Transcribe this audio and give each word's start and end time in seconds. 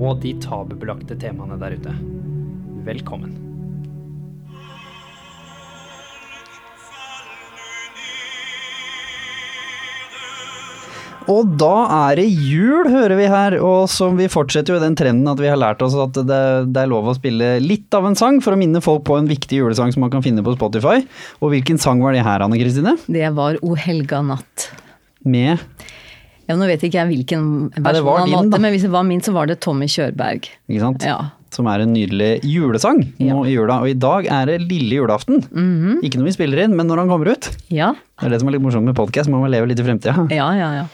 og 0.00 0.22
de 0.24 0.32
tabubelagte 0.40 1.18
temaene 1.20 1.60
der 1.60 1.76
ute. 1.76 1.94
Velkommen. 2.86 3.36
Og 11.30 11.50
da 11.60 11.74
er 12.08 12.18
det 12.18 12.26
jul, 12.26 12.88
hører 12.90 13.14
vi 13.18 13.28
her. 13.30 13.56
Og 13.62 13.84
som 13.92 14.16
vi 14.18 14.26
fortsetter 14.32 14.74
jo 14.74 14.82
den 14.82 14.96
trenden 14.98 15.28
at 15.30 15.38
vi 15.38 15.50
har 15.50 15.60
lært 15.60 15.82
oss 15.84 15.94
at 15.94 16.16
det, 16.16 16.40
det, 16.72 16.80
er 16.80 16.90
lov 16.90 17.10
å 17.10 17.14
spille 17.14 17.52
litt 17.62 17.92
av 17.94 18.08
en 18.08 18.18
sang 18.18 18.40
for 18.42 18.56
å 18.56 18.58
minne 18.58 18.82
folk 18.82 19.04
på 19.06 19.18
en 19.20 19.30
viktig 19.30 19.60
julesang 19.60 19.94
som 19.94 20.02
man 20.06 20.12
kan 20.12 20.24
finne 20.26 20.42
på 20.46 20.56
Spotify. 20.56 20.98
Og 21.38 21.54
hvilken 21.54 21.78
sang 21.78 22.02
var 22.02 22.16
det 22.16 22.24
her, 22.26 22.42
Anne 22.42 22.58
Kristine? 22.58 22.96
Det 23.06 23.30
var 23.36 23.60
O 23.62 23.76
helga 23.78 24.24
natt. 24.26 24.70
Med 25.20 25.60
ja, 26.50 26.56
Nå 26.58 26.66
vet 26.66 26.82
ikke 26.86 26.98
jeg 26.98 27.12
hvilken 27.12 27.44
versjon 27.78 28.24
han 28.24 28.32
valgte, 28.34 28.58
men 28.62 28.74
hvis 28.74 28.86
det 28.88 28.94
var 28.94 29.06
min, 29.06 29.22
så 29.22 29.34
var 29.36 29.50
det 29.50 29.60
Tommy 29.62 29.86
Kjørberg. 29.90 30.50
Ikke 30.66 30.82
sant? 30.82 31.06
Ja. 31.06 31.20
Som 31.50 31.66
er 31.66 31.82
en 31.82 31.94
nydelig 31.94 32.30
julesang 32.46 33.02
nå 33.18 33.40
i 33.48 33.56
jula. 33.56 33.80
Og 33.82 33.90
i 33.90 33.98
dag 33.98 34.28
er 34.30 34.46
det 34.52 34.60
lille 34.62 35.00
julaften. 35.00 35.42
Mm 35.50 35.72
-hmm. 35.80 36.04
Ikke 36.04 36.18
noe 36.18 36.30
vi 36.30 36.32
spiller 36.32 36.64
inn, 36.64 36.76
men 36.76 36.86
når 36.86 36.98
han 36.98 37.08
kommer 37.08 37.32
ut. 37.32 37.50
Ja. 37.68 37.94
Det 38.20 38.26
er 38.26 38.30
det 38.30 38.40
som 38.40 38.48
er 38.48 38.52
litt 38.52 38.62
morsomt 38.62 38.84
med 38.84 38.96
podkast, 38.96 39.30
man 39.30 39.40
må 39.40 39.48
leve 39.48 39.66
litt 39.66 39.80
i 39.80 39.82
fremtida. 39.82 40.28
Ja, 40.30 40.52
ja, 40.52 40.72
ja. 40.74 40.86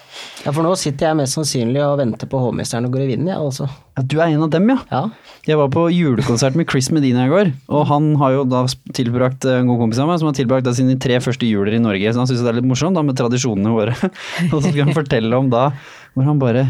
Ja, 0.44 0.52
for 0.52 0.62
nå 0.62 0.76
sitter 0.78 1.08
jeg 1.08 1.16
mest 1.16 1.34
sannsynlig 1.34 1.82
og 1.82 1.98
venter 1.98 2.28
på 2.30 2.38
hovmesteren 2.38 2.86
og 2.86 2.92
går 2.94 3.02
i 3.02 3.08
vinden, 3.10 3.26
jeg 3.26 3.34
ja, 3.34 3.42
altså. 3.42 3.66
Ja, 3.96 4.02
du 4.02 4.20
er 4.20 4.28
en 4.28 4.44
av 4.46 4.50
dem, 4.50 4.68
ja. 4.70 4.78
ja. 4.92 5.10
Jeg 5.48 5.58
var 5.58 5.68
på 5.74 5.88
julekonsert 5.90 6.54
med 6.54 6.70
Chris 6.70 6.90
Medina 6.94 7.26
i 7.26 7.32
går, 7.32 7.52
og 7.66 7.86
han 7.90 8.14
har 8.20 8.36
jo 8.36 8.46
da 8.46 8.62
tilbrakt 8.94 9.44
en 9.50 9.66
god 9.66 9.82
kompis 9.82 9.98
av 9.98 10.10
meg, 10.10 10.20
som 10.22 10.30
har 10.30 10.38
tilbrakt 10.38 10.68
da 10.68 10.74
sine 10.76 10.94
tre 11.02 11.18
første 11.24 11.48
juler 11.48 11.74
i 11.74 11.82
Norge, 11.82 12.12
så 12.12 12.22
han 12.22 12.30
syns 12.30 12.44
det 12.46 12.52
er 12.52 12.60
litt 12.60 12.70
morsomt 12.70 12.94
da 12.94 13.02
med 13.02 13.18
tradisjonene 13.18 13.74
våre. 13.74 13.96
og 14.52 14.58
så 14.60 14.68
skal 14.68 14.84
han 14.86 14.96
fortelle 14.96 15.42
om 15.42 15.50
da 15.50 15.70
hvor 16.14 16.30
han 16.30 16.38
bare 16.40 16.68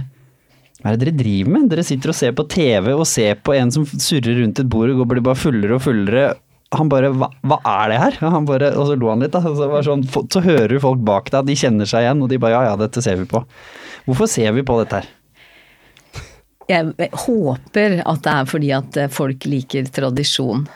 hva 0.82 0.92
er 0.92 0.98
det 0.98 1.06
dere 1.06 1.18
driver 1.18 1.52
med? 1.54 1.68
Dere 1.72 1.84
sitter 1.86 2.12
og 2.12 2.18
ser 2.18 2.34
på 2.36 2.44
TV 2.52 2.90
og 2.92 3.06
ser 3.08 3.38
på 3.40 3.54
en 3.56 3.70
som 3.72 3.86
surrer 3.88 4.42
rundt 4.42 4.60
et 4.60 4.68
bord 4.70 4.92
og 4.92 5.06
blir 5.08 5.24
bare 5.24 5.38
fullere 5.40 5.78
og 5.78 5.86
fullere 5.86 6.34
han 6.74 6.88
bare 6.90 7.12
hva, 7.14 7.28
hva, 7.46 7.60
er 7.62 7.92
det 7.92 7.98
her? 8.00 8.16
Han 8.34 8.46
bare, 8.48 8.72
og 8.74 8.88
så 8.88 8.96
lo 8.98 9.12
han 9.12 9.22
litt, 9.22 9.30
da. 9.36 9.38
Så, 9.38 9.68
sånn, 9.86 10.02
så 10.34 10.40
hører 10.42 10.80
folk 10.82 11.04
bak 11.06 11.30
deg, 11.30 11.46
de 11.46 11.54
kjenner 11.58 11.86
seg 11.88 12.02
igjen, 12.02 12.24
og 12.24 12.32
de 12.32 12.40
bare 12.42 12.56
ja 12.56 12.72
ja, 12.72 12.72
dette 12.80 13.02
ser 13.04 13.20
vi 13.20 13.28
på. 13.30 13.44
Hvorfor 14.08 14.28
ser 14.30 14.50
vi 14.56 14.64
på 14.66 14.80
dette 14.80 14.98
her? 14.98 15.12
Jeg 16.66 17.10
håper 17.22 18.00
at 18.02 18.24
det 18.26 18.32
er 18.32 18.50
fordi 18.50 18.72
at 18.74 18.98
folk 19.14 19.46
liker 19.46 19.86
tradisjon. 19.94 20.66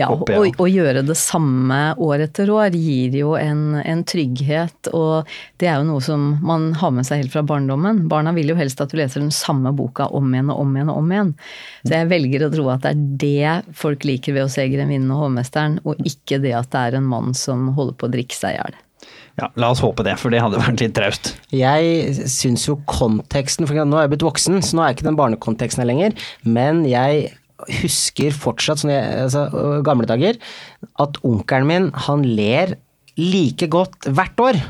Ja, 0.00 0.10
og 0.12 0.58
å 0.60 0.66
gjøre 0.68 1.00
det 1.06 1.16
samme 1.16 1.78
år 2.02 2.26
etter 2.26 2.50
år 2.52 2.74
gir 2.76 3.14
jo 3.16 3.32
en, 3.38 3.78
en, 3.80 4.02
trygghet, 4.04 4.90
og 4.92 5.30
det 5.62 5.70
er 5.70 5.78
jo 5.80 5.88
noe 5.88 6.04
som 6.04 6.26
man 6.44 6.70
har 6.76 6.92
med 6.92 7.08
seg 7.08 7.22
helt 7.22 7.32
fra 7.32 7.44
barndommen. 7.46 8.02
Barna 8.10 8.34
vil 8.36 8.52
jo 8.52 8.58
helst 8.58 8.82
at 8.84 8.92
du 8.92 8.98
leser 9.00 9.24
den 9.24 9.32
samme 9.34 9.72
boka 9.76 10.10
om 10.12 10.28
igjen 10.34 10.52
og 10.52 10.60
om 10.66 10.76
igjen 10.76 10.92
og 10.92 11.00
om 11.00 11.14
igjen. 11.14 11.34
Så 11.86 11.94
jeg 11.96 12.10
velger 12.12 12.46
å 12.46 12.52
tro 12.52 12.70
at 12.74 12.84
det 12.84 12.92
er 12.92 13.04
det 13.24 13.76
folk 13.80 14.04
liker 14.04 14.36
ved 14.36 14.46
å 14.46 14.52
se 14.52 14.66
'Grevinnen 14.68 15.12
og 15.14 15.24
hovmesteren', 15.24 15.80
og 15.88 16.00
ikke 16.04 16.42
det 16.44 16.52
at 16.58 16.72
det 16.74 16.88
er 16.88 16.98
en 17.00 17.08
mann 17.08 17.32
som 17.38 17.70
holder 17.78 17.96
på 17.96 18.10
å 18.10 18.12
drikke 18.12 18.36
seg 18.36 18.58
i 18.58 18.60
hjel. 18.60 18.82
Ja, 19.40 19.48
La 19.58 19.72
oss 19.74 19.82
håpe 19.82 20.04
det, 20.06 20.14
for 20.20 20.30
det 20.30 20.42
hadde 20.42 20.60
vært 20.60 20.82
litt 20.82 20.94
traust. 20.96 21.32
Jeg 21.50 22.28
syns 22.30 22.68
jo 22.68 22.76
konteksten 22.86 23.66
for 23.66 23.74
Nå 23.74 23.98
er 23.98 24.06
jeg 24.06 24.14
blitt 24.14 24.26
voksen, 24.28 24.60
så 24.62 24.76
nå 24.76 24.84
er 24.84 24.92
jeg 24.92 25.00
ikke 25.00 25.08
den 25.08 25.18
barnekonteksten 25.18 25.82
her 25.82 25.90
lenger. 25.90 26.14
Men 26.46 26.84
jeg 26.86 27.32
husker 27.82 28.34
fortsatt, 28.36 28.82
sånn 28.82 28.94
jeg, 28.94 29.24
altså, 29.26 29.46
gamle 29.86 30.08
dager, 30.10 30.38
at 31.02 31.20
onkelen 31.26 31.70
min 31.70 31.90
han 32.06 32.24
ler 32.26 32.76
like 33.20 33.68
godt 33.70 34.10
hvert 34.10 34.42
år. 34.42 34.60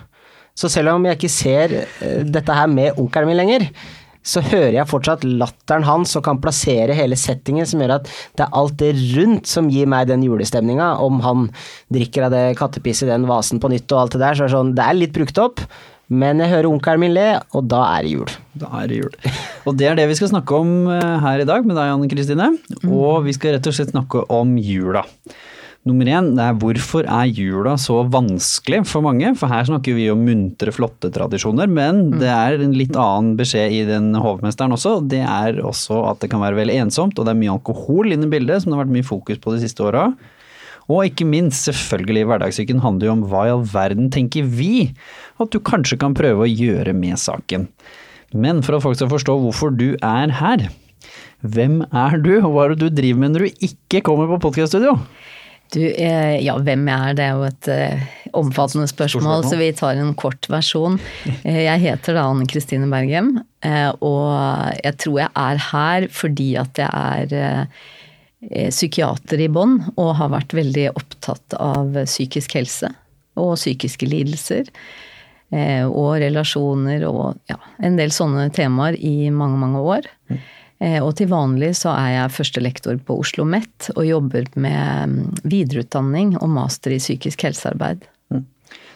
Så 0.55 0.71
selv 0.71 0.95
om 0.95 1.07
jeg 1.09 1.19
ikke 1.19 1.33
ser 1.33 1.79
uh, 1.83 2.23
dette 2.29 2.55
her 2.55 2.71
med 2.71 3.01
onkelen 3.01 3.33
min 3.33 3.41
lenger, 3.41 3.69
så 4.25 4.41
hører 4.41 4.79
jeg 4.79 4.89
fortsatt 4.89 5.25
latteren 5.29 5.85
hans 5.85 6.15
og 6.17 6.25
kan 6.25 6.39
plassere 6.41 6.97
hele 6.97 7.17
settingen 7.21 7.67
som 7.69 7.83
gjør 7.83 7.99
at 7.99 8.07
det 8.09 8.47
er 8.47 8.55
alt 8.57 8.79
det 8.81 8.95
rundt 9.19 9.51
som 9.51 9.69
gir 9.69 9.91
meg 9.91 10.09
den 10.09 10.25
julestemninga. 10.25 10.95
Om 11.05 11.21
han 11.25 11.51
drikker 11.93 12.27
av 12.27 12.33
det 12.33 12.45
kattepisset 12.57 13.11
i 13.11 13.13
den 13.13 13.29
vasen 13.29 13.61
på 13.61 13.69
nytt 13.73 13.93
og 13.93 14.01
alt 14.01 14.17
det 14.17 14.23
der, 14.25 14.39
så 14.39 14.47
er 14.47 14.49
det 14.49 14.57
sånn 14.57 14.73
Det 14.79 14.87
er 14.87 14.97
litt 14.97 15.13
brukt 15.17 15.43
opp, 15.45 15.61
men 16.13 16.43
jeg 16.43 16.53
hører 16.53 16.69
onkelen 16.69 17.01
min 17.07 17.15
le, 17.17 17.29
og 17.57 17.65
da 17.71 17.81
er 17.95 18.05
det 18.05 18.13
jul. 18.13 18.35
Da 18.61 18.69
er 18.83 18.91
det 18.91 19.01
jul. 19.01 19.15
Og 19.65 19.79
det 19.81 19.89
er 19.89 19.97
det 19.97 20.05
vi 20.11 20.19
skal 20.19 20.31
snakke 20.35 20.59
om 20.61 20.75
eh, 20.93 21.17
her 21.25 21.41
i 21.41 21.49
dag 21.49 21.65
med 21.65 21.79
deg, 21.79 21.95
Anne 21.95 22.11
Kristine. 22.11 22.51
Mm. 22.83 22.93
Og 22.93 23.25
vi 23.25 23.33
skal 23.37 23.57
rett 23.57 23.69
og 23.71 23.77
slett 23.77 23.95
snakke 23.95 24.27
om 24.33 24.55
jula. 24.61 25.05
Nummer 25.85 26.09
én 26.09 26.31
det 26.33 26.41
er 26.41 26.55
hvorfor 26.57 27.05
er 27.05 27.29
jula 27.29 27.75
så 27.81 27.99
vanskelig 28.09 28.87
for 28.89 29.05
mange? 29.05 29.35
For 29.37 29.53
her 29.53 29.67
snakker 29.69 29.97
vi 29.97 30.07
om 30.13 30.23
muntre, 30.25 30.73
flotte 30.73 31.11
tradisjoner, 31.13 31.69
men 31.69 32.07
mm. 32.07 32.15
det 32.23 32.31
er 32.33 32.65
en 32.65 32.77
litt 32.77 32.97
annen 32.97 33.35
beskjed 33.41 33.73
i 33.73 33.83
den 33.89 34.15
hovmesteren 34.17 34.73
også. 34.77 34.99
Det 35.13 35.21
er 35.25 35.61
også 35.61 36.01
at 36.09 36.25
det 36.25 36.33
kan 36.33 36.45
være 36.45 36.61
veldig 36.63 36.79
ensomt, 36.87 37.19
og 37.19 37.29
det 37.29 37.35
er 37.35 37.43
mye 37.43 37.57
alkohol 37.57 38.17
inne 38.17 38.29
i 38.29 38.33
bildet, 38.33 38.63
som 38.63 38.73
det 38.73 38.79
har 38.79 38.87
vært 38.87 38.97
mye 38.97 39.11
fokus 39.11 39.41
på 39.45 39.57
de 39.57 39.61
siste 39.65 39.85
åra. 39.85 40.11
Og 40.93 41.09
ikke 41.09 41.27
minst, 41.29 41.65
selvfølgelig, 41.65 42.27
hverdagssyken 42.29 42.83
handler 42.85 43.09
jo 43.09 43.17
om 43.17 43.27
hva 43.31 43.45
i 43.47 43.53
all 43.55 43.65
verden 43.73 44.11
tenker 44.13 44.49
vi 44.49 44.91
at 45.41 45.53
du 45.55 45.61
kanskje 45.65 45.99
kan 46.01 46.17
prøve 46.17 46.45
å 46.45 46.51
gjøre 46.51 46.93
med 46.97 47.21
saken. 47.21 47.69
Men 48.35 48.61
for 48.67 48.77
at 48.77 48.85
folk 48.85 48.99
skal 48.99 49.13
forstå 49.13 49.39
hvorfor 49.45 49.73
du 49.79 49.95
er 50.03 50.35
her, 50.41 50.67
hvem 51.45 51.83
er 51.93 52.19
du, 52.25 52.35
og 52.41 52.53
hva 52.53 52.67
er 52.67 52.75
det 52.75 52.89
du 52.89 53.01
driver 53.01 53.23
med 53.23 53.35
når 53.35 53.47
du 53.47 53.65
ikke 53.69 54.03
kommer 54.05 54.29
på 54.33 54.43
podkaststudio? 54.47 54.97
Du, 55.75 55.81
eh, 55.81 56.37
ja, 56.45 56.55
hvem 56.61 56.85
jeg 56.87 57.11
er, 57.11 57.17
det 57.17 57.25
er 57.25 57.39
jo 57.39 57.47
et 57.49 57.69
eh, 57.73 58.05
omfattende 58.37 58.87
spørsmål, 58.91 59.47
så 59.49 59.57
vi 59.59 59.71
tar 59.77 59.99
en 59.99 60.13
kort 60.19 60.49
versjon. 60.53 61.01
Eh, 61.45 61.65
jeg 61.67 61.83
heter 61.83 62.17
da 62.17 62.29
Anne 62.31 62.47
Kristine 62.49 62.87
Bergem, 62.89 63.35
og 64.05 64.29
jeg 64.81 64.97
tror 65.01 65.19
jeg 65.23 65.31
er 65.41 65.61
her 65.71 66.07
fordi 66.13 66.47
at 66.61 66.81
jeg 66.81 67.29
er 67.41 67.67
psykiater 68.51 69.41
i 69.41 69.49
bånn 69.53 69.79
og 69.95 70.15
har 70.19 70.33
vært 70.35 70.55
veldig 70.57 70.91
opptatt 70.95 71.57
av 71.59 71.97
psykisk 72.05 72.57
helse 72.59 72.91
og 73.41 73.57
psykiske 73.59 74.07
lidelser. 74.07 74.69
Eh, 75.55 75.85
og 75.87 76.19
relasjoner 76.23 77.05
og 77.09 77.39
ja, 77.51 77.59
en 77.85 77.99
del 78.01 78.13
sånne 78.15 78.49
temaer 78.55 78.99
i 78.99 79.31
mange, 79.31 79.61
mange 79.61 79.83
år. 79.83 80.11
Mm. 80.33 80.45
Og 80.85 81.15
til 81.17 81.29
vanlig 81.31 81.71
så 81.79 81.95
er 81.95 82.09
jeg 82.11 82.33
førstelektor 82.35 82.97
på 83.07 83.15
Oslo 83.23 83.45
OsloMet 83.47 83.87
og 83.95 84.05
jobber 84.05 84.49
med 84.59 85.13
mm, 85.13 85.47
videreutdanning 85.47 86.35
og 86.43 86.51
master 86.53 86.93
i 86.93 86.99
psykisk 87.01 87.47
helsearbeid 87.47 88.03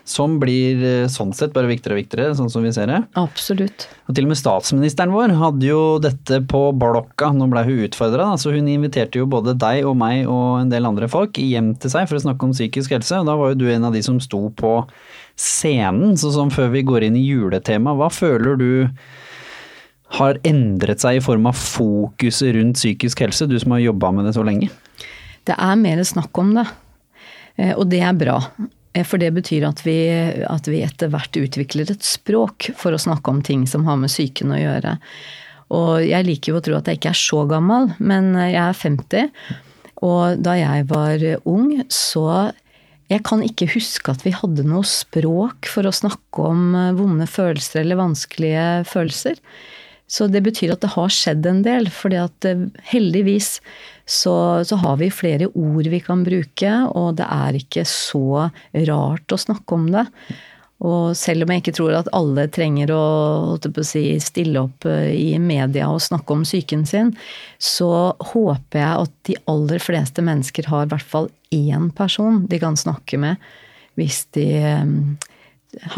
som 0.09 0.39
blir 0.41 0.81
eh, 0.85 1.11
sånn 1.13 1.35
sett 1.37 1.53
bare 1.55 1.69
viktigere 1.69 1.97
og 1.97 2.01
viktigere, 2.01 2.37
sånn 2.39 2.51
som 2.53 2.65
vi 2.65 2.73
ser 2.75 2.89
det. 2.91 3.03
Absolutt. 3.21 3.87
Og 4.09 4.17
til 4.17 4.27
og 4.27 4.33
med 4.33 4.41
statsministeren 4.41 5.13
vår 5.13 5.35
hadde 5.39 5.69
jo 5.69 5.83
dette 6.03 6.41
på 6.49 6.63
blokka, 6.81 7.31
nå 7.37 7.49
ble 7.53 7.65
hun 7.67 7.85
utfordra, 7.87 8.31
så 8.41 8.55
hun 8.55 8.71
inviterte 8.73 9.21
jo 9.21 9.29
både 9.31 9.57
deg 9.61 9.85
og 9.89 9.99
meg 10.01 10.25
og 10.25 10.63
en 10.63 10.73
del 10.73 10.89
andre 10.89 11.11
folk 11.13 11.39
hjem 11.41 11.75
til 11.81 11.93
seg 11.93 12.09
for 12.09 12.19
å 12.19 12.25
snakke 12.25 12.49
om 12.49 12.57
psykisk 12.57 12.97
helse, 12.97 13.21
og 13.21 13.29
da 13.29 13.37
var 13.39 13.53
jo 13.53 13.61
du 13.61 13.67
en 13.73 13.89
av 13.89 13.97
de 13.97 14.03
som 14.05 14.21
sto 14.23 14.47
på 14.57 14.75
scenen. 15.39 16.17
Så 16.19 16.33
sånn 16.35 16.53
før 16.55 16.73
vi 16.75 16.87
går 16.89 17.09
inn 17.09 17.19
i 17.19 17.27
juletema, 17.27 17.95
hva 17.99 18.11
føler 18.13 18.59
du 18.59 18.71
har 20.19 20.41
endret 20.49 21.05
seg 21.05 21.19
i 21.19 21.25
form 21.25 21.51
av 21.51 21.57
fokuset 21.61 22.55
rundt 22.57 22.81
psykisk 22.81 23.21
helse, 23.27 23.49
du 23.49 23.59
som 23.61 23.77
har 23.77 23.85
jobba 23.85 24.13
med 24.17 24.29
det 24.29 24.35
så 24.39 24.45
lenge? 24.47 24.71
Det 25.45 25.57
er 25.57 25.81
mer 25.81 26.01
snakk 26.05 26.41
om 26.41 26.55
det. 26.57 26.65
Eh, 27.59 27.75
og 27.75 27.89
det 27.93 28.01
er 28.05 28.17
bra. 28.17 28.39
Eh, 28.93 29.05
for 29.07 29.21
det 29.21 29.33
betyr 29.37 29.67
at 29.69 29.85
vi, 29.87 29.99
at 30.49 30.69
vi 30.71 30.83
etter 30.85 31.13
hvert 31.13 31.37
utvikler 31.39 31.93
et 31.93 32.07
språk 32.07 32.71
for 32.79 32.95
å 32.95 33.01
snakke 33.01 33.33
om 33.33 33.43
ting 33.45 33.67
som 33.71 33.87
har 33.89 33.99
med 34.01 34.13
psyken 34.13 34.55
å 34.55 34.61
gjøre. 34.61 34.99
Og 35.77 36.05
jeg 36.07 36.25
liker 36.25 36.53
jo 36.53 36.61
å 36.61 36.65
tro 36.65 36.79
at 36.79 36.89
jeg 36.89 37.01
ikke 37.01 37.13
er 37.13 37.21
så 37.21 37.43
gammel, 37.49 37.91
men 38.01 38.33
jeg 38.39 38.57
er 38.63 38.79
50. 38.79 39.29
Og 40.07 40.41
da 40.41 40.55
jeg 40.57 40.89
var 40.93 41.29
ung, 41.49 41.75
så 41.93 42.55
Jeg 43.09 43.23
kan 43.25 43.41
ikke 43.41 43.71
huske 43.73 44.13
at 44.13 44.21
vi 44.21 44.35
hadde 44.37 44.67
noe 44.69 44.85
språk 44.85 45.65
for 45.73 45.89
å 45.89 45.93
snakke 45.97 46.43
om 46.45 46.75
eh, 46.77 46.91
vonde 46.93 47.25
følelser 47.25 47.81
eller 47.81 47.97
vanskelige 47.97 48.85
følelser. 48.85 49.39
Så 50.09 50.27
det 50.33 50.41
betyr 50.47 50.73
at 50.73 50.83
det 50.85 50.95
har 50.95 51.13
skjedd 51.13 51.47
en 51.47 51.63
del, 51.67 51.91
fordi 51.93 52.19
at 52.23 52.49
eh, 52.49 52.67
heldigvis 52.91 53.59
så, 54.09 54.65
så, 54.65 54.79
har 54.81 54.97
vi 55.03 55.11
flere 55.13 55.51
ord 55.53 55.89
vi 55.93 56.01
kan 56.01 56.23
bruke, 56.25 56.77
og 56.97 57.19
det 57.21 57.27
er 57.29 57.59
ikke 57.59 57.85
så 57.89 58.49
rart 58.89 59.35
å 59.35 59.41
snakke 59.41 59.77
om 59.77 59.91
det. 59.93 60.07
Og 60.89 61.17
selv 61.19 61.43
om 61.43 61.51
jeg 61.51 61.65
ikke 61.65 61.75
tror 61.75 61.97
at 61.99 62.09
alle 62.15 62.47
trenger 62.55 62.93
å, 62.95 63.05
å 63.59 63.85
si, 63.87 64.05
stille 64.23 64.63
opp 64.63 64.87
eh, 64.89 65.11
i 65.13 65.33
media 65.43 65.91
og 65.93 66.01
snakke 66.05 66.37
om 66.37 66.45
psyken 66.47 66.87
sin, 66.89 67.13
så 67.59 68.15
håper 68.33 68.81
jeg 68.81 69.07
at 69.09 69.17
de 69.29 69.37
aller 69.51 69.83
fleste 69.83 70.25
mennesker 70.25 70.71
har 70.71 70.87
i 70.87 70.93
hvert 70.95 71.11
fall 71.17 71.29
én 71.53 71.91
person 71.99 72.45
de 72.49 72.61
kan 72.63 72.79
snakke 72.79 73.21
med 73.21 73.43
hvis 73.99 74.23
de 74.39 74.47
eh, 74.63 74.95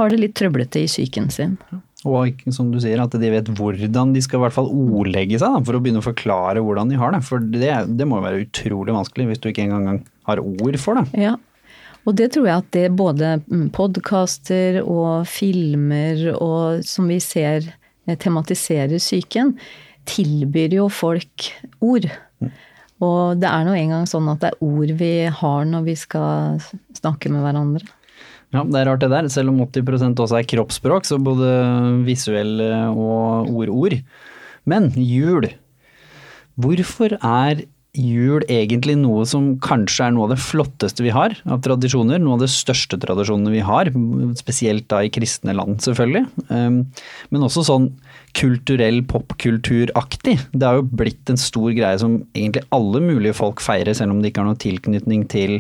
har 0.00 0.10
det 0.10 0.18
litt 0.18 0.34
trøblete 0.40 0.82
i 0.82 0.88
psyken 0.90 1.28
sin. 1.30 1.58
Og 2.08 2.40
som 2.54 2.70
du 2.72 2.78
sier, 2.80 3.00
at 3.02 3.12
de 3.12 3.30
vet 3.32 3.50
hvordan 3.58 4.14
de 4.14 4.22
skal 4.24 4.40
i 4.40 4.44
hvert 4.46 4.56
fall 4.56 4.70
ordlegge 4.72 5.36
seg, 5.36 5.52
da, 5.52 5.60
for 5.66 5.76
å 5.76 5.82
begynne 5.84 6.00
å 6.00 6.06
forklare 6.06 6.62
hvordan 6.64 6.88
de 6.92 6.96
har 7.00 7.12
det. 7.12 7.20
For 7.26 7.44
det, 7.44 7.74
det 7.98 8.06
må 8.08 8.20
jo 8.20 8.26
være 8.28 8.42
utrolig 8.46 8.96
vanskelig 8.96 9.28
hvis 9.28 9.42
du 9.42 9.50
ikke 9.50 9.66
engang 9.68 10.00
har 10.30 10.40
ord 10.40 10.78
for 10.80 10.96
det. 10.96 11.20
Ja, 11.20 11.34
og 12.08 12.16
det 12.16 12.30
tror 12.34 12.48
jeg 12.48 12.62
at 12.62 12.72
det 12.72 12.86
både 12.96 13.34
podkaster 13.76 14.80
og 14.80 15.28
filmer 15.28 16.30
og 16.38 16.86
som 16.88 17.10
vi 17.10 17.20
ser 17.20 17.68
eh, 17.68 18.16
tematiserer 18.16 18.96
psyken, 18.96 19.54
tilbyr 20.08 20.78
jo 20.80 20.88
folk 20.92 21.50
ord. 21.84 22.08
Og 23.04 23.40
det 23.40 23.48
er 23.48 23.64
nå 23.64 23.76
engang 23.76 24.08
sånn 24.08 24.28
at 24.32 24.40
det 24.42 24.52
er 24.52 24.64
ord 24.64 24.92
vi 25.00 25.14
har 25.28 25.68
når 25.68 25.86
vi 25.86 25.96
skal 26.00 26.60
snakke 26.96 27.32
med 27.32 27.44
hverandre. 27.44 27.84
Ja, 28.50 28.64
det 28.66 28.80
er 28.80 28.88
rart 28.90 29.02
det 29.04 29.10
der. 29.12 29.28
Selv 29.30 29.52
om 29.52 29.60
80% 29.62 30.22
også 30.24 30.40
er 30.40 30.48
kroppsspråk, 30.50 31.06
så 31.06 31.20
både 31.22 31.50
visuelle 32.06 32.70
og 32.90 33.50
ord-ord. 33.54 34.00
Men 34.68 34.90
jul. 34.98 35.46
Hvorfor 36.60 37.14
er 37.16 37.62
jul 37.96 38.44
egentlig 38.46 38.94
noe 39.00 39.24
som 39.26 39.54
kanskje 39.62 40.06
er 40.06 40.12
noe 40.14 40.28
av 40.28 40.34
det 40.34 40.42
flotteste 40.42 41.02
vi 41.02 41.14
har 41.14 41.34
av 41.50 41.62
tradisjoner? 41.64 42.20
Noe 42.22 42.36
av 42.38 42.44
de 42.44 42.50
største 42.50 42.98
tradisjonene 43.02 43.54
vi 43.54 43.62
har, 43.66 43.90
spesielt 44.38 44.86
da 44.90 45.02
i 45.06 45.12
kristne 45.14 45.54
land 45.56 45.82
selvfølgelig. 45.86 46.26
Ehm, 46.54 46.82
men 47.30 47.46
også 47.46 47.66
sånn 47.66 47.90
kulturell 48.36 49.00
popkulturaktig. 49.08 50.36
Det 50.52 50.66
har 50.66 50.78
jo 50.78 50.88
blitt 51.00 51.30
en 51.32 51.40
stor 51.40 51.72
greie 51.76 51.98
som 52.00 52.20
egentlig 52.36 52.64
alle 52.74 53.02
mulige 53.04 53.36
folk 53.36 53.62
feirer, 53.64 53.94
selv 53.96 54.14
om 54.14 54.20
det 54.20 54.30
ikke 54.30 54.44
har 54.44 54.50
noen 54.50 54.60
tilknytning 54.62 55.26
til, 55.32 55.58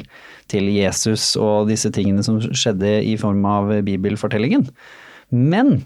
til 0.50 0.70
Jesus 0.72 1.32
og 1.40 1.70
disse 1.70 1.90
tingene 1.94 2.24
som 2.26 2.40
skjedde 2.40 3.00
i 3.06 3.16
form 3.20 3.42
av 3.48 3.72
bibelfortellingen. 3.86 4.68
Men 5.30 5.80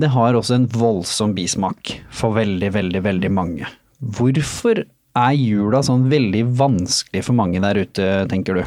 det 0.00 0.12
har 0.14 0.36
også 0.36 0.56
en 0.56 0.68
voldsom 0.72 1.36
bismak 1.36 1.96
for 2.14 2.36
veldig, 2.38 2.72
veldig, 2.74 3.04
veldig 3.04 3.32
mange. 3.34 3.68
Hvorfor 4.00 4.84
er 5.12 5.36
jula 5.36 5.82
sånn 5.84 6.08
veldig 6.10 6.46
vanskelig 6.56 7.26
for 7.26 7.36
mange 7.36 7.60
der 7.62 7.82
ute, 7.84 8.10
tenker 8.32 8.62
du? 8.62 8.64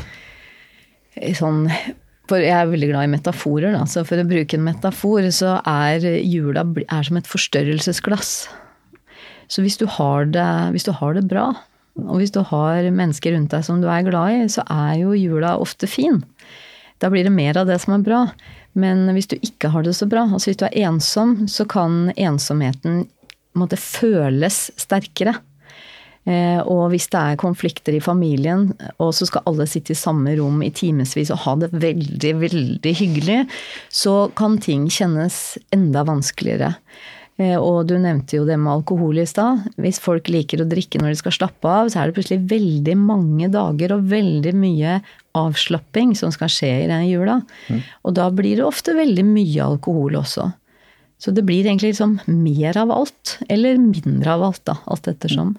Sånn 1.36 1.66
for 2.30 2.42
jeg 2.42 2.56
er 2.56 2.70
veldig 2.72 2.90
glad 2.92 3.08
i 3.08 3.14
metaforer, 3.14 3.76
da. 3.76 3.84
Så 3.90 4.06
for 4.08 4.22
å 4.22 4.28
bruke 4.28 4.58
en 4.58 4.66
metafor, 4.66 5.28
så 5.36 5.60
er 5.70 6.06
jula 6.24 6.66
er 6.86 7.08
som 7.08 7.20
et 7.20 7.30
forstørrelsesglass. 7.30 8.36
Så 9.52 9.62
hvis 9.62 9.78
du, 9.78 9.86
det, 10.34 10.50
hvis 10.74 10.88
du 10.88 10.94
har 10.96 11.18
det 11.18 11.28
bra, 11.30 11.52
og 12.02 12.20
hvis 12.20 12.34
du 12.36 12.42
har 12.44 12.90
mennesker 12.92 13.36
rundt 13.36 13.54
deg 13.54 13.64
som 13.64 13.80
du 13.82 13.88
er 13.92 14.06
glad 14.08 14.34
i, 14.34 14.46
så 14.52 14.66
er 14.72 15.00
jo 15.04 15.16
jula 15.16 15.56
ofte 15.62 15.88
fin. 15.88 16.24
Da 17.00 17.12
blir 17.14 17.28
det 17.28 17.34
mer 17.36 17.58
av 17.62 17.70
det 17.70 17.78
som 17.84 17.96
er 17.96 18.06
bra. 18.06 18.22
Men 18.76 19.06
hvis 19.16 19.30
du 19.32 19.38
ikke 19.38 19.72
har 19.72 19.86
det 19.86 19.94
så 19.96 20.08
bra, 20.10 20.26
altså 20.26 20.52
hvis 20.52 20.60
du 20.60 20.66
er 20.68 20.80
ensom, 20.90 21.46
så 21.48 21.64
kan 21.70 22.10
ensomheten 22.18 23.06
måtte 23.56 23.80
føles 23.80 24.66
sterkere. 24.80 25.38
Eh, 26.26 26.60
og 26.66 26.88
hvis 26.90 27.06
det 27.14 27.22
er 27.22 27.42
konflikter 27.42 27.94
i 27.94 28.02
familien, 28.02 28.72
og 28.98 29.12
så 29.14 29.28
skal 29.30 29.46
alle 29.50 29.68
sitte 29.70 29.94
i 29.94 30.00
samme 30.00 30.34
rom 30.40 30.64
i 30.66 30.72
timevis 30.74 31.30
og 31.30 31.44
ha 31.44 31.58
det 31.62 31.70
veldig, 31.74 32.32
veldig 32.42 32.94
hyggelig, 33.02 33.44
så 33.94 34.16
kan 34.38 34.58
ting 34.62 34.88
kjennes 34.90 35.60
enda 35.76 36.06
vanskeligere. 36.08 36.74
Eh, 37.38 37.58
og 37.60 37.86
du 37.90 37.98
nevnte 38.00 38.40
jo 38.40 38.46
det 38.48 38.58
med 38.58 38.72
alkohol 38.74 39.20
i 39.22 39.28
stad. 39.30 39.68
Hvis 39.82 40.00
folk 40.02 40.32
liker 40.32 40.64
å 40.64 40.70
drikke 40.70 41.02
når 41.02 41.14
de 41.14 41.22
skal 41.22 41.36
slappe 41.36 41.70
av, 41.70 41.92
så 41.92 42.02
er 42.02 42.10
det 42.10 42.18
plutselig 42.18 42.48
veldig 42.50 42.96
mange 43.00 43.52
dager 43.54 43.94
og 43.94 44.08
veldig 44.10 44.56
mye 44.58 45.00
avslapping 45.36 46.16
som 46.18 46.32
skal 46.34 46.52
skje 46.52 46.72
i 46.86 46.90
den 46.90 47.10
jula. 47.10 47.42
Mm. 47.68 47.82
Og 48.08 48.16
da 48.18 48.30
blir 48.34 48.58
det 48.58 48.66
ofte 48.66 48.96
veldig 48.98 49.28
mye 49.28 49.68
alkohol 49.76 50.18
også. 50.24 50.48
Så 51.22 51.32
det 51.36 51.46
blir 51.48 51.68
egentlig 51.68 51.94
liksom 51.94 52.18
mer 52.28 52.78
av 52.80 52.92
alt, 52.92 53.38
eller 53.52 53.78
mindre 53.80 54.34
av 54.36 54.50
alt, 54.50 54.64
da, 54.68 54.80
alt 54.90 55.08
ettersom. 55.12 55.54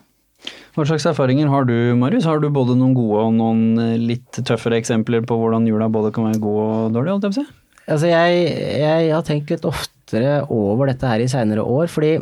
Hva 0.76 0.84
slags 0.84 1.06
erfaringer 1.08 1.48
har 1.48 1.64
du, 1.64 1.72
Marius? 1.96 2.26
Har 2.28 2.42
du 2.42 2.50
både 2.52 2.74
noen 2.76 2.92
gode 2.96 3.22
og 3.24 3.36
noen 3.38 3.78
eh, 3.80 3.94
litt 3.96 4.42
tøffere 4.44 4.76
eksempler 4.76 5.22
på 5.24 5.38
hvordan 5.40 5.64
jula 5.64 5.88
både 5.88 6.10
kan 6.12 6.26
være 6.28 6.42
god 6.42 6.58
og 6.64 6.98
dårlig? 6.98 7.14
holdt 7.14 7.24
jeg 7.24 7.32
på 7.32 7.38
å 7.38 7.44
si? 7.46 7.62
Altså 7.86 8.10
jeg, 8.10 8.42
jeg, 8.82 9.06
har 9.14 9.24
tenkt 9.24 9.52
litt 9.54 9.64
oftere 9.64 10.42
over 10.52 10.90
dette 10.90 11.08
her 11.08 11.22
i 11.22 11.30
seinere 11.32 11.64
år, 11.64 11.88
fordi 11.88 12.18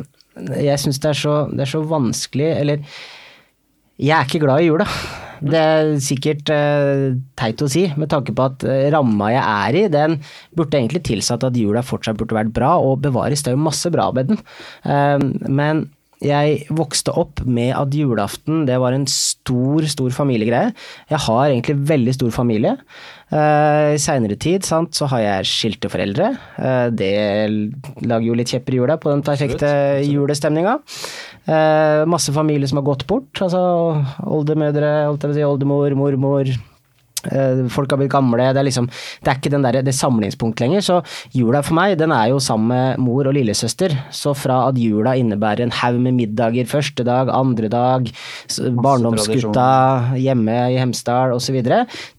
jeg 0.63 0.79
syns 0.79 1.01
det, 1.03 1.11
det, 1.55 1.63
er 1.63 1.69
så 1.71 1.79
vanskelig 1.87 2.47
Eller 2.59 2.81
jeg 3.95 4.11
er 4.11 4.27
ikke 4.27 4.41
glad 4.43 4.63
i 4.63 4.69
jula. 4.69 4.87
Det 5.39 5.59
er 5.59 5.91
sikkert 6.03 6.51
uh, 6.51 7.15
teit 7.39 7.61
å 7.63 7.69
si, 7.71 7.85
med 7.99 8.09
tanke 8.11 8.33
på 8.35 8.47
at 8.47 8.63
uh, 8.67 8.87
ramma 8.91 9.29
jeg 9.31 9.43
er 9.43 9.77
i, 9.79 9.83
den 9.91 10.17
burde 10.55 10.79
egentlig 10.79 11.03
tilsatt 11.07 11.43
at 11.47 11.59
jula 11.59 11.83
fortsatt 11.83 12.19
burde 12.19 12.35
vært 12.35 12.51
bra, 12.55 12.73
og 12.79 13.03
bevares. 13.03 13.43
Det 13.43 13.51
er 13.51 13.55
jo 13.55 13.67
masse 13.67 13.91
bra 13.91 14.09
med 14.15 14.31
den. 14.31 14.41
Uh, 14.83 15.47
men 15.47 15.85
jeg 16.23 16.63
vokste 16.73 17.13
opp 17.17 17.41
med 17.43 17.73
at 17.75 17.93
julaften 17.95 18.63
det 18.67 18.77
var 18.79 18.95
en 18.95 19.07
stor, 19.09 19.85
stor 19.91 20.13
familiegreie. 20.15 20.71
Jeg 21.11 21.21
har 21.25 21.43
egentlig 21.49 21.75
veldig 21.89 22.15
stor 22.15 22.31
familie. 22.35 22.75
Uh, 23.33 23.95
I 23.95 24.01
seinere 24.01 24.37
tid 24.39 24.63
sant, 24.67 24.95
så 24.95 25.09
har 25.11 25.23
jeg 25.23 25.49
skilte 25.49 25.91
foreldre. 25.91 26.31
Uh, 26.55 26.87
det 26.93 27.11
lager 28.05 28.27
jo 28.29 28.37
litt 28.37 28.53
kjepper 28.53 28.75
i 28.75 28.79
hjula 28.79 28.99
på 29.01 29.11
den 29.11 29.25
perfekte 29.25 29.71
julestemninga. 30.05 30.77
Uh, 31.49 32.05
masse 32.09 32.33
familie 32.35 32.69
som 32.69 32.79
har 32.79 32.87
gått 32.87 33.07
bort. 33.09 33.33
Altså 33.41 33.59
oldemødre, 34.23 34.95
oldemor, 35.11 35.99
mormor 35.99 36.55
Eh, 36.55 36.74
folk 37.73 37.91
har 37.91 38.01
blitt 38.01 38.13
gamle. 38.13 38.49
Det 38.53 38.61
er 38.61 38.67
liksom 38.69 38.89
Det 38.89 39.31
er 39.31 39.39
ikke 39.39 39.53
den 39.53 39.65
der, 39.65 39.81
det 39.85 39.95
samlingspunkt 39.95 40.61
lenger. 40.61 40.83
Så 40.85 40.99
jula 41.35 41.61
for 41.65 41.77
meg, 41.77 41.97
den 41.99 42.13
er 42.15 42.31
jo 42.33 42.39
sammen 42.43 42.71
med 42.71 43.03
mor 43.03 43.27
og 43.29 43.35
lillesøster. 43.37 43.93
Så 44.13 44.35
fra 44.37 44.61
at 44.69 44.79
jula 44.79 45.15
innebærer 45.19 45.65
en 45.65 45.75
haug 45.81 45.99
med 46.01 46.17
middager 46.17 46.67
første 46.69 47.05
dag, 47.07 47.29
andre 47.33 47.69
dag, 47.71 48.09
barndomsgutta 48.85 50.17
hjemme 50.19 50.57
i 50.73 50.79
Hemsedal 50.81 51.35
osv., 51.35 51.61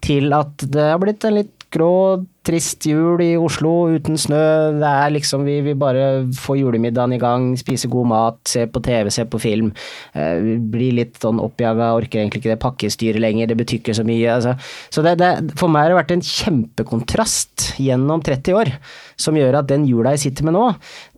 til 0.05 0.32
at 0.37 0.67
det 0.73 0.88
har 0.93 1.00
blitt 1.03 1.25
en 1.26 1.38
litt 1.41 1.67
grå, 1.75 2.25
trist 2.46 2.87
jul 2.87 3.20
i 3.25 3.32
Oslo 3.40 3.72
uten 3.96 4.19
snø. 4.20 4.43
Det 4.78 4.90
er 4.90 5.14
liksom 5.14 5.44
Vi 5.46 5.58
vil 5.66 5.78
bare 5.78 6.26
få 6.37 6.56
julemiddagen 6.60 7.16
i 7.16 7.20
gang, 7.22 7.48
spise 7.58 7.90
god 7.90 8.06
mat, 8.10 8.38
se 8.48 8.66
på 8.70 8.82
TV, 8.84 9.10
se 9.10 9.25
på 9.26 9.40
film. 9.43 9.72
Eh, 10.14 10.56
blir 10.72 10.94
litt 10.96 11.19
sånn 11.22 11.40
oppjaga, 11.43 11.93
orker 11.98 12.22
egentlig 12.22 12.43
ikke 12.43 12.55
det 12.55 12.62
pakkestyret 12.62 13.22
lenger, 13.22 13.50
det 13.50 13.58
betyr 13.58 13.81
ikke 13.81 13.96
så 13.98 14.06
mye. 14.06 14.36
Altså. 14.36 14.55
Så 14.94 15.05
det, 15.06 15.17
det, 15.22 15.32
for 15.58 15.72
meg 15.72 15.86
har 15.86 15.94
det 15.94 16.00
vært 16.00 16.15
en 16.17 16.24
kjempekontrast 16.26 17.69
gjennom 17.82 18.22
30 18.26 18.58
år, 18.58 18.72
som 19.20 19.38
gjør 19.38 19.60
at 19.60 19.70
den 19.70 19.86
jula 19.88 20.15
jeg 20.17 20.26
sitter 20.29 20.48
med 20.48 20.56
nå, 20.56 20.67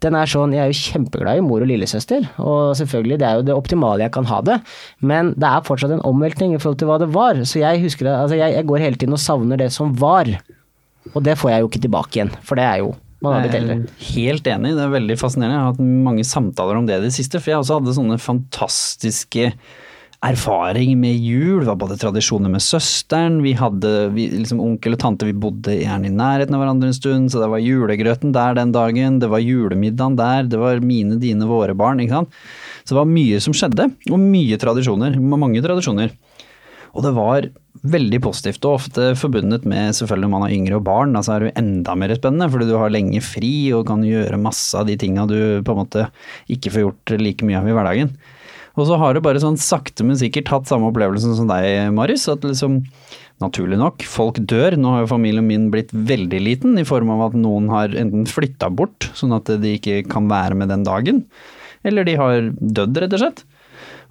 den 0.03 0.15
er 0.15 0.31
sånn 0.31 0.55
Jeg 0.55 0.63
er 0.63 0.71
jo 0.71 0.79
kjempeglad 0.79 1.41
i 1.41 1.45
mor 1.45 1.65
og 1.65 1.71
lillesøster, 1.71 2.29
og 2.41 2.77
selvfølgelig, 2.79 3.19
det 3.21 3.29
er 3.29 3.41
jo 3.41 3.49
det 3.49 3.57
optimale 3.57 4.07
jeg 4.07 4.15
kan 4.17 4.29
ha 4.31 4.43
det, 4.45 4.61
men 5.01 5.35
det 5.37 5.49
er 5.49 5.67
fortsatt 5.67 5.95
en 5.95 6.05
omveltning 6.09 6.55
i 6.55 6.61
forhold 6.61 6.81
til 6.81 6.91
hva 6.91 7.01
det 7.03 7.11
var. 7.15 7.43
Så 7.49 7.63
jeg 7.63 7.83
husker 7.85 8.09
det, 8.09 8.15
altså 8.15 8.39
jeg, 8.39 8.55
jeg 8.57 8.69
går 8.69 8.87
hele 8.87 9.01
tiden 9.01 9.17
og 9.17 9.23
savner 9.23 9.61
det 9.61 9.73
som 9.75 9.93
var. 9.99 10.31
Og 11.15 11.25
det 11.27 11.37
får 11.41 11.55
jeg 11.55 11.65
jo 11.65 11.71
ikke 11.71 11.85
tilbake 11.87 12.19
igjen, 12.19 12.33
for 12.47 12.61
det 12.61 12.67
er 12.69 12.81
jo 12.85 12.95
man 13.19 13.35
har 13.35 13.49
blitt 13.49 13.59
eldre. 13.59 13.77
Helt 14.13 14.47
enig, 14.47 14.77
det 14.79 14.85
er 14.85 14.95
veldig 14.95 15.19
fascinerende. 15.19 15.57
Jeg 15.57 15.65
har 15.65 15.73
hatt 15.73 16.07
mange 16.07 16.25
samtaler 16.27 16.79
om 16.79 16.87
det 16.87 17.01
i 17.01 17.07
det 17.09 17.15
siste. 17.17 17.41
For 17.43 17.51
jeg 17.51 17.65
også 17.65 17.81
hadde 17.81 17.95
sånne 17.97 18.19
fantastiske 18.23 19.49
erfaring 20.25 20.97
med 20.99 21.19
jul. 21.19 21.61
Det 21.63 21.69
var 21.71 21.79
både 21.79 21.99
tradisjoner 21.99 22.51
med 22.51 22.63
søsteren, 22.63 23.41
vi 23.45 23.53
hadde 23.59 23.93
vi, 24.15 24.27
liksom 24.35 24.63
onkel 24.63 24.97
og 24.97 25.03
tante, 25.03 25.29
vi 25.29 25.35
bodde 25.35 25.77
gjerne 25.79 26.11
i 26.11 26.15
nærheten 26.15 26.57
av 26.57 26.65
hverandre 26.65 26.91
en 26.91 26.97
stund, 26.97 27.31
så 27.31 27.43
det 27.43 27.51
var 27.53 27.63
julegrøten 27.63 28.35
der 28.35 28.59
den 28.59 28.75
dagen, 28.75 29.21
det 29.23 29.31
var 29.31 29.45
julemiddagen 29.45 30.19
der, 30.19 30.49
det 30.51 30.59
var 30.59 30.83
mine, 30.83 31.21
dine, 31.23 31.47
våre 31.47 31.77
barn, 31.79 32.03
ikke 32.03 32.17
sant. 32.19 32.41
Så 32.83 32.95
det 32.97 33.01
var 33.03 33.13
mye 33.13 33.39
som 33.45 33.55
skjedde, 33.55 33.91
og 34.11 34.19
mye 34.19 34.59
tradisjoner, 34.59 35.21
mange 35.23 35.63
tradisjoner. 35.63 36.15
Og 36.97 37.05
det 37.05 37.13
var 37.17 37.49
veldig 37.89 38.19
positivt, 38.25 38.65
og 38.67 38.81
ofte 38.81 39.13
forbundet 39.19 39.67
med 39.69 39.95
selvfølgelig 39.95 40.27
når 40.27 40.33
man 40.33 40.45
har 40.47 40.55
yngre 40.57 40.79
og 40.81 40.87
barn, 40.89 41.13
da 41.15 41.23
så 41.23 41.35
er 41.35 41.45
det 41.45 41.51
jo 41.51 41.59
enda 41.61 41.95
mer 42.01 42.15
spennende, 42.17 42.49
fordi 42.51 42.67
du 42.71 42.75
har 42.81 42.91
lenge 42.95 43.21
fri 43.23 43.53
og 43.77 43.87
kan 43.91 44.03
gjøre 44.07 44.41
masse 44.41 44.75
av 44.79 44.89
de 44.89 44.97
tinga 44.99 45.29
du 45.31 45.39
på 45.63 45.75
en 45.75 45.83
måte 45.85 46.09
ikke 46.51 46.73
får 46.75 46.85
gjort 46.87 47.15
like 47.23 47.47
mye 47.47 47.61
av 47.61 47.71
i 47.71 47.77
hverdagen. 47.77 48.13
Og 48.79 48.87
så 48.87 48.99
har 49.01 49.15
du 49.15 49.23
bare 49.25 49.41
sånn 49.43 49.59
sakte, 49.59 50.05
men 50.07 50.19
sikkert 50.19 50.51
hatt 50.53 50.69
samme 50.71 50.91
opplevelsen 50.93 51.35
som 51.35 51.49
deg, 51.51 51.89
Marius. 51.97 52.29
At 52.31 52.45
liksom, 52.47 52.81
naturlig 53.43 53.79
nok, 53.81 54.05
folk 54.07 54.39
dør. 54.39 54.77
Nå 54.79 54.93
har 54.95 55.03
jo 55.03 55.11
familien 55.11 55.47
min 55.49 55.67
blitt 55.75 55.91
veldig 55.91 56.41
liten, 56.45 56.79
i 56.79 56.87
form 56.87 57.11
av 57.15 57.29
at 57.29 57.39
noen 57.39 57.67
har 57.73 57.95
enten 57.99 58.29
flytta 58.31 58.71
bort, 58.71 59.11
sånn 59.19 59.35
at 59.35 59.51
de 59.63 59.75
ikke 59.81 60.05
kan 60.11 60.31
være 60.31 60.59
med 60.59 60.71
den 60.71 60.87
dagen, 60.87 61.25
eller 61.87 62.07
de 62.07 62.15
har 62.19 62.53
dødd, 62.55 63.03
rett 63.03 63.19
og 63.19 63.25
slett. 63.25 63.43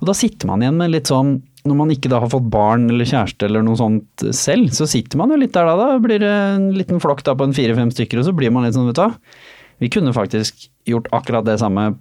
Og 0.01 0.11
da 0.11 0.15
sitter 0.17 0.51
man 0.51 0.61
igjen 0.63 0.77
med 0.79 0.91
litt 0.93 1.09
sånn 1.09 1.37
når 1.67 1.77
man 1.81 1.91
ikke 1.93 2.09
da 2.11 2.21
har 2.23 2.31
fått 2.31 2.47
barn 2.53 2.87
eller 2.91 3.07
kjæreste 3.07 3.47
eller 3.47 3.65
noe 3.65 3.79
sånt 3.79 4.25
selv, 4.35 4.71
så 4.75 4.87
sitter 4.89 5.19
man 5.19 5.33
jo 5.33 5.39
litt 5.41 5.53
der 5.55 5.67
da. 5.69 5.75
Da 5.77 6.01
blir 6.03 6.23
det 6.23 6.33
en 6.33 6.71
liten 6.75 7.03
flokk 7.03 7.23
da 7.27 7.35
på 7.37 7.47
en 7.47 7.55
fire-fem 7.55 7.93
stykker, 7.93 8.21
og 8.21 8.27
så 8.29 8.35
blir 8.35 8.53
man 8.55 8.67
litt 8.67 8.77
sånn, 8.77 8.89
vet 8.89 8.99
du 8.99 9.03
hva. 9.05 9.13
Vi 9.83 9.91
kunne 9.93 10.15
faktisk 10.15 10.69
gjort 10.89 11.11
akkurat 11.13 11.45
det 11.45 11.59
samme 11.61 11.91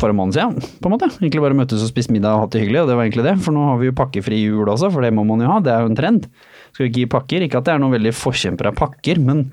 for 0.00 0.10
en 0.10 0.18
måned 0.18 0.34
siden, 0.34 0.58
på 0.82 0.88
en 0.88 0.94
måte. 0.96 1.08
Egentlig 1.20 1.44
bare 1.44 1.56
møttes 1.56 1.84
og 1.84 1.92
spist 1.92 2.10
middag 2.10 2.34
og 2.34 2.46
hatt 2.46 2.56
det 2.56 2.64
hyggelig, 2.64 2.82
og 2.82 2.90
det 2.90 2.98
var 2.98 3.06
egentlig 3.06 3.26
det. 3.28 3.36
For 3.44 3.54
nå 3.54 3.68
har 3.68 3.78
vi 3.78 3.88
jo 3.88 3.96
pakkefri 4.00 4.40
jul 4.42 4.66
også, 4.72 4.90
for 4.90 5.06
det 5.06 5.12
må 5.14 5.22
man 5.28 5.44
jo 5.44 5.52
ha, 5.52 5.60
det 5.62 5.70
er 5.70 5.84
jo 5.84 5.92
en 5.92 5.98
trend. 5.98 6.26
Skal 6.72 6.84
vi 6.84 6.90
ikke 6.90 7.02
gi 7.04 7.12
pakker? 7.14 7.46
Ikke 7.46 7.60
at 7.60 7.68
det 7.68 7.76
er 7.76 7.82
noen 7.82 7.94
veldig 7.94 8.14
forkjemper 8.18 8.72
av 8.72 8.78
pakker, 8.80 9.22
men 9.22 9.46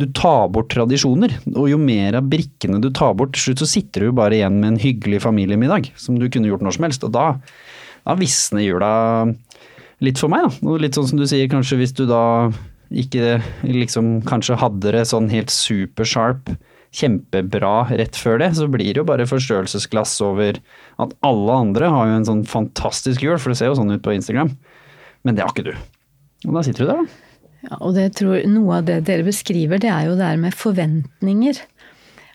du 0.00 0.06
tar 0.16 0.48
bort 0.54 0.70
tradisjoner. 0.72 1.36
Og 1.52 1.68
jo 1.70 1.78
mer 1.80 2.16
av 2.18 2.30
brikkene 2.32 2.80
du 2.82 2.88
tar 2.94 3.12
bort, 3.18 3.36
til 3.36 3.50
slutt 3.50 3.64
så 3.64 3.70
sitter 3.74 4.02
du 4.02 4.10
jo 4.10 4.16
bare 4.16 4.38
igjen 4.38 4.58
med 4.62 4.72
en 4.72 4.82
hyggelig 4.82 5.22
familiemiddag, 5.26 5.92
som 6.00 6.16
du 6.18 6.28
kunne 6.32 6.48
gjort 6.48 6.64
når 6.64 6.78
som 6.78 6.88
helst. 6.88 7.06
Og 7.06 7.12
da, 7.14 7.26
da 8.02 8.18
visner 8.18 8.64
jula 8.64 8.92
litt 10.02 10.18
for 10.18 10.32
meg, 10.32 10.48
da. 10.48 10.76
Litt 10.82 10.98
sånn 10.98 11.08
som 11.12 11.20
du 11.20 11.26
sier, 11.30 11.48
kanskje 11.50 11.78
hvis 11.80 11.94
du 11.98 12.04
da 12.10 12.50
ikke 12.92 13.38
liksom 13.64 14.18
kanskje 14.28 14.58
hadde 14.60 14.92
det 14.94 15.06
sånn 15.08 15.30
helt 15.32 15.52
supersharp 15.54 16.52
kjempebra 16.92 17.86
rett 17.96 18.18
før 18.20 18.42
det, 18.42 18.50
så 18.58 18.68
blir 18.68 18.90
det 18.90 19.00
jo 19.00 19.08
bare 19.08 19.28
forstørrelsesglass 19.28 20.18
over 20.26 20.58
at 21.00 21.14
alle 21.24 21.58
andre 21.64 21.88
har 21.88 22.10
jo 22.10 22.18
en 22.18 22.28
sånn 22.28 22.44
fantastisk 22.48 23.24
jul, 23.24 23.38
for 23.40 23.52
det 23.52 23.60
ser 23.60 23.70
jo 23.70 23.78
sånn 23.78 23.94
ut 23.94 24.04
på 24.04 24.12
Instagram. 24.12 24.52
Men 25.24 25.38
det 25.38 25.46
har 25.46 25.54
ikke 25.54 25.70
du. 25.70 25.74
Og 26.48 26.58
da 26.58 26.64
sitter 26.66 26.84
du 26.84 26.90
der, 26.90 27.04
da. 27.04 27.30
Ja, 27.62 27.76
og 27.78 27.94
det 27.94 28.08
tror, 28.18 28.40
noe 28.50 28.80
av 28.80 28.88
det 28.88 29.04
dere 29.06 29.24
beskriver, 29.24 29.80
det 29.80 29.88
er 29.92 30.08
jo 30.08 30.18
det 30.18 30.26
her 30.26 30.40
med 30.42 30.56
forventninger. 30.58 31.62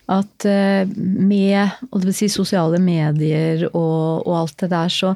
At 0.08 0.48
uh, 0.48 0.88
med 0.96 1.76
og 1.90 2.00
det 2.00 2.08
vil 2.08 2.16
si 2.16 2.30
sosiale 2.32 2.80
medier 2.80 3.66
og, 3.68 4.24
og 4.24 4.32
alt 4.40 4.56
det 4.64 4.70
der, 4.72 4.90
så 4.90 5.12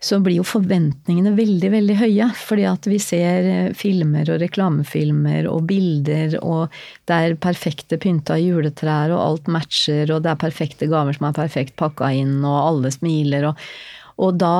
så 0.00 0.20
blir 0.22 0.38
jo 0.38 0.46
forventningene 0.46 1.32
veldig, 1.34 1.70
veldig 1.74 1.96
høye. 1.98 2.28
Fordi 2.38 2.66
at 2.70 2.86
vi 2.90 3.00
ser 3.02 3.48
eh, 3.50 3.70
filmer 3.78 4.28
og 4.30 4.42
reklamefilmer 4.42 5.48
og 5.50 5.66
bilder, 5.70 6.38
og 6.42 6.74
det 7.10 7.16
er 7.18 7.38
perfekte 7.42 7.98
pynta 8.02 8.38
juletrær, 8.40 9.14
og 9.14 9.24
alt 9.24 9.50
matcher, 9.58 10.12
og 10.14 10.22
det 10.24 10.34
er 10.34 10.44
perfekte 10.44 10.90
gaver 10.90 11.18
som 11.18 11.30
er 11.30 11.40
perfekt 11.40 11.76
pakka 11.80 12.12
inn, 12.20 12.38
og 12.44 12.60
alle 12.60 12.94
smiler, 12.94 13.50
og, 13.50 13.66
og 14.22 14.38
da 14.38 14.54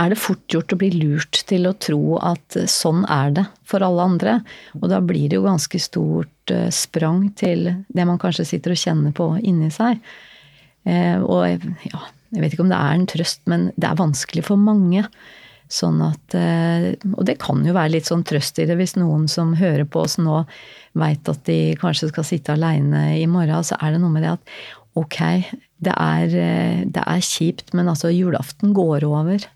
er 0.00 0.10
det 0.10 0.18
fort 0.18 0.42
gjort 0.50 0.72
å 0.74 0.78
bli 0.80 0.90
lurt 0.94 1.42
til 1.48 1.68
å 1.68 1.74
tro 1.76 2.16
at 2.24 2.56
sånn 2.70 3.04
er 3.10 3.34
det 3.36 3.44
for 3.68 3.84
alle 3.84 4.06
andre. 4.08 4.38
Og 4.80 4.88
da 4.90 5.00
blir 5.04 5.28
det 5.28 5.38
jo 5.38 5.46
ganske 5.46 5.80
stort 5.82 6.52
eh, 6.52 6.70
sprang 6.74 7.28
til 7.38 7.68
det 7.88 8.06
man 8.08 8.20
kanskje 8.20 8.48
sitter 8.48 8.74
og 8.74 8.80
kjenner 8.80 9.14
på 9.16 9.28
inni 9.42 9.70
seg. 9.74 10.00
Eh, 10.88 11.20
og 11.20 11.68
ja, 11.88 12.02
jeg 12.34 12.42
vet 12.42 12.54
ikke 12.56 12.66
om 12.66 12.72
det 12.72 12.82
er 12.82 12.98
en 12.98 13.08
trøst, 13.10 13.42
men 13.50 13.70
det 13.78 13.88
er 13.88 14.00
vanskelig 14.00 14.44
for 14.48 14.60
mange. 14.60 15.06
Sånn 15.72 16.02
at 16.04 16.34
eh, 16.36 16.92
Og 17.14 17.24
det 17.24 17.38
kan 17.42 17.62
jo 17.64 17.72
være 17.74 17.94
litt 17.94 18.08
sånn 18.10 18.24
trøst 18.26 18.60
i 18.60 18.66
det 18.68 18.76
hvis 18.78 18.98
noen 19.00 19.24
som 19.32 19.54
hører 19.56 19.86
på 19.88 20.02
oss 20.04 20.18
nå 20.20 20.42
veit 21.00 21.30
at 21.30 21.40
de 21.48 21.74
kanskje 21.80 22.10
skal 22.12 22.26
sitte 22.28 22.54
aleine 22.54 23.14
i 23.16 23.24
morgen, 23.26 23.64
så 23.66 23.78
er 23.80 23.94
det 23.94 24.02
noe 24.02 24.12
med 24.12 24.26
det 24.26 24.34
at 24.36 24.52
ok, 25.00 25.18
det 25.82 25.94
er, 25.94 26.36
eh, 26.38 26.84
det 26.84 27.02
er 27.02 27.24
kjipt, 27.24 27.72
men 27.74 27.90
altså 27.90 28.12
julaften 28.12 28.74
går 28.76 29.06
over. 29.08 29.48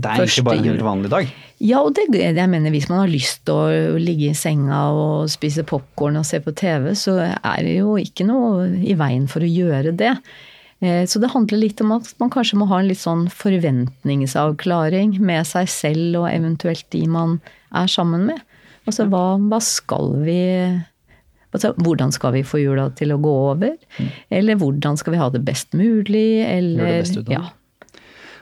Det 0.00 0.08
er 0.08 0.22
egentlig 0.22 0.44
bare 0.46 0.60
en 0.60 0.68
helt 0.70 0.84
vanlig 0.86 1.10
dag. 1.12 1.32
Ja, 1.60 1.80
og 1.82 1.96
det, 1.96 2.06
jeg 2.14 2.48
mener 2.52 2.72
hvis 2.72 2.88
man 2.88 3.02
har 3.02 3.10
lyst 3.10 3.42
til 3.48 3.58
å 3.58 3.98
ligge 4.00 4.30
i 4.30 4.38
senga 4.38 4.84
og 4.96 5.32
spise 5.32 5.64
popkorn 5.66 6.20
og 6.20 6.28
se 6.28 6.40
på 6.44 6.54
TV, 6.56 6.92
så 6.96 7.18
er 7.20 7.66
det 7.66 7.74
jo 7.80 7.96
ikke 8.00 8.24
noe 8.28 8.70
i 8.80 8.96
veien 8.96 9.26
for 9.28 9.44
å 9.44 9.50
gjøre 9.50 9.92
det. 9.98 10.14
Eh, 10.80 11.04
så 11.06 11.20
det 11.20 11.32
handler 11.34 11.60
litt 11.60 11.80
om 11.84 11.92
at 11.98 12.08
man 12.22 12.32
kanskje 12.32 12.58
må 12.60 12.68
ha 12.70 12.80
en 12.80 12.88
litt 12.88 13.02
sånn 13.02 13.26
forventningsavklaring 13.32 15.18
med 15.20 15.48
seg 15.48 15.68
selv 15.70 16.22
og 16.22 16.30
eventuelt 16.32 16.86
de 16.94 17.04
man 17.10 17.38
er 17.76 17.90
sammen 17.90 18.26
med. 18.30 18.40
Altså 18.88 19.06
hva, 19.12 19.36
hva 19.36 19.60
skal 19.62 20.14
vi 20.24 20.40
altså, 21.52 21.74
Hvordan 21.76 22.14
skal 22.16 22.32
vi 22.38 22.46
få 22.46 22.62
jula 22.62 22.88
til 22.96 23.12
å 23.12 23.20
gå 23.20 23.32
over? 23.52 23.76
Mm. 23.98 24.10
Eller 24.40 24.60
hvordan 24.60 24.96
skal 24.98 25.14
vi 25.14 25.20
ha 25.20 25.28
det 25.30 25.42
best 25.46 25.76
mulig? 25.76 26.40
Eller 26.46 27.00
best 27.02 27.18
ut 27.18 27.26
av 27.28 27.34
ja. 27.36 27.42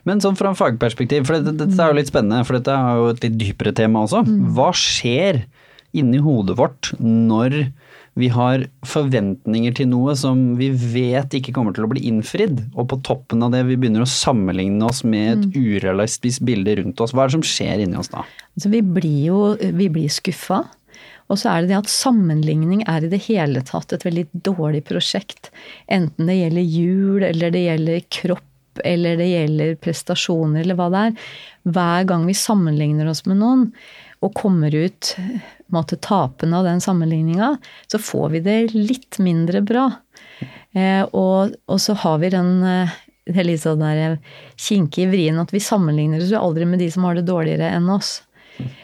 Men 0.07 0.23
sånn 0.25 0.39
fra 0.39 0.53
en 0.53 0.57
fagperspektiv, 0.57 1.27
for 1.29 1.37
dette, 1.37 1.53
dette, 1.59 1.77
er 1.77 1.91
jo 1.91 1.99
litt 1.99 2.09
spennende, 2.09 2.45
for 2.47 2.57
dette 2.57 2.73
er 2.73 3.01
jo 3.01 3.09
et 3.11 3.25
litt 3.27 3.35
dypere 3.43 3.75
tema 3.77 4.07
også. 4.07 4.23
Mm. 4.25 4.39
Hva 4.57 4.71
skjer 4.73 5.43
inni 5.99 6.21
hodet 6.23 6.57
vårt 6.57 6.93
når 7.03 7.59
vi 8.19 8.29
har 8.35 8.65
forventninger 8.89 9.77
til 9.79 9.91
noe 9.93 10.15
som 10.19 10.41
vi 10.59 10.73
vet 10.75 11.37
ikke 11.39 11.55
kommer 11.55 11.77
til 11.77 11.87
å 11.87 11.91
bli 11.93 12.03
innfridd. 12.11 12.65
Og 12.75 12.89
på 12.91 12.99
toppen 13.07 13.45
av 13.47 13.53
det 13.55 13.63
vi 13.69 13.77
begynner 13.79 14.03
å 14.03 14.11
sammenligne 14.11 14.89
oss 14.89 15.05
med 15.07 15.29
et 15.37 15.45
mm. 15.47 15.55
urealistisk 15.55 16.43
bilde 16.49 16.75
rundt 16.81 17.05
oss. 17.05 17.15
Hva 17.15 17.25
er 17.25 17.31
det 17.31 17.39
som 17.39 17.47
skjer 17.47 17.85
inni 17.85 18.01
oss 18.01 18.11
da? 18.15 18.25
Altså, 18.57 18.73
vi 18.75 18.83
blir 18.83 19.23
jo 19.29 19.41
vi 19.59 19.89
blir 19.95 20.11
skuffa. 20.13 20.65
Og 21.29 21.37
så 21.37 21.53
er 21.53 21.63
det 21.63 21.71
det 21.71 21.79
at 21.83 21.93
sammenligning 21.93 22.83
er 22.89 23.05
i 23.05 23.13
det 23.13 23.21
hele 23.29 23.63
tatt 23.69 23.93
et 23.93 24.07
veldig 24.07 24.27
dårlig 24.49 24.83
prosjekt. 24.89 25.53
Enten 25.93 26.31
det 26.31 26.39
gjelder 26.39 26.65
jul, 26.65 27.25
eller 27.29 27.53
det 27.55 27.65
gjelder 27.67 28.07
kropp, 28.17 28.83
eller 28.87 29.19
det 29.21 29.29
gjelder 29.29 29.79
prestasjoner, 29.83 30.63
eller 30.65 30.79
hva 30.79 30.89
det 30.95 31.05
er. 31.11 31.33
Hver 31.69 32.09
gang 32.09 32.25
vi 32.27 32.37
sammenligner 32.39 33.11
oss 33.13 33.27
med 33.29 33.43
noen, 33.43 33.67
og 34.25 34.35
kommer 34.35 34.75
ut 34.75 35.13
måte, 35.73 35.99
tapende 36.03 36.59
av 36.59 36.67
den 36.67 36.81
sammenligninga, 36.81 37.57
så 37.87 38.01
får 38.03 38.31
vi 38.35 38.41
det 38.45 38.57
litt 38.75 39.19
mindre 39.23 39.63
bra. 39.63 39.91
Eh, 40.73 41.05
og, 41.13 41.55
og, 41.67 41.79
så 41.81 41.95
har 42.05 42.19
vi 42.23 42.33
den 42.33 42.57
det 43.29 43.43
er 43.43 43.45
litt 43.45 43.61
sånn 43.61 43.83
kinke 44.57 45.05
vrien 45.11 45.37
at 45.41 45.53
vi 45.53 45.61
sammenligner 45.61 46.23
oss 46.25 46.33
jo 46.33 46.41
aldri 46.41 46.65
med 46.65 46.81
de 46.81 46.89
som 46.93 47.05
har 47.05 47.19
det 47.19 47.27
dårligere 47.29 47.69
enn 47.77 47.91
oss. 47.93 48.23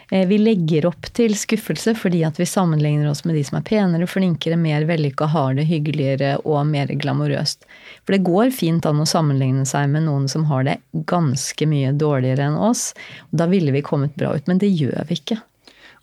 Eh, 0.09 0.27
vi 0.27 0.37
legger 0.37 0.85
opp 0.89 1.09
til 1.17 1.33
skuffelse 1.37 1.95
fordi 1.97 2.21
at 2.27 2.39
vi 2.39 2.47
sammenligner 2.49 3.09
oss 3.09 3.23
med 3.25 3.37
de 3.37 3.43
som 3.47 3.59
er 3.59 3.65
penere, 3.67 4.07
flinkere, 4.09 4.57
mer 4.59 4.85
vellykka, 4.89 5.29
har 5.33 5.57
det 5.57 5.67
hyggeligere 5.69 6.35
og 6.43 6.67
mer 6.69 6.91
glamorøst. 6.93 7.65
For 8.05 8.15
det 8.15 8.25
går 8.27 8.53
fint 8.55 8.85
an 8.85 9.01
å 9.01 9.09
sammenligne 9.09 9.65
seg 9.69 9.89
med 9.93 10.05
noen 10.07 10.29
som 10.31 10.47
har 10.51 10.67
det 10.67 10.77
ganske 11.09 11.69
mye 11.69 11.95
dårligere 11.95 12.49
enn 12.49 12.59
oss. 12.59 12.91
Da 13.31 13.49
ville 13.51 13.73
vi 13.75 13.85
kommet 13.85 14.15
bra 14.19 14.35
ut, 14.35 14.47
men 14.49 14.61
det 14.61 14.73
gjør 14.73 15.09
vi 15.09 15.19
ikke. 15.21 15.41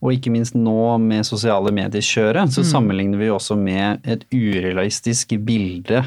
Og 0.02 0.16
ikke 0.16 0.32
minst 0.34 0.56
nå 0.58 0.96
med 0.98 1.22
sosiale 1.26 1.70
medier-kjøret, 1.74 2.50
så 2.50 2.64
mm. 2.64 2.68
sammenligner 2.72 3.20
vi 3.20 3.30
også 3.30 3.54
med 3.54 4.02
et 4.02 4.24
urealistisk 4.34 5.36
bilde 5.46 6.02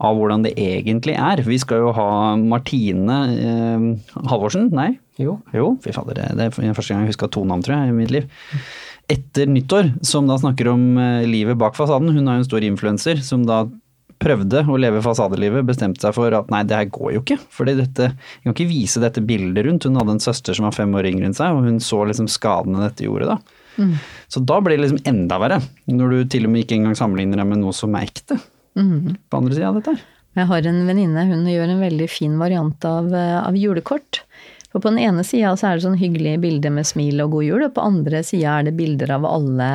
av 0.00 0.16
hvordan 0.16 0.44
det 0.44 0.52
egentlig 0.60 1.14
er. 1.16 1.40
Vi 1.44 1.56
skal 1.60 1.86
jo 1.86 1.94
ha 1.96 2.10
Martine 2.36 3.20
eh, 3.32 3.86
Halvorsen, 4.28 4.68
nei? 4.76 4.92
Jo. 5.20 5.36
jo 5.54 5.74
fy 5.84 5.92
fader, 5.94 6.22
det 6.36 6.48
er 6.48 6.54
første 6.56 6.94
gang 6.94 7.04
jeg 7.04 7.14
huska 7.14 7.28
to 7.32 7.44
navn, 7.48 7.64
tror 7.64 7.76
jeg, 7.76 7.92
i 7.92 7.98
mitt 7.98 8.14
liv. 8.14 8.26
Etter 9.10 9.50
nyttår, 9.50 9.92
som 10.06 10.28
da 10.30 10.38
snakker 10.38 10.70
om 10.72 10.84
eh, 11.02 11.28
livet 11.28 11.58
bak 11.58 11.76
fasaden. 11.78 12.12
Hun 12.14 12.28
er 12.28 12.38
jo 12.38 12.44
en 12.44 12.50
stor 12.50 12.66
influenser 12.66 13.22
som 13.26 13.44
da 13.48 13.64
prøvde 14.20 14.62
å 14.68 14.76
leve 14.80 15.00
fasadelivet, 15.04 15.64
bestemte 15.66 16.04
seg 16.04 16.12
for 16.16 16.34
at 16.36 16.50
nei, 16.52 16.60
det 16.68 16.76
her 16.76 16.90
går 16.92 17.14
jo 17.14 17.22
ikke. 17.22 17.38
fordi 17.56 17.76
dette, 17.78 18.10
Jeg 18.12 18.44
kan 18.44 18.54
ikke 18.54 18.68
vise 18.68 19.02
dette 19.02 19.24
bildet 19.24 19.64
rundt. 19.66 19.86
Hun 19.88 19.96
hadde 19.96 20.16
en 20.18 20.22
søster 20.22 20.56
som 20.56 20.68
var 20.68 20.76
fem 20.76 20.92
år 20.94 21.08
yngre 21.08 21.30
enn 21.30 21.36
seg, 21.36 21.56
og 21.56 21.64
hun 21.64 21.80
så 21.80 22.02
liksom 22.04 22.28
skadene 22.28 22.84
dette 22.84 23.06
gjorde 23.06 23.32
da. 23.32 23.38
Mm. 23.80 23.96
Så 24.28 24.42
da 24.44 24.60
blir 24.60 24.76
det 24.76 24.84
liksom 24.84 25.04
enda 25.08 25.40
verre, 25.40 25.60
når 25.88 26.12
du 26.12 26.32
til 26.34 26.46
og 26.46 26.52
med 26.52 26.66
ikke 26.66 26.76
engang 26.76 26.98
sammenligner 26.98 27.40
deg 27.40 27.48
med 27.48 27.62
noe 27.62 27.76
som 27.76 27.96
er 27.96 28.08
ekte. 28.10 28.36
Mm. 28.78 29.16
På 29.30 29.40
andre 29.40 29.56
sida 29.56 29.70
av 29.72 29.80
dette. 29.80 29.96
Jeg 30.38 30.46
har 30.46 30.66
en 30.70 30.82
venninne, 30.86 31.26
hun 31.26 31.46
gjør 31.48 31.72
en 31.72 31.82
veldig 31.82 32.06
fin 32.10 32.36
variant 32.38 32.84
av, 32.86 33.08
eh, 33.14 33.38
av 33.40 33.56
julekort. 33.58 34.22
For 34.70 34.82
på 34.82 34.92
den 34.92 35.00
ene 35.02 35.24
sida 35.26 35.56
så 35.58 35.70
er 35.70 35.78
det 35.78 35.84
sånn 35.86 35.98
hyggelige 35.98 36.40
bilder 36.42 36.74
med 36.74 36.86
smil 36.86 37.22
og 37.24 37.34
god 37.34 37.46
jul, 37.46 37.64
og 37.66 37.72
på 37.74 37.86
andre 37.86 38.22
sida 38.26 38.58
er 38.58 38.68
det 38.68 38.76
bilder 38.78 39.16
av 39.16 39.26
alle 39.26 39.70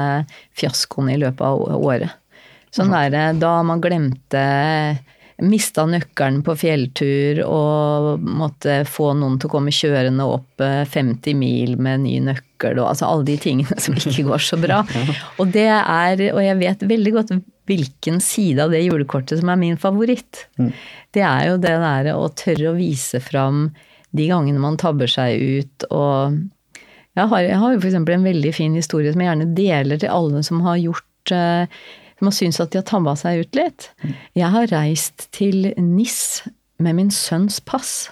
fiaskoene 0.55 1.17
i 1.17 1.19
løpet 1.25 1.43
av 1.43 1.81
året. 1.81 2.15
Sånn 2.75 2.91
derre 2.91 3.29
da 3.39 3.57
man 3.63 3.83
glemte 3.83 4.45
Mista 5.43 5.83
nøkkelen 5.83 6.39
på 6.47 6.53
fjelltur 6.55 7.41
og 7.43 8.21
måtte 8.23 8.77
få 8.87 9.09
noen 9.19 9.35
til 9.35 9.49
å 9.49 9.51
komme 9.51 9.73
kjørende 9.75 10.23
opp 10.31 10.63
50 10.63 11.27
eh, 11.27 11.35
mil 11.35 11.73
med 11.75 12.05
ny 12.05 12.13
nøkkel 12.23 12.79
og 12.79 12.87
altså 12.93 13.09
alle 13.09 13.27
de 13.27 13.35
tingene 13.43 13.75
som 13.83 13.97
ikke 13.99 14.23
går 14.29 14.45
så 14.45 14.59
bra. 14.61 14.79
Og 15.41 15.51
det 15.51 15.67
er, 15.67 16.23
og 16.31 16.39
jeg 16.39 16.55
vet 16.61 16.87
veldig 16.87 17.13
godt 17.17 17.35
hvilken 17.67 18.21
side 18.23 18.63
av 18.63 18.71
det 18.71 18.85
julekortet 18.85 19.41
som 19.41 19.51
er 19.51 19.59
min 19.59 19.75
favoritt. 19.81 20.45
Mm. 20.55 20.71
Det 21.11 21.25
er 21.27 21.49
jo 21.49 21.59
det 21.59 21.75
derre 21.83 22.15
å 22.15 22.31
tørre 22.31 22.71
å 22.71 22.77
vise 22.79 23.19
fram 23.19 23.67
de 24.15 24.27
gangene 24.29 24.61
man 24.61 24.77
tabber 24.81 25.09
seg 25.11 25.41
ut 25.41 25.87
og 25.89 26.41
jeg 27.15 27.31
har, 27.31 27.45
jeg 27.47 27.59
har 27.61 27.71
jo 27.71 27.79
f.eks. 27.79 27.95
en 27.95 28.27
veldig 28.27 28.51
fin 28.55 28.73
historie 28.75 29.13
som 29.13 29.21
jeg 29.23 29.29
gjerne 29.29 29.53
deler 29.55 30.01
til 30.01 30.11
alle 30.11 30.41
som 30.43 30.59
har 30.65 30.81
gjort 30.81 31.31
eh, 31.31 31.79
som 32.19 32.29
har 32.29 32.35
syntes 32.35 32.61
at 32.63 32.73
de 32.73 32.81
har 32.81 32.87
tabba 32.87 33.15
seg 33.19 33.43
ut 33.43 33.57
litt. 33.57 33.89
Jeg 34.35 34.51
har 34.51 34.69
reist 34.71 35.27
til 35.35 35.71
NIS 35.79 36.45
med 36.83 36.97
min 36.99 37.11
sønns 37.11 37.61
pass. 37.63 38.09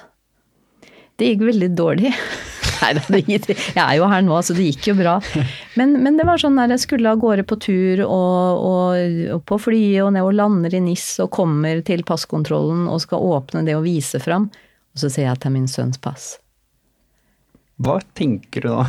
Det 1.19 1.29
gikk 1.29 1.45
veldig 1.51 1.69
dårlig. 1.77 2.11
Nei 3.13 3.21
jeg 3.29 3.79
er 3.79 3.93
jo 3.95 4.07
her 4.11 4.23
nå, 4.25 4.39
så 4.43 4.55
det 4.57 4.65
gikk 4.71 4.89
jo 4.89 4.95
bra. 4.97 5.13
Men, 5.79 5.95
men 6.03 6.17
det 6.19 6.25
var 6.27 6.41
sånn 6.41 6.57
der 6.59 6.73
jeg 6.73 6.83
skulle 6.83 7.13
av 7.13 7.21
gårde 7.21 7.45
på 7.47 7.59
tur 7.63 8.01
og, 8.03 8.65
og, 8.67 9.21
og 9.37 9.43
på 9.47 9.59
flyet 9.67 10.03
og 10.03 10.11
ned 10.15 10.27
og 10.27 10.35
lander 10.35 10.75
i 10.75 10.81
NIS 10.83 11.07
og 11.23 11.31
kommer 11.35 11.79
til 11.87 12.03
passkontrollen 12.07 12.89
og 12.91 13.03
skal 13.05 13.23
åpne 13.23 13.63
det 13.67 13.77
og 13.77 13.85
vise 13.87 14.19
fram. 14.23 14.49
Og 14.93 15.03
så 15.03 15.09
sier 15.09 15.27
jeg 15.27 15.35
at 15.35 15.43
det 15.43 15.51
er 15.51 15.57
min 15.57 15.69
sønns 15.69 16.01
pass. 16.01 16.35
Hva 17.81 17.97
tenker 18.13 18.61
du 18.61 18.69
da? 18.69 18.83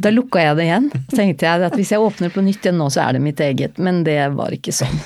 Da 0.00 0.10
lukka 0.10 0.40
jeg 0.40 0.56
det 0.56 0.64
igjen. 0.66 0.86
Så 1.10 1.16
tenkte 1.18 1.46
jeg 1.46 1.64
at 1.66 1.74
hvis 1.76 1.90
jeg 1.92 2.02
åpner 2.02 2.32
på 2.32 2.42
nytt 2.44 2.64
igjen 2.64 2.78
nå, 2.80 2.86
så 2.92 3.02
er 3.04 3.16
det 3.16 3.20
mitt 3.22 3.40
eget. 3.44 3.78
Men 3.80 4.00
det 4.06 4.16
var 4.34 4.54
ikke 4.56 4.72
sånn. 4.74 4.96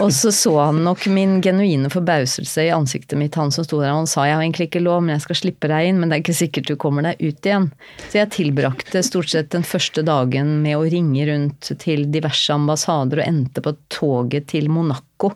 Og 0.00 0.08
så 0.16 0.32
så 0.34 0.54
han 0.58 0.80
nok 0.84 1.04
min 1.12 1.38
genuine 1.44 1.90
forbauselse 1.92 2.64
i 2.66 2.72
ansiktet 2.72 3.20
mitt, 3.20 3.36
han 3.36 3.52
som 3.52 3.66
sto 3.66 3.82
der. 3.82 3.92
Han 3.92 4.08
sa 4.10 4.24
jeg 4.26 4.38
har 4.38 4.44
egentlig 4.44 4.70
ikke 4.70 4.82
lov, 4.82 5.02
men 5.04 5.14
jeg 5.14 5.26
skal 5.26 5.40
slippe 5.42 5.70
deg 5.70 5.90
inn. 5.90 6.00
Men 6.00 6.10
det 6.10 6.18
er 6.18 6.24
ikke 6.24 6.38
sikkert 6.40 6.70
du 6.72 6.76
kommer 6.80 7.04
deg 7.10 7.20
ut 7.20 7.50
igjen. 7.50 7.70
Så 8.08 8.22
jeg 8.22 8.32
tilbrakte 8.36 9.04
stort 9.06 9.32
sett 9.32 9.52
den 9.54 9.66
første 9.66 10.04
dagen 10.06 10.56
med 10.64 10.80
å 10.80 10.86
ringe 10.88 11.28
rundt 11.28 11.72
til 11.84 12.08
diverse 12.12 12.56
ambassader 12.56 13.20
og 13.20 13.28
endte 13.28 13.64
på 13.64 13.76
toget 13.92 14.48
til 14.54 14.72
Monaco 14.72 15.34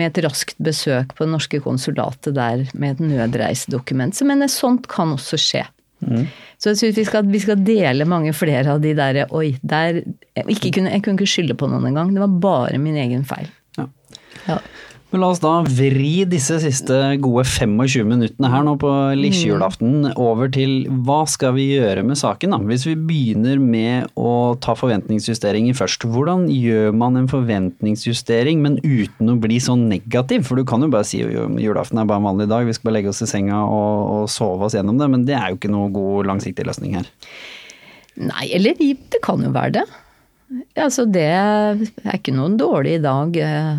med 0.00 0.10
et 0.10 0.24
raskt 0.24 0.58
besøk 0.62 1.12
på 1.16 1.26
det 1.26 1.34
norske 1.34 1.60
konsulatet 1.64 2.36
der 2.36 2.64
med 2.72 2.96
et 2.96 3.04
nødreisedokument. 3.04 4.16
Så 4.16 4.26
men 4.28 4.46
sånt 4.48 4.88
kan 4.90 5.12
også 5.16 5.38
skje. 5.40 5.66
Mm. 6.00 6.26
Så 6.60 6.72
jeg 6.72 6.80
synes 6.80 6.96
vi 6.96 7.04
vi 7.32 7.40
skal, 7.44 7.64
dele 7.64 8.06
mange 8.08 8.32
flere 8.32 8.72
av 8.72 8.80
de 8.80 8.94
der 8.96 9.26
Oi, 9.36 9.54
der 9.60 10.00
jeg 10.36 10.72
kunne, 10.72 10.92
jeg 10.92 11.02
kunne 11.04 11.18
ikke 11.18 11.28
skylde 11.28 11.56
på 11.56 11.68
noen 11.68 11.90
engang. 11.90 12.14
Det 12.14 12.22
var 12.22 12.38
bare 12.40 12.80
min 12.80 12.96
egen 12.96 13.24
feil. 13.28 13.48
Ja. 13.78 13.86
ja. 14.48 14.58
Men 15.10 15.24
la 15.24 15.28
oss 15.32 15.40
da 15.42 15.56
vri 15.66 16.22
disse 16.30 16.60
siste 16.62 16.96
gode 17.22 17.42
25 17.48 18.06
minuttene 18.06 18.50
her 18.52 18.62
nå 18.62 18.76
på 18.78 18.90
lillejulaften 19.18 20.12
over 20.12 20.50
til 20.54 20.84
hva 21.06 21.24
skal 21.26 21.56
vi 21.56 21.64
gjøre 21.72 22.04
med 22.06 22.20
saken, 22.20 22.54
da? 22.54 22.60
Hvis 22.68 22.86
vi 22.86 22.94
begynner 22.94 23.58
med 23.58 24.12
å 24.14 24.54
ta 24.62 24.76
forventningsjusteringer 24.78 25.74
først. 25.74 26.06
Hvordan 26.06 26.46
gjør 26.54 26.94
man 26.94 27.18
en 27.18 27.26
forventningsjustering, 27.30 28.62
men 28.62 28.78
uten 28.84 29.34
å 29.34 29.38
bli 29.42 29.58
så 29.62 29.74
negativ? 29.78 30.46
For 30.46 30.60
du 30.60 30.66
kan 30.68 30.86
jo 30.86 30.92
bare 30.94 31.08
si 31.08 31.24
at 31.26 31.34
julaften 31.34 31.98
er 31.98 32.06
bare 32.06 32.22
en 32.22 32.30
vanlig 32.30 32.46
dag, 32.52 32.68
vi 32.68 32.76
skal 32.76 32.92
bare 32.92 33.00
legge 33.00 33.10
oss 33.10 33.24
i 33.26 33.30
senga 33.30 33.64
og, 33.66 34.06
og 34.14 34.30
sove 34.30 34.68
oss 34.68 34.78
gjennom 34.78 35.00
det, 35.00 35.10
men 35.10 35.26
det 35.26 35.34
er 35.40 35.50
jo 35.50 35.58
ikke 35.58 35.74
noe 35.74 35.90
god 35.94 36.30
langsiktig 36.30 36.70
løsning 36.70 37.00
her. 37.00 37.10
Nei, 38.20 38.46
eller 38.54 38.78
det 38.78 39.24
kan 39.26 39.42
jo 39.42 39.50
være 39.54 39.80
det. 39.80 39.86
Altså, 40.78 41.06
det 41.06 41.30
er 41.34 42.14
ikke 42.14 42.34
noen 42.34 42.56
dårlig 42.58 43.00
dag 43.02 43.36
eh, 43.38 43.78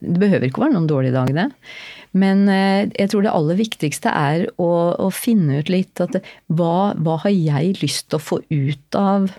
det 0.00 0.18
behøver 0.20 0.48
ikke 0.48 0.62
å 0.62 0.66
være 0.66 0.76
noen 0.76 0.90
dårlige 0.90 1.16
dagene. 1.16 1.48
det. 1.48 1.72
Men 2.16 2.46
eh, 2.48 2.88
jeg 2.96 3.12
tror 3.12 3.24
det 3.24 3.34
aller 3.34 3.58
viktigste 3.58 4.12
er 4.12 4.46
å, 4.56 4.70
å 4.96 5.10
finne 5.12 5.60
ut 5.60 5.72
litt 5.72 6.00
at 6.00 6.16
hva, 6.46 6.94
hva, 6.96 7.18
har 7.24 7.34
jeg 7.34 7.76
lyst 7.82 8.08
til 8.08 8.18
å 8.18 8.24
få 8.24 8.40
ut 8.48 8.98
av 8.98 9.30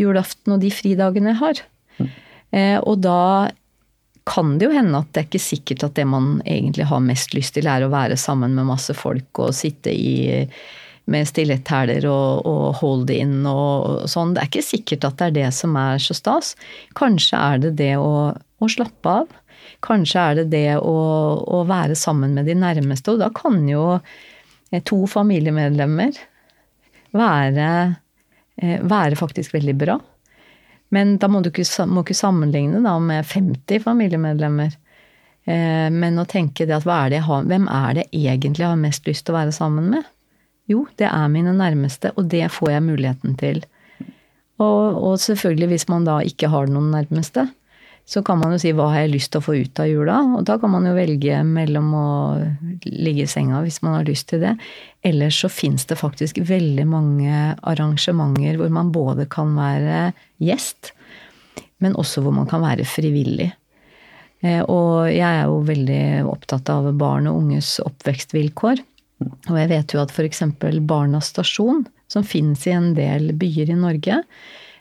julaften 0.00 0.56
og 0.56 0.64
de 0.64 0.72
fridagene 0.72 1.34
jeg 1.34 1.40
har? 1.42 1.62
Mm. 2.00 2.10
Eh, 2.56 2.78
og 2.80 3.04
da 3.04 3.20
kan 4.26 4.56
det 4.58 4.66
jo 4.66 4.74
hende 4.74 4.98
at 4.98 5.12
det 5.12 5.22
er 5.22 5.28
ikke 5.28 5.44
sikkert 5.44 5.84
at 5.86 5.94
det 5.98 6.06
man 6.08 6.40
egentlig 6.42 6.88
har 6.90 7.04
mest 7.04 7.36
lyst 7.36 7.54
til, 7.54 7.68
er 7.70 7.84
å 7.86 7.92
være 7.92 8.18
sammen 8.18 8.56
med 8.56 8.66
masse 8.72 8.96
folk 8.96 9.44
og 9.44 9.54
sitte 9.54 9.92
i 9.94 10.48
med 11.06 11.28
stiletthæler 11.28 12.02
og, 12.10 12.46
og 12.50 12.80
hold 12.80 13.10
in 13.14 13.44
og, 13.46 14.02
og 14.02 14.08
sånn. 14.10 14.34
Det 14.34 14.42
er 14.42 14.48
ikke 14.50 14.66
sikkert 14.66 15.06
at 15.06 15.20
det 15.20 15.28
er 15.28 15.36
det 15.36 15.50
som 15.54 15.76
er 15.78 16.02
så 16.02 16.16
stas. 16.18 16.54
Kanskje 16.98 17.38
er 17.38 17.62
det 17.62 17.76
det 17.78 17.92
å, 18.00 18.32
å 18.34 18.70
slappe 18.72 19.12
av. 19.22 19.36
Kanskje 19.84 20.22
er 20.22 20.38
det 20.40 20.46
det 20.54 20.78
å, 20.78 20.96
å, 21.42 21.62
være 21.68 21.96
sammen 21.98 22.34
med 22.36 22.48
de 22.48 22.56
nærmeste, 22.58 23.12
og 23.12 23.22
da 23.22 23.30
kan 23.34 23.60
jo 23.68 23.98
eh, 23.98 24.82
to 24.86 25.02
familiemedlemmer 25.10 26.16
være, 27.16 27.68
eh, 28.62 28.78
være 28.82 29.18
faktisk 29.18 29.54
veldig 29.56 29.76
bra. 29.78 29.98
Men 30.94 31.16
da 31.20 31.28
må 31.28 31.42
du 31.42 31.50
ikke, 31.50 31.86
må 31.90 32.04
ikke 32.04 32.16
sammenligne 32.16 32.80
med 33.02 33.26
50 33.26 33.82
familiemedlemmer. 33.84 34.76
Eh, 35.46 35.88
men 35.92 36.18
å 36.18 36.26
tenke 36.28 36.66
det 36.66 36.76
at 36.78 36.86
er 36.90 37.14
det 37.14 37.24
har, 37.26 37.46
hvem 37.46 37.68
er 37.70 38.00
det 38.00 38.08
egentlig 38.12 38.64
jeg 38.64 38.72
har 38.72 38.82
mest 38.82 39.08
lyst 39.08 39.26
til 39.26 39.34
å 39.34 39.40
være 39.40 39.54
sammen 39.54 39.90
med? 39.94 40.12
Jo, 40.70 40.86
det 40.98 41.06
er 41.06 41.30
mine 41.30 41.54
nærmeste, 41.54 42.10
og 42.18 42.26
det 42.32 42.48
får 42.50 42.72
jeg 42.72 42.86
muligheten 42.88 43.36
til. 43.38 43.62
Og, 44.56 44.96
og 44.96 45.14
selvfølgelig 45.22 45.68
hvis 45.74 45.88
man 45.92 46.06
da 46.08 46.18
ikke 46.26 46.50
har 46.50 46.70
noen 46.70 46.90
nærmeste, 46.94 47.46
så 48.06 48.22
kan 48.22 48.38
man 48.38 48.52
jo 48.54 48.60
si 48.62 48.70
hva 48.70 48.86
har 48.92 49.02
jeg 49.02 49.14
lyst 49.16 49.32
til 49.34 49.42
å 49.42 49.44
få 49.48 49.56
ut 49.58 49.80
av 49.82 49.88
jula? 49.90 50.20
Og 50.38 50.44
da 50.46 50.54
kan 50.62 50.70
man 50.70 50.84
jo 50.86 50.92
velge 50.94 51.40
mellom 51.42 51.88
å 51.98 52.08
ligge 52.86 53.24
i 53.24 53.30
senga 53.30 53.64
hvis 53.64 53.80
man 53.82 53.96
har 53.98 54.06
lyst 54.06 54.28
til 54.30 54.44
det. 54.44 54.52
Ellers 55.06 55.40
så 55.42 55.50
fins 55.50 55.88
det 55.90 55.98
faktisk 55.98 56.38
veldig 56.46 56.84
mange 56.86 57.40
arrangementer 57.66 58.60
hvor 58.60 58.70
man 58.74 58.92
både 58.94 59.26
kan 59.30 59.56
være 59.58 60.12
gjest, 60.38 60.92
men 61.82 61.98
også 61.98 62.22
hvor 62.22 62.36
man 62.36 62.46
kan 62.50 62.62
være 62.62 62.86
frivillig. 62.86 63.50
Eh, 64.46 64.62
og 64.62 65.08
jeg 65.10 65.26
er 65.26 65.48
jo 65.48 65.64
veldig 65.66 66.02
opptatt 66.30 66.70
av 66.70 66.86
barn 66.94 67.26
og 67.26 67.40
unges 67.42 67.76
oppvekstvilkår. 67.82 68.84
Og 69.50 69.58
jeg 69.58 69.72
vet 69.72 69.96
jo 69.96 70.04
at 70.04 70.14
f.eks. 70.14 70.44
Barnas 70.86 71.32
stasjon, 71.34 71.82
som 72.06 72.22
finnes 72.22 72.62
i 72.68 72.76
en 72.76 72.92
del 72.94 73.32
byer 73.34 73.72
i 73.72 73.80
Norge, 73.80 74.20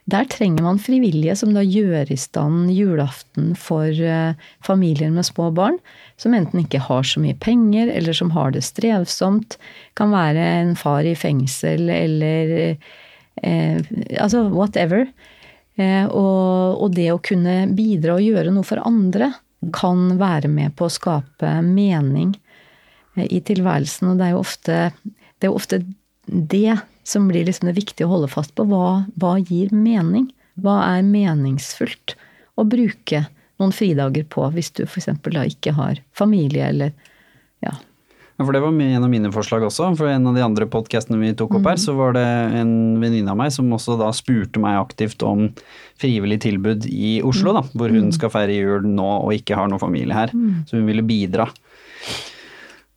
der 0.05 0.27
trenger 0.29 0.61
man 0.61 0.77
frivillige 0.81 1.33
som 1.39 1.55
da 1.55 1.63
gjør 1.65 2.11
i 2.13 2.17
stand 2.19 2.69
julaften 2.69 3.55
for 3.57 3.89
eh, 3.89 4.37
familier 4.65 5.09
med 5.13 5.25
små 5.25 5.49
barn, 5.57 5.79
som 6.21 6.35
enten 6.37 6.61
ikke 6.61 6.83
har 6.85 7.07
så 7.09 7.21
mye 7.23 7.37
penger, 7.41 7.89
eller 7.89 8.13
som 8.13 8.29
har 8.35 8.53
det 8.53 8.61
strevsomt. 8.67 9.57
Kan 9.97 10.13
være 10.13 10.45
en 10.59 10.75
far 10.77 11.07
i 11.09 11.15
fengsel 11.17 11.89
eller 11.89 12.53
eh, 13.41 13.81
Altså 14.21 14.45
whatever. 14.53 15.09
Eh, 15.75 16.05
og, 16.05 16.77
og, 16.79 16.93
det 16.95 17.09
å 17.11 17.19
kunne 17.19 17.65
bidra 17.75 18.15
og 18.15 18.23
gjøre 18.23 18.53
noe 18.53 18.67
for 18.67 18.79
andre 18.85 19.33
kan 19.75 20.13
være 20.19 20.47
med 20.51 20.75
på 20.77 20.85
å 20.87 20.93
skape 20.93 21.49
mening 21.65 22.35
eh, 23.17 23.25
i 23.25 23.41
tilværelsen. 23.43 24.13
Og 24.13 24.21
det 24.21 24.29
er 24.29 24.35
jo 24.35 24.43
ofte 24.45 24.77
det, 25.01 25.47
er 25.47 25.49
jo 25.49 25.57
ofte 25.57 25.81
det 26.25 26.77
som 27.05 27.27
blir 27.29 27.45
liksom 27.45 27.69
det 27.69 27.77
viktige 27.77 28.07
å 28.07 28.15
holde 28.15 28.31
fast 28.31 28.55
på. 28.57 28.65
Hva, 28.69 29.05
hva 29.21 29.35
gir 29.39 29.73
mening? 29.75 30.31
Hva 30.61 30.79
er 30.95 31.05
meningsfullt 31.05 32.15
å 32.55 32.65
bruke 32.67 33.25
noen 33.61 33.73
fridager 33.75 34.25
på, 34.27 34.45
hvis 34.55 34.71
du 34.75 34.83
f.eks. 34.87 35.11
da 35.23 35.43
ikke 35.47 35.75
har 35.77 36.01
familie 36.17 36.67
eller 36.67 36.95
ja. 37.63 37.75
For 38.35 38.51
Det 38.51 38.59
var 38.59 38.73
en 38.73 39.03
av 39.05 39.11
mine 39.11 39.31
forslag 39.31 39.63
også. 39.63 39.93
For 39.95 40.11
en 40.11 40.27
av 40.27 40.35
de 40.35 40.43
andre 40.43 40.67
podkastene 40.67 41.21
vi 41.21 41.31
tok 41.39 41.53
opp 41.55 41.63
mm. 41.63 41.69
her, 41.69 41.79
så 41.79 41.95
var 41.95 42.17
det 42.17 42.25
en 42.59 42.73
venninne 42.99 43.31
av 43.31 43.39
meg 43.39 43.53
som 43.55 43.71
også 43.71 43.95
da 44.01 44.09
spurte 44.15 44.59
meg 44.59 44.75
aktivt 44.81 45.23
om 45.23 45.47
frivillig 46.01 46.41
tilbud 46.43 46.83
i 46.89 47.21
Oslo, 47.23 47.53
da. 47.55 47.63
Hvor 47.71 47.93
hun 47.93 48.09
mhm. 48.09 48.15
skal 48.17 48.33
feire 48.33 48.57
jul 48.57 48.89
nå 48.91 49.07
og 49.21 49.31
ikke 49.37 49.55
har 49.55 49.71
noen 49.71 49.79
familie 49.79 50.17
her. 50.17 50.35
Mm. 50.35 50.65
Så 50.67 50.81
hun 50.81 50.89
ville 50.89 51.05
bidra. 51.07 51.47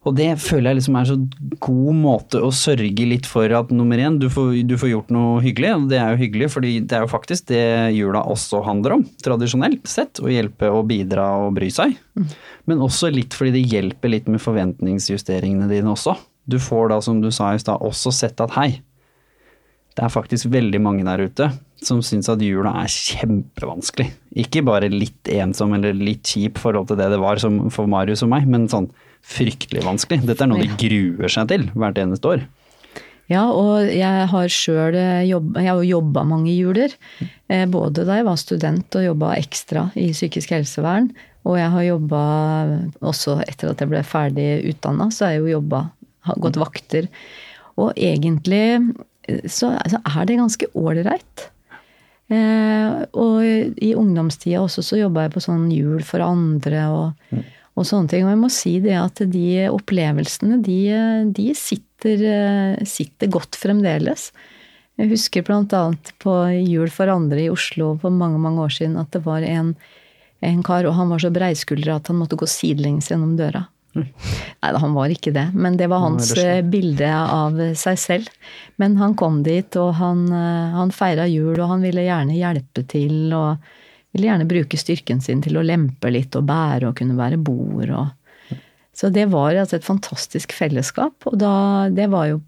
Og 0.06 0.14
det 0.14 0.28
føler 0.40 0.70
jeg 0.70 0.78
liksom 0.78 0.96
er 0.96 1.08
så 1.08 1.16
god 1.64 1.96
måte 1.98 2.40
å 2.44 2.52
sørge 2.54 3.06
litt 3.10 3.26
for 3.26 3.50
at 3.58 3.72
nummer 3.74 3.98
én, 3.98 4.20
du 4.22 4.28
får, 4.30 4.52
du 4.68 4.76
får, 4.78 4.92
gjort 4.92 5.10
noe 5.12 5.42
hyggelig. 5.42 5.72
Og 5.74 5.88
det 5.90 5.98
er 5.98 6.14
jo 6.14 6.20
hyggelig, 6.22 6.50
fordi 6.54 6.74
det 6.86 6.96
er 6.96 7.04
jo 7.04 7.10
faktisk 7.10 7.48
det 7.50 7.64
jula 7.96 8.22
også 8.30 8.62
handler 8.66 8.98
om, 8.98 9.04
tradisjonelt 9.24 9.90
sett. 9.90 10.22
Å 10.22 10.30
hjelpe 10.30 10.70
og 10.70 10.86
bidra 10.92 11.26
og 11.42 11.58
bry 11.58 11.70
seg. 11.74 11.96
Mm. 12.14 12.28
Men 12.70 12.84
også 12.86 13.10
litt 13.12 13.34
fordi 13.36 13.56
det 13.58 13.66
hjelper 13.74 14.14
litt 14.14 14.30
med 14.30 14.42
forventningsjusteringene 14.44 15.68
dine 15.72 15.92
også. 15.92 16.14
Du 16.48 16.60
får 16.62 16.94
da, 16.94 17.02
som 17.04 17.18
du 17.20 17.32
sa 17.34 17.50
i 17.52 17.60
stad, 17.60 17.82
også 17.84 18.14
sett 18.14 18.40
at 18.40 18.54
hei, 18.56 18.70
det 19.98 20.06
er 20.06 20.14
faktisk 20.14 20.46
veldig 20.54 20.78
mange 20.78 21.02
der 21.02 21.26
ute 21.26 21.50
som 21.82 21.98
syns 22.06 22.30
at 22.30 22.42
jula 22.42 22.70
er 22.80 22.90
kjempevanskelig. 22.90 24.06
Ikke 24.38 24.62
bare 24.66 24.90
litt 24.92 25.26
ensom 25.34 25.74
eller 25.74 25.94
litt 25.94 26.26
kjip 26.26 26.58
forhold 26.62 26.90
til 26.90 26.98
det 27.00 27.10
det 27.10 27.18
var 27.18 27.42
for 27.42 27.90
Marius 27.90 28.22
og 28.26 28.30
meg, 28.30 28.46
men 28.50 28.70
sånn 28.70 28.86
fryktelig 29.26 29.84
vanskelig. 29.86 30.24
Dette 30.28 30.44
er 30.44 30.50
noe 30.50 30.62
de 30.62 30.70
gruer 30.80 31.32
seg 31.32 31.50
til 31.50 31.68
hvert 31.78 31.98
eneste 32.00 32.32
år. 32.36 32.46
Ja, 33.28 33.42
og 33.52 33.84
jeg 33.92 34.28
har 34.30 34.52
sjøl 34.52 34.96
jobba 35.84 36.22
mange 36.24 36.54
juler. 36.54 36.94
Eh, 37.52 37.66
både 37.68 38.06
da 38.08 38.16
jeg 38.16 38.28
var 38.28 38.38
student 38.40 38.96
og 38.96 39.04
jobba 39.04 39.34
ekstra 39.36 39.90
i 40.00 40.08
psykisk 40.14 40.54
helsevern. 40.56 41.10
Og 41.44 41.58
jeg 41.60 41.68
har 41.74 41.84
jobba 41.90 42.22
også 43.04 43.38
etter 43.44 43.72
at 43.72 43.84
jeg 43.84 43.92
ble 43.92 44.00
ferdig 44.04 44.48
utdanna, 44.72 45.10
så 45.12 45.26
har 45.26 45.36
jeg 45.36 45.44
jo 45.44 45.58
jobba, 45.58 45.82
gått 46.40 46.56
vakter. 46.60 47.10
Og 47.76 47.92
egentlig 48.00 48.64
eh, 49.28 49.44
så, 49.44 49.74
er 49.76 50.24
det 50.24 50.40
ganske 50.40 50.72
ålreit. 50.72 51.46
Eh, 52.32 52.96
og 53.12 53.44
i 53.44 53.92
ungdomstida 53.96 54.64
også 54.64 54.84
så 54.84 55.02
jobba 55.02 55.26
jeg 55.26 55.36
på 55.36 55.44
sånn 55.44 55.68
jul 55.72 56.00
for 56.04 56.24
andre 56.24 56.88
og 56.88 57.36
mm 57.36 57.46
og 57.78 57.86
sånne 57.88 58.10
ting. 58.10 58.26
Og 58.26 58.32
jeg 58.34 58.40
må 58.40 58.50
si 58.52 58.74
det 58.84 58.96
at 58.98 59.22
de 59.32 59.46
opplevelsene, 59.70 60.60
de, 60.64 60.78
de 61.34 61.48
sitter, 61.56 62.24
sitter, 62.88 63.30
godt 63.32 63.58
fremdeles. 63.58 64.30
Jeg 64.98 65.12
husker 65.12 65.46
bl.a. 65.46 65.84
på 66.18 66.34
Jul 66.66 66.90
for 66.90 67.10
andre 67.12 67.44
i 67.44 67.50
Oslo 67.52 67.92
for 68.02 68.14
mange, 68.14 68.40
mange 68.42 68.64
år 68.66 68.74
siden 68.74 68.98
at 68.98 69.12
det 69.14 69.22
var 69.26 69.46
en, 69.46 69.72
en 70.42 70.62
kar, 70.66 70.88
og 70.90 70.96
han 70.98 71.12
var 71.12 71.22
så 71.22 71.30
breiskuldra 71.34 72.00
at 72.00 72.10
han 72.10 72.18
måtte 72.18 72.38
gå 72.38 72.48
sidelengs 72.50 73.12
gjennom 73.12 73.36
døra. 73.38 73.68
Mm. 73.96 74.08
Nei, 74.62 74.72
han 74.82 74.94
var 74.94 75.12
ikke 75.14 75.32
det, 75.34 75.46
men 75.54 75.78
det 75.78 75.88
var 75.90 76.02
hans 76.02 76.32
det 76.36 76.66
bilde 76.70 77.08
av 77.08 77.56
seg 77.78 77.98
selv. 77.98 78.28
Men 78.78 78.98
han 79.00 79.14
kom 79.18 79.40
dit, 79.46 79.78
og 79.80 79.94
han, 79.98 80.26
han 80.74 80.94
feira 80.94 81.26
jul, 81.30 81.54
og 81.56 81.70
han 81.72 81.86
ville 81.86 82.04
gjerne 82.06 82.36
hjelpe 82.36 82.84
til. 82.90 83.32
og 83.34 83.77
vil 84.14 84.28
gjerne 84.28 84.48
bruke 84.48 84.78
styrken 84.80 85.20
sin 85.24 85.42
til 85.44 85.58
å 85.58 85.64
lempe 85.66 86.10
litt 86.12 86.36
og 86.38 86.46
bære 86.48 86.90
og 86.90 86.96
kunne 87.00 87.18
være 87.18 87.40
bord 87.40 87.90
og 87.90 88.14
Så 88.98 89.12
det 89.14 89.28
var 89.30 89.54
altså 89.54 89.76
et 89.76 89.86
fantastisk 89.86 90.52
fellesskap, 90.58 91.22
og 91.30 91.36
da, 91.38 91.86
det 91.86 92.08
var 92.10 92.32
jo 92.32 92.40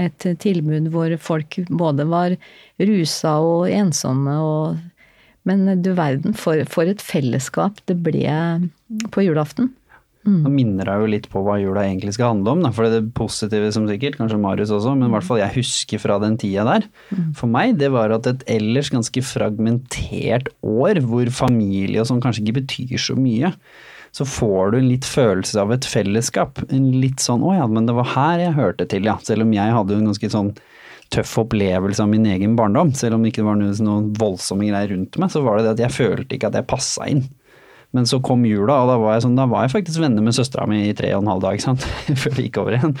et 0.00 0.24
tilbud 0.40 0.88
hvor 0.88 1.12
folk 1.20 1.58
både 1.68 2.06
var 2.08 2.32
rusa 2.80 3.34
og 3.44 3.68
ensomme 3.68 4.38
og 4.40 4.80
Men 5.44 5.82
du 5.82 5.90
verden, 5.98 6.36
for, 6.38 6.60
for 6.70 6.86
et 6.86 7.02
fellesskap 7.02 7.80
det 7.90 7.96
ble 7.98 8.30
på 9.10 9.24
julaften. 9.26 9.72
Nå 10.44 10.50
minner 10.54 10.86
jeg 10.86 11.02
jo 11.02 11.06
litt 11.10 11.28
på 11.32 11.42
hva 11.42 11.56
jula 11.58 11.82
egentlig 11.82 12.14
skal 12.14 12.34
handle 12.36 12.52
om, 12.52 12.60
da, 12.62 12.70
for 12.70 12.86
det 12.86 13.14
positive 13.18 13.72
som 13.74 13.88
sikkert, 13.88 14.18
kanskje 14.20 14.38
Marius 14.38 14.70
også, 14.70 14.94
men 14.94 15.08
i 15.08 15.12
hvert 15.16 15.26
fall 15.26 15.40
jeg 15.40 15.56
husker 15.56 15.98
fra 15.98 16.18
den 16.22 16.36
tida 16.38 16.62
der. 16.68 16.86
For 17.34 17.50
meg, 17.50 17.78
det 17.78 17.90
var 17.90 18.14
at 18.14 18.26
et 18.30 18.44
ellers 18.46 18.90
ganske 18.94 19.22
fragmentert 19.26 20.52
år, 20.62 21.00
hvor 21.02 21.26
familie 21.30 22.00
og 22.00 22.06
sånn 22.06 22.22
kanskje 22.22 22.44
ikke 22.44 22.60
betyr 22.60 22.98
så 23.02 23.16
mye, 23.18 23.50
så 24.12 24.26
får 24.28 24.72
du 24.72 24.78
en 24.78 24.90
litt 24.92 25.04
følelse 25.08 25.58
av 25.58 25.72
et 25.72 25.84
fellesskap. 25.88 26.60
En 26.70 26.92
litt 27.00 27.18
sånn 27.18 27.40
'å 27.40 27.56
ja, 27.56 27.66
men 27.66 27.86
det 27.86 27.94
var 27.94 28.12
her 28.12 28.38
jeg 28.38 28.54
hørte 28.54 28.86
til', 28.86 29.04
ja. 29.08 29.16
Selv 29.24 29.42
om 29.42 29.52
jeg 29.52 29.72
hadde 29.72 29.90
jo 29.90 29.98
en 29.98 30.12
ganske 30.12 30.30
sånn 30.30 30.52
tøff 31.12 31.38
opplevelse 31.38 32.00
av 32.00 32.08
min 32.08 32.24
egen 32.26 32.56
barndom. 32.56 32.94
Selv 32.94 33.14
om 33.14 33.22
det 33.22 33.32
ikke 33.32 33.44
var 33.44 33.56
noen 33.56 34.12
voldsomme 34.16 34.68
greier 34.68 34.92
rundt 34.94 35.18
meg, 35.18 35.30
så 35.30 35.42
var 35.44 35.58
det 35.58 35.64
det 35.64 35.72
at 35.72 35.84
jeg 35.90 35.96
følte 35.98 36.36
ikke 36.36 36.48
at 36.52 36.54
jeg 36.54 36.70
passa 36.70 37.08
inn. 37.08 37.24
Men 37.92 38.08
så 38.08 38.22
kom 38.24 38.46
jula, 38.48 38.78
og 38.82 38.88
da 38.88 38.96
var 39.00 39.16
jeg, 39.16 39.26
sånn, 39.26 39.36
da 39.36 39.44
var 39.50 39.66
jeg 39.66 39.74
faktisk 39.74 40.00
venner 40.00 40.24
med 40.24 40.36
søstera 40.36 40.64
mi 40.70 40.86
i 40.86 40.94
tre 40.96 41.10
og 41.12 41.24
en 41.24 41.34
halv 41.34 41.44
dag, 41.44 41.60
sant? 41.60 41.84
før 42.22 42.36
det 42.38 42.46
gikk 42.46 42.58
over 42.62 42.78
igjen. 42.78 42.96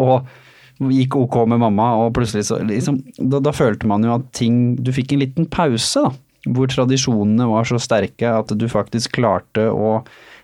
Og 0.00 0.92
gikk 0.92 1.16
ok 1.20 1.42
med 1.52 1.60
mamma, 1.62 1.92
og 2.00 2.14
plutselig 2.16 2.48
så 2.48 2.58
liksom, 2.64 3.02
da, 3.18 3.42
da 3.44 3.52
følte 3.54 3.86
man 3.86 4.02
jo 4.06 4.16
at 4.16 4.24
ting 4.34 4.74
Du 4.82 4.90
fikk 4.94 5.14
en 5.14 5.22
liten 5.22 5.48
pause, 5.52 6.06
da. 6.08 6.14
Hvor 6.42 6.66
tradisjonene 6.66 7.44
var 7.46 7.68
så 7.68 7.78
sterke 7.78 8.26
at 8.34 8.50
du 8.58 8.64
faktisk 8.66 9.12
klarte 9.14 9.68
å 9.70 10.00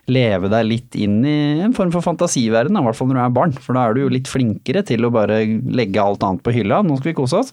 leve 0.08 0.48
deg 0.52 0.68
litt 0.68 0.94
inn 0.96 1.16
i 1.26 1.58
en 1.64 1.74
form 1.76 1.90
for 1.90 2.04
fantasiverden, 2.04 2.76
i 2.78 2.84
hvert 2.84 2.96
fall 2.96 3.10
når 3.10 3.18
du 3.18 3.22
er 3.24 3.34
barn. 3.34 3.56
For 3.56 3.74
da 3.74 3.88
er 3.88 3.96
du 3.96 4.04
jo 4.04 4.12
litt 4.12 4.30
flinkere 4.30 4.84
til 4.86 5.04
å 5.04 5.10
bare 5.12 5.40
legge 5.42 6.04
alt 6.04 6.22
annet 6.24 6.44
på 6.44 6.54
hylla. 6.54 6.80
Nå 6.86 7.00
skal 7.00 7.10
vi 7.10 7.18
kose 7.18 7.42
oss. 7.42 7.50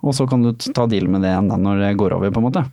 Og 0.00 0.14
så 0.16 0.28
kan 0.30 0.46
du 0.46 0.54
ta 0.54 0.86
deal 0.88 1.10
med 1.12 1.26
det 1.26 1.34
når 1.44 1.82
det 1.82 1.96
går 2.00 2.14
over, 2.16 2.30
på 2.32 2.40
en 2.40 2.46
måte. 2.46 2.64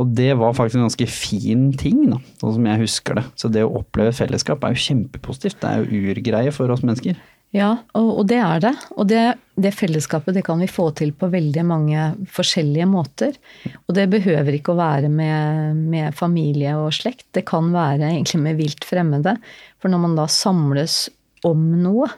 Og 0.00 0.10
det 0.18 0.32
var 0.40 0.56
faktisk 0.56 0.80
en 0.80 0.88
ganske 0.88 1.06
fin 1.10 1.68
ting, 1.78 2.00
da, 2.10 2.18
sånn 2.40 2.56
som 2.56 2.66
jeg 2.66 2.82
husker 2.82 3.20
det. 3.20 3.24
Så 3.38 3.50
det 3.52 3.62
å 3.62 3.76
oppleve 3.78 4.14
fellesskap 4.16 4.64
er 4.66 4.74
jo 4.74 4.82
kjempepositivt. 4.88 5.60
Det 5.62 5.70
er 5.70 5.84
jo 5.84 6.10
urgreie 6.10 6.54
for 6.54 6.74
oss 6.74 6.82
mennesker. 6.82 7.20
Ja, 7.54 7.68
og, 7.94 8.08
og 8.18 8.24
det 8.26 8.40
er 8.42 8.62
det. 8.64 8.72
Og 8.98 9.06
det, 9.06 9.22
det, 9.54 9.70
fellesskapet 9.78 10.34
det 10.34 10.42
kan 10.46 10.58
vi 10.58 10.66
få 10.66 10.88
til 10.98 11.12
på 11.14 11.28
veldig 11.30 11.62
mange 11.68 12.08
forskjellige 12.34 12.88
måter. 12.90 13.38
Og 13.86 13.94
det 13.94 14.08
behøver 14.10 14.56
ikke 14.56 14.74
å 14.74 14.80
være 14.80 15.10
med, 15.12 15.78
med 15.78 16.18
familie 16.18 16.74
og 16.80 16.90
slekt. 16.96 17.28
Det 17.36 17.44
kan 17.46 17.70
være 17.74 18.10
egentlig 18.10 18.42
med 18.42 18.58
vilt 18.58 18.88
fremmede. 18.88 19.36
For 19.78 19.92
når 19.92 20.02
man 20.08 20.18
da 20.18 20.26
samles 20.26 21.04
om 21.46 21.62
noe, 21.84 22.10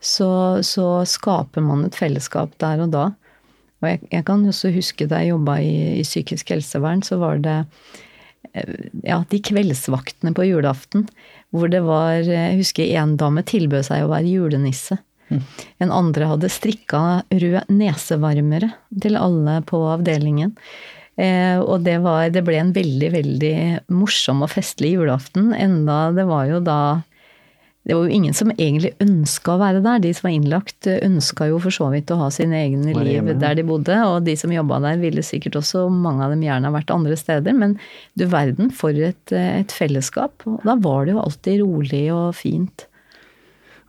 så, 0.00 0.60
så 0.64 0.86
skaper 1.08 1.64
man 1.64 1.86
et 1.88 1.96
fellesskap 1.96 2.52
der 2.60 2.84
og 2.84 2.92
da. 2.92 3.06
Og 3.80 3.88
jeg, 3.88 4.00
jeg 4.12 4.26
kan 4.28 4.44
også 4.48 4.72
huske 4.74 5.08
da 5.08 5.22
jeg 5.22 5.34
jobba 5.34 5.58
i, 5.64 5.74
i, 6.00 6.06
psykisk 6.06 6.52
helsevern, 6.54 7.04
så 7.06 7.20
var 7.20 7.40
det 7.44 7.58
ja, 9.04 9.20
de 9.30 9.38
kveldsvaktene 9.44 10.32
på 10.34 10.48
julaften 10.48 11.04
hvor 11.54 11.70
det 11.70 11.82
var 11.84 12.24
Jeg 12.24 12.56
husker 12.58 12.88
en 12.98 13.16
dame 13.20 13.44
tilbød 13.46 13.84
seg 13.86 14.04
å 14.04 14.10
være 14.10 14.30
julenisse. 14.30 14.96
Mm. 15.30 15.42
En 15.84 15.92
andre 15.94 16.30
hadde 16.32 16.50
strikka 16.50 17.02
rød 17.30 17.70
nesevarmere 17.70 18.72
til 19.02 19.18
alle 19.18 19.60
på 19.66 19.82
avdelingen. 19.92 20.54
Eh, 21.20 21.58
og 21.60 21.84
det, 21.86 21.98
var, 22.04 22.28
det 22.32 22.42
ble 22.46 22.58
en 22.60 22.72
veldig, 22.74 23.10
veldig 23.14 23.54
morsom 23.92 24.44
og 24.46 24.52
festlig 24.54 24.94
julaften. 24.96 25.52
Enda 25.54 26.08
det 26.16 26.26
var 26.30 26.48
jo 26.50 26.60
da 26.64 26.80
det 27.88 27.96
var 27.96 28.04
jo 28.04 28.12
ingen 28.12 28.34
som 28.36 28.50
egentlig 28.52 28.92
ønska 29.00 29.54
å 29.54 29.60
være 29.62 29.80
der. 29.80 30.02
De 30.04 30.10
som 30.12 30.26
var 30.28 30.34
innlagt, 30.36 30.88
ønska 30.90 31.46
jo 31.48 31.60
for 31.64 31.72
så 31.72 31.88
vidt 31.94 32.12
å 32.12 32.18
ha 32.20 32.28
sine 32.34 32.58
egne 32.66 32.92
liv 32.92 33.30
der 33.40 33.56
de 33.56 33.64
bodde. 33.66 33.96
Og 34.04 34.26
de 34.26 34.34
som 34.36 34.52
jobba 34.52 34.82
der, 34.84 35.00
ville 35.00 35.24
sikkert 35.24 35.56
også, 35.62 35.86
mange 35.88 36.26
av 36.26 36.34
dem 36.34 36.44
gjerne 36.44 36.68
ha 36.68 36.76
vært 36.76 36.92
andre 36.92 37.16
steder. 37.16 37.56
Men 37.56 37.78
du 38.20 38.26
verden 38.28 38.68
for 38.76 38.92
et, 38.92 39.32
et 39.32 39.72
fellesskap. 39.72 40.44
Og 40.44 40.60
da 40.68 40.76
var 40.76 41.08
det 41.08 41.16
jo 41.16 41.24
alltid 41.24 41.64
rolig 41.64 42.04
og 42.12 42.36
fint. 42.36 42.84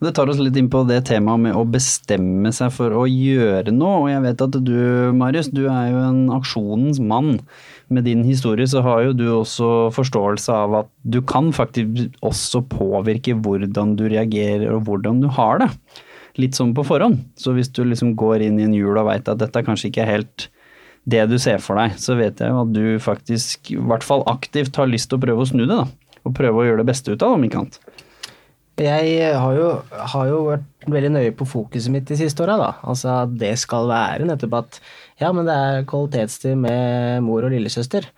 Det 0.02 0.10
tar 0.16 0.32
oss 0.32 0.40
litt 0.42 0.56
inn 0.58 0.72
på 0.72 0.80
det 0.88 1.04
temaet 1.06 1.44
med 1.44 1.54
å 1.54 1.62
bestemme 1.68 2.50
seg 2.54 2.72
for 2.74 2.96
å 2.96 3.04
gjøre 3.06 3.70
noe. 3.76 4.00
Og 4.06 4.08
jeg 4.10 4.24
vet 4.24 4.46
at 4.48 4.56
du, 4.64 4.78
Marius, 5.14 5.52
du 5.52 5.66
er 5.68 5.92
jo 5.92 6.00
en 6.08 6.24
aksjonens 6.40 6.98
mann. 6.98 7.36
Med 7.92 8.06
din 8.08 8.22
historie 8.24 8.64
så 8.70 8.80
har 8.86 9.02
jo 9.04 9.12
du 9.16 9.26
også 9.34 9.90
forståelse 9.92 10.54
av 10.54 10.78
at 10.80 10.88
du 11.04 11.20
kan 11.28 11.50
faktisk 11.52 12.16
også 12.24 12.62
påvirke 12.72 13.36
hvordan 13.36 13.96
du 13.98 14.06
reagerer 14.08 14.70
og 14.72 14.86
hvordan 14.88 15.20
du 15.20 15.28
har 15.36 15.60
det. 15.60 15.68
Litt 16.40 16.56
sånn 16.56 16.72
på 16.72 16.86
forhånd. 16.88 17.20
Så 17.36 17.52
hvis 17.52 17.68
du 17.74 17.82
liksom 17.84 18.14
går 18.16 18.46
inn 18.46 18.60
i 18.60 18.64
en 18.64 18.76
jul 18.76 18.96
og 18.96 19.10
veit 19.10 19.28
at 19.28 19.42
dette 19.42 19.60
er 19.60 19.66
kanskje 19.66 19.90
ikke 19.90 20.08
helt 20.08 20.48
det 21.04 21.24
du 21.28 21.36
ser 21.42 21.60
for 21.60 21.76
deg, 21.80 21.98
så 22.00 22.16
vet 22.16 22.40
jeg 22.40 22.54
jo 22.54 22.62
at 22.62 22.72
du 22.72 22.84
faktisk, 23.02 23.74
i 23.74 23.80
hvert 23.80 24.06
fall 24.06 24.22
aktivt, 24.30 24.78
har 24.78 24.88
lyst 24.88 25.10
til 25.10 25.18
å 25.18 25.24
prøve 25.24 25.44
å 25.44 25.50
snu 25.50 25.64
det, 25.66 25.74
da. 25.74 26.16
Og 26.22 26.34
prøve 26.38 26.62
å 26.62 26.66
gjøre 26.68 26.84
det 26.84 26.90
beste 26.92 27.12
ut 27.12 27.18
av 27.18 27.32
det, 27.32 27.38
om 27.40 27.46
ikke 27.48 27.62
annet. 27.64 27.80
Jeg 28.80 29.34
har 29.36 29.54
jo, 29.54 29.66
har 30.14 30.28
jo, 30.30 30.38
vært 30.46 30.86
veldig 30.90 31.10
nøye 31.12 31.32
på 31.36 31.46
fokuset 31.46 31.92
mitt 31.92 32.06
de 32.08 32.16
siste 32.18 32.42
åra, 32.44 32.56
da. 32.58 32.70
Altså 32.88 33.18
det 33.28 33.52
skal 33.60 33.90
være 33.90 34.26
nettopp 34.30 34.56
at 34.62 34.78
ja, 35.22 35.30
men 35.34 35.48
det 35.48 35.54
er 35.54 35.88
kvalitetstid 35.88 36.58
med 36.60 37.22
mor 37.26 37.46
og 37.46 37.54
lillesøster. 37.54 38.10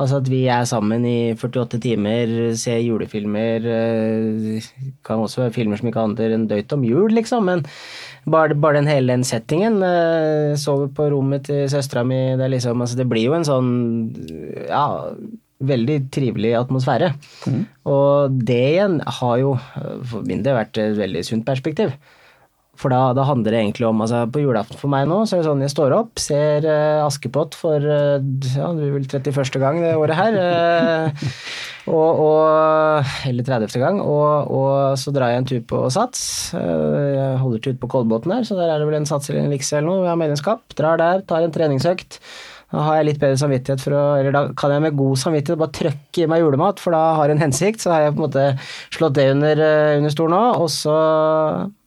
Altså 0.00 0.20
at 0.22 0.28
vi 0.32 0.40
er 0.48 0.64
sammen 0.68 1.02
i 1.04 1.32
48 1.36 1.80
timer, 1.84 2.30
ser 2.56 2.78
julefilmer. 2.80 3.66
Eh, 3.68 4.68
kan 5.04 5.20
også 5.20 5.42
være 5.42 5.54
filmer 5.58 5.80
som 5.80 5.90
ikke 5.90 6.04
handler 6.06 6.32
en 6.34 6.46
døyt 6.48 6.72
om 6.72 6.86
jul, 6.88 7.12
liksom, 7.12 7.44
men 7.50 7.66
bare, 8.24 8.56
bare 8.56 8.78
den 8.78 8.88
hele 8.88 9.12
den 9.12 9.26
settingen. 9.28 9.82
Eh, 9.84 10.56
sover 10.60 10.88
på 10.96 11.10
rommet 11.12 11.44
til 11.50 11.68
søstera 11.72 12.04
mi. 12.06 12.20
Det, 12.40 12.48
liksom, 12.54 12.80
altså 12.80 12.96
det 12.96 13.08
blir 13.12 13.28
jo 13.28 13.36
en 13.36 13.48
sånn 13.48 13.70
ja 14.70 14.86
veldig 15.60 15.98
trivelig 16.14 16.54
atmosfære. 16.56 17.12
Mm. 17.52 17.60
Og 17.92 18.40
det 18.48 18.62
igjen 18.70 18.96
har 19.20 19.36
jo 19.42 19.52
for 20.08 20.24
min 20.24 20.40
del 20.46 20.56
vært 20.56 20.80
et 20.80 20.96
veldig 20.96 21.26
sunt 21.28 21.44
perspektiv. 21.44 21.92
For 22.80 22.92
da, 22.92 23.00
da, 23.16 23.26
handler 23.28 23.52
det 23.52 23.60
egentlig 23.60 23.86
om 23.88 24.00
altså 24.00 24.22
På 24.32 24.40
julaften 24.40 24.78
for 24.80 24.92
meg 24.92 25.08
nå 25.10 25.20
så 25.28 25.36
er 25.36 25.42
det 25.42 25.48
sånn 25.50 25.64
jeg 25.64 25.72
står 25.74 25.94
opp, 25.96 26.20
ser 26.22 26.64
uh, 26.64 27.04
Askepott 27.04 27.56
for 27.58 27.76
uh, 27.76 28.16
ja, 28.16 28.70
det 28.76 28.86
er 28.86 28.94
vel 28.94 29.04
31. 29.04 29.60
gang 29.60 29.80
det 29.82 29.92
året 30.00 30.16
her. 30.16 30.38
Uh, 30.40 31.26
og, 31.90 32.22
og, 32.24 33.10
eller 33.28 33.46
30. 33.46 33.76
gang. 33.82 34.00
Og, 34.04 34.50
og, 34.54 34.72
så 35.00 35.12
drar 35.14 35.32
jeg 35.32 35.42
en 35.42 35.50
tur 35.50 35.62
på 35.72 35.82
Sats. 35.92 36.22
jeg 36.54 37.40
holder 37.42 37.62
til 37.62 37.74
ute 37.74 37.82
på 37.82 37.90
Kolbotn 37.90 38.32
her, 38.34 38.46
så 38.46 38.56
der 38.58 38.70
er 38.70 38.80
det 38.80 38.88
vel 38.88 39.00
en 39.00 39.08
Sats 39.08 39.30
eller 39.30 39.42
en 39.44 39.52
Likse 39.52 39.76
eller 39.78 39.88
noe. 39.90 40.04
Vi 40.04 40.10
har 40.12 40.20
medlemskap. 40.20 40.62
Drar 40.78 41.00
der, 41.00 41.24
tar 41.28 41.44
en 41.44 41.54
treningsøkt. 41.54 42.20
Da 42.70 42.84
har 42.86 43.00
jeg 43.00 43.08
litt 43.08 43.20
bedre 43.22 43.38
samvittighet 43.40 43.82
for 43.82 43.96
å 43.98 44.02
Eller 44.20 44.34
da 44.34 44.42
kan 44.58 44.70
jeg 44.74 44.84
med 44.84 44.98
god 44.98 45.18
samvittighet 45.18 45.58
bare 45.58 45.74
trøkke 45.74 46.22
i 46.22 46.28
meg 46.30 46.42
julemat, 46.44 46.82
for 46.82 46.94
da 46.94 47.02
har 47.18 47.30
jeg 47.30 47.36
en 47.36 47.44
hensikt. 47.44 47.82
Så 47.82 47.90
har 47.92 48.04
jeg 48.04 48.14
på 48.14 48.22
en 48.22 48.26
måte 48.28 48.44
slått 48.94 49.16
det 49.18 49.26
under, 49.32 49.62
eh, 49.66 49.96
under 49.98 50.14
stolen 50.14 50.36
nå, 50.36 50.42
og 50.62 50.68
så 50.70 50.96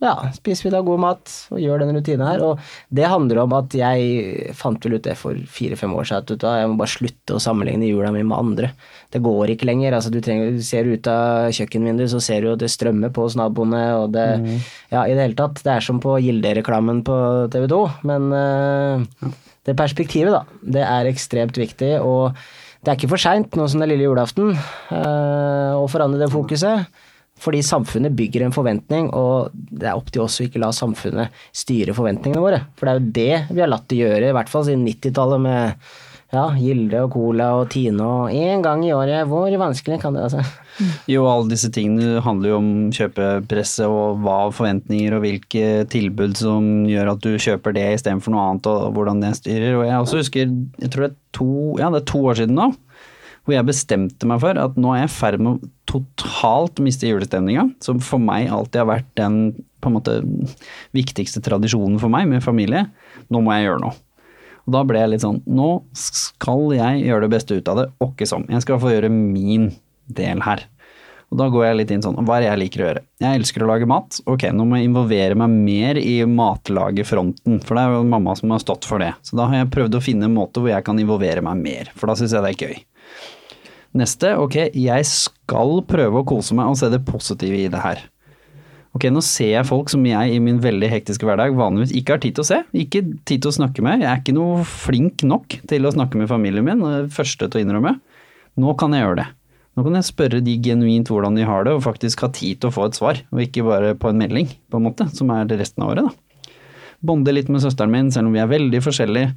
ja, 0.04 0.14
spiser 0.36 0.68
vi 0.68 0.74
da 0.74 0.82
god 0.84 1.00
mat 1.00 1.32
og 1.54 1.62
gjør 1.62 1.84
den 1.84 1.96
rutinen 1.96 2.28
her. 2.28 2.44
Og 2.44 2.60
det 2.92 3.08
handler 3.08 3.44
om 3.46 3.56
at 3.56 3.78
jeg 3.78 4.52
fant 4.60 4.84
vel 4.84 4.98
ut 4.98 5.06
det 5.08 5.16
for 5.20 5.38
fire-fem 5.56 5.94
år 5.96 6.10
siden 6.10 6.36
at 6.36 6.48
jeg 6.50 6.72
må 6.72 6.78
bare 6.82 6.96
slutte 6.96 7.38
å 7.38 7.44
sammenligne 7.44 7.88
jula 7.88 8.12
mi 8.12 8.26
med 8.26 8.38
andre. 8.38 8.74
Det 9.14 9.24
går 9.24 9.56
ikke 9.56 9.70
lenger. 9.70 9.96
altså 9.96 10.12
Du, 10.12 10.20
trenger, 10.20 10.52
du 10.52 10.62
ser 10.66 10.90
ut 10.90 11.08
av 11.08 11.54
kjøkkenvinduet, 11.56 12.12
så 12.12 12.20
ser 12.24 12.44
du 12.44 12.52
at 12.52 12.64
det 12.64 12.72
strømmer 12.74 13.14
på 13.14 13.24
hos 13.24 13.38
naboene, 13.40 13.86
og 14.02 14.12
det 14.18 14.28
mm. 14.44 14.52
Ja, 14.94 15.08
i 15.08 15.16
det 15.16 15.24
hele 15.24 15.38
tatt. 15.40 15.64
Det 15.64 15.72
er 15.74 15.82
som 15.86 16.02
på 16.04 16.20
Gilde-reklamen 16.22 17.02
på 17.08 17.16
TV 17.54 17.66
2, 17.72 17.82
men 18.10 18.28
uh, 18.36 19.32
det 19.68 19.78
perspektivet, 19.80 20.34
da, 20.34 20.44
det 20.76 20.84
er 20.84 21.10
ekstremt 21.10 21.58
viktig. 21.60 21.96
Og 22.04 22.36
det 22.84 22.92
er 22.92 23.00
ikke 23.00 23.14
for 23.14 23.22
seint, 23.22 23.56
nå 23.56 23.68
som 23.70 23.80
det 23.80 23.88
er 23.88 23.94
lille 23.96 24.10
julaften, 24.10 24.54
eh, 24.54 25.74
å 25.80 25.88
forandre 25.92 26.22
det 26.24 26.32
fokuset. 26.34 26.88
Fordi 27.44 27.64
samfunnet 27.66 28.14
bygger 28.16 28.46
en 28.46 28.56
forventning, 28.56 29.10
og 29.18 29.54
det 29.54 29.88
er 29.90 29.98
opp 29.98 30.12
til 30.14 30.24
oss 30.24 30.38
å 30.40 30.46
ikke 30.46 30.62
la 30.62 30.70
samfunnet 30.76 31.34
styre 31.56 31.96
forventningene 31.98 32.44
våre. 32.44 32.60
For 32.78 32.88
det 32.88 32.94
er 32.94 33.00
jo 33.00 33.14
det 33.18 33.56
vi 33.56 33.64
har 33.64 33.72
latt 33.72 33.88
det 33.92 34.00
gjøre, 34.04 34.30
i 34.30 34.36
hvert 34.38 34.52
fall 34.52 34.68
siden 34.68 34.86
90-tallet 34.88 35.44
med 35.44 35.90
ja, 36.34 36.48
Gilde 36.58 37.04
og 37.06 37.14
Cola 37.14 37.50
og 37.60 37.70
Tine 37.74 38.04
og 38.04 38.34
én 38.34 38.64
gang 38.66 38.82
i 38.86 38.94
året. 38.96 39.28
Hvor 39.30 39.54
vanskelig 39.62 40.00
kan 40.02 40.16
det 40.18 40.26
altså? 40.26 40.44
Jo, 41.10 41.28
alle 41.30 41.52
disse 41.52 41.70
tingene 41.74 42.22
handler 42.26 42.50
jo 42.50 42.60
om 42.60 42.70
kjøpepresset 42.96 43.86
og 43.86 44.24
hva 44.24 44.38
forventninger 44.56 45.14
og 45.14 45.22
hvilke 45.26 45.84
tilbud 45.94 46.34
som 46.40 46.88
gjør 46.90 47.12
at 47.14 47.22
du 47.26 47.36
kjøper 47.38 47.76
det 47.78 47.86
istedenfor 48.00 48.34
noe 48.34 48.48
annet, 48.48 48.70
og 48.72 48.96
hvordan 48.96 49.22
det 49.22 49.36
styrer. 49.38 49.78
Og 49.78 49.86
jeg 49.86 50.00
også 50.00 50.22
husker, 50.24 50.56
jeg 50.82 50.94
tror 50.94 51.06
det 51.06 51.12
er 51.12 51.20
to, 51.38 51.52
ja, 51.82 51.92
det 51.94 52.02
er 52.02 52.10
to 52.10 52.24
år 52.32 52.42
siden 52.42 52.58
nå, 52.58 52.72
hvor 53.44 53.58
jeg 53.58 53.68
bestemte 53.68 54.30
meg 54.30 54.42
for 54.42 54.58
at 54.58 54.80
nå 54.80 54.96
er 54.96 55.04
jeg 55.04 55.12
i 55.12 55.14
ferd 55.18 55.44
med 55.44 55.52
å 55.60 55.72
totalt 55.94 56.82
miste 56.82 57.10
julestemninga, 57.10 57.68
som 57.84 58.00
for 58.02 58.24
meg 58.24 58.50
alltid 58.50 58.82
har 58.82 58.90
vært 58.90 59.12
den 59.20 59.44
på 59.84 59.92
en 59.92 59.98
måte 59.98 60.18
viktigste 60.96 61.44
tradisjonen 61.44 62.00
for 62.02 62.10
meg 62.10 62.26
med 62.32 62.42
familie. 62.42 62.88
Nå 63.30 63.44
må 63.44 63.54
jeg 63.54 63.68
gjøre 63.68 63.84
noe. 63.84 63.98
Og 64.64 64.76
da 64.76 64.84
ble 64.88 65.02
jeg 65.02 65.12
litt 65.12 65.24
sånn 65.26 65.42
Nå 65.44 65.70
skal 65.98 66.70
jeg 66.78 67.02
gjøre 67.08 67.26
det 67.26 67.34
beste 67.36 67.58
ut 67.58 67.72
av 67.72 67.82
det, 67.82 67.90
åkke 68.04 68.28
som. 68.30 68.46
Jeg 68.52 68.64
skal 68.64 68.80
få 68.82 68.94
gjøre 68.94 69.12
min 69.12 69.72
del 70.14 70.44
her. 70.46 70.68
Og 71.34 71.40
da 71.42 71.48
går 71.50 71.64
jeg 71.66 71.78
litt 71.80 71.92
inn 71.96 72.04
sånn, 72.06 72.20
hva 72.28 72.36
er 72.38 72.44
det 72.44 72.50
jeg 72.52 72.62
liker 72.62 72.82
å 72.82 72.86
gjøre? 72.86 73.02
Jeg 73.24 73.40
elsker 73.40 73.64
å 73.66 73.70
lage 73.72 73.88
mat. 73.90 74.20
Ok, 74.30 74.44
nå 74.54 74.68
må 74.70 74.78
jeg 74.78 74.92
involvere 74.92 75.38
meg 75.42 75.56
mer 75.66 75.98
i 75.98 76.20
matlagerfronten, 76.30 77.58
for 77.66 77.74
det 77.74 77.86
er 77.88 77.96
jo 77.96 78.04
mamma 78.06 78.36
som 78.38 78.54
har 78.54 78.62
stått 78.62 78.86
for 78.86 79.02
det. 79.02 79.10
Så 79.26 79.40
da 79.40 79.48
har 79.50 79.64
jeg 79.64 79.72
prøvd 79.74 79.98
å 79.98 80.04
finne 80.06 80.30
en 80.30 80.36
måte 80.38 80.62
hvor 80.62 80.70
jeg 80.70 80.86
kan 80.86 81.02
involvere 81.02 81.42
meg 81.42 81.64
mer, 81.64 81.90
for 81.98 82.12
da 82.12 82.18
syns 82.20 82.38
jeg 82.38 82.46
det 82.46 82.54
er 82.54 82.68
gøy. 82.68 82.78
Neste, 83.98 84.36
ok, 84.42 84.60
jeg 84.78 85.10
skal 85.10 85.82
prøve 85.90 86.22
å 86.22 86.28
kose 86.36 86.54
meg 86.58 86.70
og 86.70 86.78
se 86.78 86.94
det 86.94 87.02
positive 87.10 87.66
i 87.66 87.70
det 87.74 87.82
her. 87.82 88.06
Ok, 88.94 89.08
nå 89.10 89.24
ser 89.26 89.56
jeg 89.56 89.66
folk 89.66 89.90
som 89.90 90.04
jeg 90.06 90.36
i 90.36 90.42
min 90.44 90.60
veldig 90.62 90.90
hektiske 90.92 91.26
hverdag 91.26 91.56
vanligvis 91.58 91.96
ikke 91.98 92.14
har 92.14 92.22
tid 92.22 92.36
til 92.38 92.44
å 92.44 92.50
se. 92.52 92.60
Ikke 92.78 93.02
tid 93.26 93.42
til 93.42 93.50
å 93.50 93.56
snakke 93.56 93.82
med. 93.86 94.04
Jeg 94.04 94.10
er 94.12 94.20
ikke 94.22 94.36
noe 94.38 94.66
flink 94.70 95.24
nok 95.26 95.56
til 95.70 95.90
å 95.90 95.94
snakke 95.96 96.20
med 96.20 96.30
familien 96.30 96.68
min, 96.68 96.84
første 97.14 97.50
til 97.50 97.62
å 97.62 97.64
innrømme. 97.66 97.96
Nå 98.62 98.76
kan 98.78 98.94
jeg 98.94 99.02
gjøre 99.02 99.24
det. 99.24 99.28
Nå 99.74 99.82
kan 99.88 99.98
jeg 99.98 100.06
spørre 100.06 100.44
de 100.46 100.54
genuint 100.62 101.10
hvordan 101.10 101.40
de 101.40 101.48
har 101.50 101.66
det, 101.66 101.74
og 101.74 101.86
faktisk 101.88 102.22
ha 102.22 102.30
tid 102.30 102.62
til 102.62 102.70
å 102.70 102.76
få 102.76 102.86
et 102.86 103.00
svar, 103.00 103.24
og 103.34 103.42
ikke 103.42 103.66
bare 103.66 103.96
på 103.98 104.12
en 104.12 104.20
melding, 104.22 104.52
på 104.70 104.78
en 104.78 104.86
måte, 104.86 105.08
som 105.18 105.32
er 105.34 105.50
det 105.50 105.58
resten 105.64 105.82
av 105.82 105.96
året, 105.96 106.12
da. 106.12 106.52
Bonde 107.04 107.34
litt 107.34 107.50
med 107.52 107.64
søsteren 107.64 107.92
min, 107.92 108.12
selv 108.14 108.30
om 108.30 108.36
vi 108.38 108.44
er 108.44 108.52
veldig 108.52 108.84
forskjellige, 108.86 109.32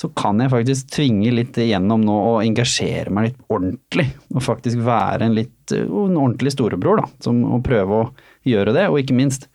så 0.00 0.10
kan 0.16 0.38
jeg 0.40 0.52
faktisk 0.52 0.92
tvinge 0.92 1.32
litt 1.32 1.56
igjennom 1.60 2.04
nå 2.04 2.18
og 2.34 2.42
engasjere 2.44 3.12
meg 3.12 3.30
litt 3.30 3.40
ordentlig, 3.52 4.06
og 4.34 4.44
faktisk 4.44 4.84
være 4.84 5.26
en 5.26 5.36
litt 5.36 5.74
en 5.76 6.20
ordentlig 6.20 6.52
storebror, 6.52 7.00
da, 7.00 7.08
som 7.24 7.40
å 7.48 7.62
prøve 7.64 8.02
å 8.02 8.06
gjøre 8.48 8.74
det, 8.76 8.88
og 8.88 9.00
ikke 9.00 9.16
minst 9.16 9.48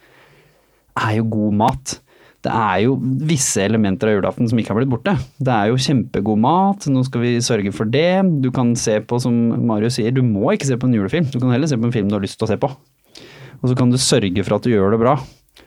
er 0.96 1.18
jo 1.18 1.30
god 1.32 1.56
mat 1.60 2.00
det 2.46 2.54
er 2.54 2.82
jo 2.84 2.98
visse 3.26 3.64
elementer 3.64 4.12
av 4.12 4.20
julaften 4.20 4.50
som 4.50 4.60
ikke 4.62 4.74
har 4.74 4.78
blitt 4.80 4.92
borte. 4.92 5.16
Det 5.42 5.54
er 5.54 5.72
jo 5.72 5.80
kjempegod 5.82 6.42
mat, 6.44 6.86
nå 6.94 7.02
skal 7.08 7.24
vi 7.24 7.32
sørge 7.44 7.72
for 7.74 7.90
det. 7.90 8.22
Du 8.44 8.52
kan 8.54 8.76
se 8.78 9.00
på, 9.02 9.18
som 9.22 9.34
Marius 9.66 9.98
sier, 9.98 10.14
du 10.14 10.22
må 10.26 10.54
ikke 10.54 10.70
se 10.70 10.78
på 10.78 10.90
en 10.90 10.94
julefilm. 10.98 11.32
Du 11.32 11.40
kan 11.40 11.54
heller 11.54 11.70
se 11.72 11.80
på 11.80 11.90
en 11.90 11.96
film 11.96 12.12
du 12.12 12.18
har 12.20 12.26
lyst 12.26 12.38
til 12.38 12.48
å 12.48 12.52
se 12.52 12.60
på. 12.62 12.70
Og 13.62 13.72
så 13.72 13.78
kan 13.78 13.90
du 13.90 13.98
sørge 14.02 14.46
for 14.46 14.60
at 14.60 14.68
du 14.68 14.76
gjør 14.76 14.94
det 14.94 15.02
bra. 15.02 15.16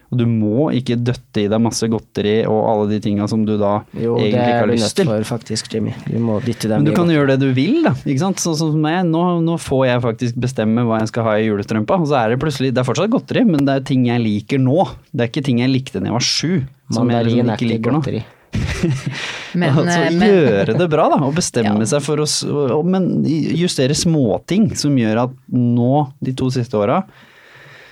Og 0.08 0.16
du 0.16 0.24
må 0.24 0.70
ikke 0.72 0.96
døtte 0.96 1.42
i 1.42 1.48
deg 1.52 1.60
masse 1.60 1.84
godteri 1.90 2.38
og 2.48 2.62
alle 2.70 2.86
de 2.94 2.98
tinga 3.04 3.26
som 3.28 3.42
du 3.44 3.58
da 3.60 3.74
jo, 3.92 4.14
egentlig 4.16 4.40
ikke 4.40 4.62
har 4.62 4.70
lyst 4.70 4.94
til. 4.96 5.04
Jo, 5.04 5.10
det 5.10 5.18
er 5.18 5.18
du 5.18 5.20
nødt 5.20 5.26
for 5.26 5.28
faktisk, 5.34 5.68
Jimmy. 5.74 5.92
Du 6.06 6.16
må 6.24 6.38
dytte 6.44 6.70
deg 6.70 6.80
Men 6.80 6.88
du 6.88 6.94
kan 6.96 7.12
gjøre 7.12 7.34
det 7.34 7.36
du 7.42 7.52
vil, 7.56 7.82
da. 7.84 7.92
Ikke 8.06 8.22
sant. 8.22 8.40
Sånn 8.40 8.56
som 8.56 8.78
meg. 8.80 9.02
Nå, 9.10 9.24
nå, 9.44 9.58
får 9.60 9.84
jeg 9.90 10.04
faktisk 10.06 10.40
bestemme 10.40 10.86
hva 10.88 11.02
jeg 11.02 11.12
skal 11.12 11.28
ha 11.28 11.36
i 11.36 11.44
julestrømpa. 11.50 12.00
Og 12.00 12.08
så 12.08 12.22
er 12.22 12.32
det 12.32 12.40
plutselig 12.40 12.72
Det 12.72 12.80
er 12.80 12.88
fortsatt 12.88 13.12
godteri, 13.12 13.44
men 13.48 13.68
det 13.68 13.76
er 13.76 13.86
ting 13.92 14.08
jeg 14.08 14.24
liker 14.24 14.64
nå. 14.64 14.88
Det 15.12 15.26
er 15.26 15.32
ikke 15.32 15.44
ting 15.50 15.60
jeg 15.60 15.74
likte 15.74 16.00
da 16.00 16.08
jeg 16.08 16.16
var 16.16 16.28
sju, 16.30 16.50
som 16.96 17.12
jeg 17.12 17.28
liksom 17.28 17.52
ikke 17.52 17.70
liker 17.74 17.98
nå. 17.98 18.02
men, 19.60 19.68
altså, 19.76 20.00
men, 20.16 20.24
gjøre 20.24 20.74
det 20.78 20.88
bra, 20.88 21.10
da. 21.12 21.20
Og 21.28 21.36
bestemme 21.36 21.76
ja. 21.84 21.88
seg 21.92 22.04
for 22.06 22.24
å 22.24 22.80
Men 22.88 23.10
justere 23.28 23.92
småting 23.92 24.70
som 24.78 24.96
gjør 24.96 25.26
at 25.26 25.38
nå, 25.52 26.08
de 26.24 26.32
to 26.32 26.48
siste 26.54 26.80
åra, 26.80 27.02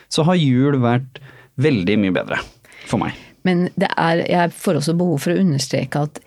så 0.09 0.25
har 0.25 0.39
jul 0.41 0.81
vært 0.81 1.21
veldig 1.61 2.01
mye 2.03 2.17
bedre 2.17 2.41
for 2.87 3.03
meg. 3.03 3.17
Men 3.47 3.69
det 3.79 3.89
er, 3.95 4.25
jeg 4.27 4.53
får 4.57 4.81
også 4.81 4.97
behov 4.99 5.23
for 5.23 5.35
å 5.35 5.41
understreke 5.43 6.03
at 6.09 6.21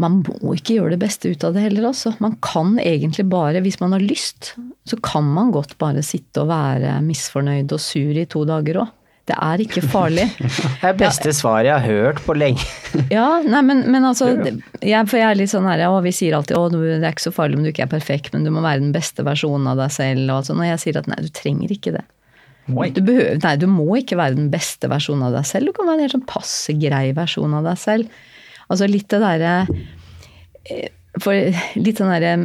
man 0.00 0.22
må 0.24 0.54
ikke 0.56 0.78
gjøre 0.78 0.94
det 0.94 1.02
beste 1.02 1.28
ut 1.28 1.44
av 1.44 1.52
det 1.54 1.66
heller, 1.66 1.90
altså. 1.90 2.14
Man 2.24 2.38
kan 2.44 2.78
egentlig 2.80 3.26
bare, 3.30 3.60
hvis 3.60 3.80
man 3.82 3.92
har 3.92 4.00
lyst, 4.00 4.54
så 4.88 4.96
kan 5.04 5.26
man 5.28 5.52
godt 5.52 5.76
bare 5.80 6.02
sitte 6.06 6.42
og 6.42 6.48
være 6.50 6.96
misfornøyd 7.04 7.74
og 7.76 7.82
sur 7.84 8.16
i 8.16 8.24
to 8.30 8.46
dager 8.48 8.80
òg. 8.86 8.96
Det 9.30 9.36
er 9.36 9.60
ikke 9.62 9.82
farlig. 9.86 10.24
det 10.80 10.88
er 10.88 10.96
beste 10.98 11.30
svaret 11.36 11.68
jeg 11.68 11.76
har 11.76 11.84
hørt 11.86 12.22
på 12.24 12.34
lenge. 12.34 12.64
ja, 13.14 13.26
nei, 13.44 13.60
men, 13.62 13.84
men 13.92 14.08
altså 14.08 14.32
jeg, 14.32 15.04
For 15.06 15.20
jeg 15.20 15.26
er 15.28 15.38
litt 15.38 15.52
sånn 15.52 15.68
her, 15.68 15.84
og 15.92 16.00
vi 16.06 16.14
sier 16.16 16.34
alltid 16.38 16.56
at 16.56 16.74
det 16.74 16.96
er 16.96 17.12
ikke 17.12 17.28
så 17.28 17.34
farlig 17.36 17.60
om 17.60 17.66
du 17.66 17.70
ikke 17.70 17.84
er 17.86 17.92
perfekt, 17.92 18.32
men 18.34 18.48
du 18.48 18.50
må 18.54 18.64
være 18.64 18.82
den 18.82 18.94
beste 18.96 19.22
versjonen 19.26 19.68
av 19.70 19.78
deg 19.84 19.94
selv. 19.94 20.24
Og, 20.34 20.48
sånn, 20.48 20.64
og 20.64 20.70
jeg 20.72 20.82
sier 20.82 20.98
at 20.98 21.12
nei, 21.12 21.20
du 21.22 21.30
trenger 21.36 21.76
ikke 21.76 21.94
det. 22.00 22.06
Du, 22.96 23.02
behøver, 23.04 23.38
nei, 23.42 23.54
du 23.60 23.66
må 23.70 23.88
ikke 24.00 24.18
være 24.20 24.38
den 24.38 24.50
beste 24.52 24.90
versjonen 24.90 25.28
av 25.28 25.36
deg 25.38 25.48
selv. 25.48 25.70
Du 25.70 25.76
kan 25.76 25.88
være 25.88 26.00
en 26.00 26.06
helt 26.06 26.16
sånn 26.16 26.28
passe 26.30 26.74
grei 26.80 27.10
versjon 27.16 27.56
av 27.58 27.68
deg 27.68 27.80
selv. 27.80 28.18
Altså 28.70 28.88
litt 28.90 29.08
det 29.10 29.20
derre 29.22 29.54
eh, 30.70 30.90
For 31.20 31.34
litt 31.80 32.00
sånn 32.00 32.12
derre 32.14 32.36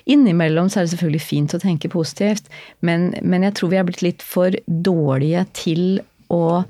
Innimellom 0.07 0.69
så 0.71 0.81
er 0.81 0.87
det 0.87 0.95
selvfølgelig 0.95 1.23
fint 1.23 1.55
å 1.57 1.61
tenke 1.61 1.91
positivt, 1.91 2.47
men, 2.87 3.11
men 3.27 3.45
jeg 3.45 3.57
tror 3.59 3.73
vi 3.73 3.79
er 3.81 3.87
blitt 3.87 4.05
litt 4.05 4.23
for 4.25 4.55
dårlige 4.67 5.43
til 5.59 5.83
å 6.33 6.62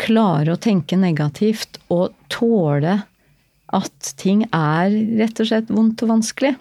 klare 0.00 0.54
å 0.54 0.60
tenke 0.60 0.96
negativt 0.98 1.80
og 1.92 2.14
tåle 2.32 3.00
at 3.76 4.12
ting 4.18 4.46
er 4.56 4.94
rett 5.20 5.42
og 5.42 5.50
slett 5.50 5.70
vondt 5.70 6.02
og 6.06 6.14
vanskelig. 6.14 6.54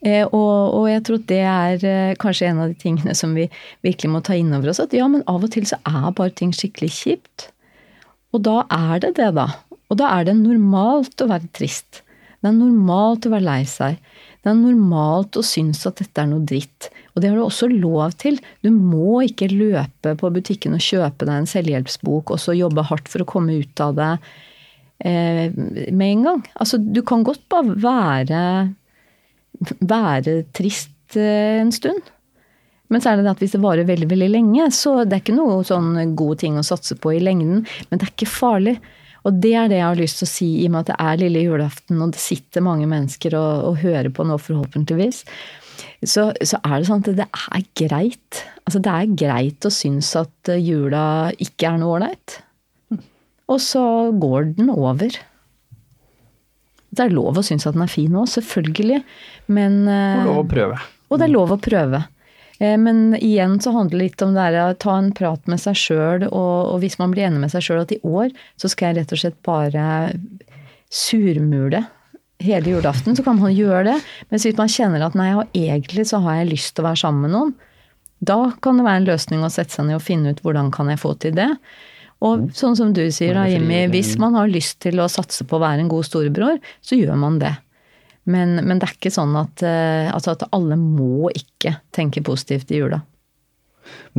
Eh, 0.00 0.24
og, 0.24 0.74
og, 0.78 0.84
jeg 0.88 1.02
tror 1.04 1.24
det 1.28 1.40
er 1.44 1.82
eh, 1.84 2.18
kanskje 2.20 2.48
en 2.48 2.62
av 2.64 2.70
de 2.70 2.78
tingene 2.80 3.14
som 3.16 3.34
vi 3.36 3.50
virkelig 3.84 4.12
må 4.12 4.22
ta 4.24 4.36
inn 4.38 4.52
over 4.56 4.72
oss. 4.72 4.80
At 4.80 4.96
ja, 4.96 5.08
men 5.10 5.26
av 5.28 5.44
og 5.44 5.52
til 5.52 5.66
så 5.68 5.80
er 5.88 6.14
bare 6.16 6.32
ting 6.36 6.54
skikkelig 6.56 6.92
kjipt. 6.96 7.50
Og 8.32 8.44
da 8.46 8.62
er 8.72 9.02
det 9.04 9.16
det, 9.18 9.32
da. 9.36 9.50
Og 9.90 9.98
da 10.00 10.08
er 10.16 10.28
det 10.28 10.38
normalt 10.38 11.20
å 11.20 11.28
være 11.30 11.50
trist. 11.56 12.02
Det 12.40 12.48
er 12.48 12.56
normalt 12.56 13.26
å 13.28 13.34
være 13.34 13.48
lei 13.48 13.62
seg. 13.68 13.98
Det 14.40 14.48
er 14.48 14.56
normalt 14.56 15.36
å 15.36 15.44
synes 15.44 15.82
at 15.88 16.00
dette 16.00 16.22
er 16.22 16.30
noe 16.30 16.46
dritt. 16.48 16.88
Og 17.12 17.20
det 17.20 17.28
har 17.28 17.36
du 17.36 17.44
også 17.44 17.68
lov 17.68 18.14
til. 18.22 18.38
Du 18.64 18.70
må 18.72 19.20
ikke 19.26 19.50
løpe 19.52 20.14
på 20.16 20.30
butikken 20.32 20.76
og 20.78 20.84
kjøpe 20.84 21.26
deg 21.28 21.42
en 21.42 21.50
selvhjelpsbok 21.50 22.32
og 22.32 22.40
så 22.40 22.56
jobbe 22.56 22.86
hardt 22.88 23.10
for 23.12 23.20
å 23.20 23.28
komme 23.28 23.58
ut 23.60 23.82
av 23.84 23.98
det 23.98 24.10
eh, 25.04 25.52
med 25.52 26.06
en 26.06 26.24
gang. 26.30 26.44
Altså, 26.56 26.80
du 26.80 27.02
kan 27.04 27.26
godt 27.26 27.44
bare 27.52 27.76
være 27.84 28.40
være 29.80 30.40
trist 30.56 31.18
eh, 31.18 31.60
en 31.60 31.72
stund. 31.74 32.10
Men 32.90 33.02
så 33.02 33.12
er 33.12 33.20
det 33.20 33.26
det 33.26 33.34
at 33.36 33.42
hvis 33.44 33.54
det 33.54 33.62
varer 33.62 33.86
veldig 33.86 34.08
veldig 34.10 34.30
lenge, 34.32 34.66
så 34.74 35.04
det 35.04 35.14
er 35.14 35.22
ikke 35.22 35.36
noe 35.36 35.60
sånn 35.66 35.92
god 36.18 36.40
ting 36.42 36.56
å 36.58 36.66
satse 36.66 36.96
på 36.98 37.14
i 37.14 37.22
lengden. 37.22 37.62
Men 37.88 38.00
det 38.00 38.08
er 38.08 38.14
ikke 38.16 38.30
farlig. 38.30 38.80
Og 39.28 39.36
det 39.36 39.52
er 39.54 39.68
det 39.70 39.78
jeg 39.78 39.86
har 39.86 39.98
lyst 40.00 40.20
til 40.22 40.26
å 40.26 40.32
si, 40.32 40.48
i 40.62 40.66
og 40.66 40.74
med 40.74 40.82
at 40.82 40.90
det 40.90 40.98
er 41.04 41.20
lille 41.20 41.44
julaften, 41.44 42.00
og 42.00 42.14
det 42.14 42.22
sitter 42.22 42.64
mange 42.64 42.88
mennesker 42.90 43.36
og, 43.38 43.66
og 43.68 43.82
hører 43.84 44.08
på 44.16 44.24
nå, 44.26 44.38
forhåpentligvis. 44.40 45.22
Så, 46.00 46.30
så, 46.40 46.58
er 46.64 46.80
det 46.80 46.88
sånn 46.88 47.02
at 47.04 47.10
det 47.20 47.26
er 47.28 47.66
greit. 47.78 48.44
Altså 48.64 48.80
det 48.82 48.94
er 48.94 49.16
greit 49.22 49.68
å 49.68 49.72
synes 49.72 50.08
at 50.18 50.52
jula 50.56 51.04
ikke 51.36 51.68
er 51.68 51.82
noe 51.82 51.98
ålreit. 51.98 52.40
Og 53.50 53.60
så 53.62 53.84
går 54.16 54.54
den 54.56 54.72
over. 54.72 55.14
Det 56.90 57.04
er 57.06 57.12
lov 57.14 57.38
å 57.38 57.44
synes 57.46 57.68
at 57.68 57.76
den 57.76 57.84
er 57.86 57.92
fin 57.92 58.16
òg, 58.18 58.26
selvfølgelig. 58.32 59.02
Men 59.54 59.84
Og 59.86 60.30
lov 60.30 60.40
å 60.44 60.48
prøve. 60.50 60.80
Og 61.10 61.20
det 61.20 61.26
er 61.26 61.34
lov 61.34 61.54
å 61.54 61.60
prøve. 61.62 62.02
Eh, 62.60 62.76
men 62.78 63.14
igjen 63.16 63.58
så 63.62 63.72
handler 63.74 63.98
det 63.98 64.04
litt 64.04 64.24
om 64.24 64.34
det 64.36 64.50
å 64.62 64.74
ta 64.80 64.98
en 64.98 65.12
prat 65.16 65.46
med 65.50 65.62
seg 65.62 65.78
sjøl, 65.80 66.26
og, 66.28 66.56
og, 66.74 66.76
hvis 66.82 66.98
man 67.00 67.14
blir 67.14 67.26
enig 67.28 67.40
med 67.42 67.52
seg 67.52 67.64
sjøl 67.64 67.84
at 67.84 67.94
i 67.96 68.02
år 68.04 68.28
så 68.60 68.70
skal 68.70 68.90
jeg 68.90 69.00
rett 69.00 69.16
og 69.16 69.22
slett 69.22 69.40
bare 69.46 69.86
surmule 70.90 71.84
hele 72.40 72.72
julaften, 72.72 73.16
så 73.16 73.24
kan 73.24 73.40
man 73.40 73.52
gjøre 73.52 73.84
det. 73.90 73.96
Mens 74.32 74.46
hvis 74.46 74.58
man 74.58 74.70
kjenner 74.72 75.04
at 75.04 75.16
nei, 75.18 75.32
egentlig 75.56 76.06
så 76.08 76.22
har 76.24 76.40
jeg 76.40 76.52
lyst 76.54 76.74
til 76.74 76.84
å 76.84 76.90
være 76.90 77.02
sammen 77.02 77.26
med 77.26 77.34
noen, 77.36 77.54
da 78.20 78.50
kan 78.60 78.76
det 78.76 78.84
være 78.84 79.00
en 79.00 79.08
løsning 79.08 79.44
å 79.44 79.52
sette 79.52 79.72
seg 79.72 79.86
ned 79.88 79.96
og 79.96 80.04
finne 80.04 80.32
ut 80.32 80.40
hvordan 80.44 80.68
kan 80.72 80.90
jeg 80.92 81.00
få 81.00 81.14
til 81.20 81.32
det. 81.36 81.48
Og 82.20 82.44
mm. 82.44 82.46
sånn 82.56 82.76
som 82.76 82.92
du 82.96 83.02
sier 83.14 83.36
da, 83.36 83.46
Jimmy, 83.48 83.86
hvis 83.92 84.16
man 84.20 84.36
har 84.36 84.50
lyst 84.50 84.80
til 84.84 85.00
å 85.00 85.08
satse 85.10 85.46
på 85.48 85.56
å 85.56 85.62
være 85.62 85.84
en 85.84 85.92
god 85.92 86.06
storebror, 86.08 86.58
så 86.84 86.98
gjør 86.98 87.16
man 87.20 87.38
det. 87.40 87.54
Men, 88.28 88.58
men 88.60 88.80
det 88.80 88.88
er 88.88 88.96
ikke 88.98 89.12
sånn 89.12 89.32
at, 89.40 89.62
eh, 89.64 90.10
altså 90.12 90.34
at, 90.36 90.44
alle 90.54 90.76
må 90.78 91.30
ikke 91.32 91.78
tenke 91.96 92.22
positivt 92.24 92.72
i 92.74 92.82
jula. 92.82 93.00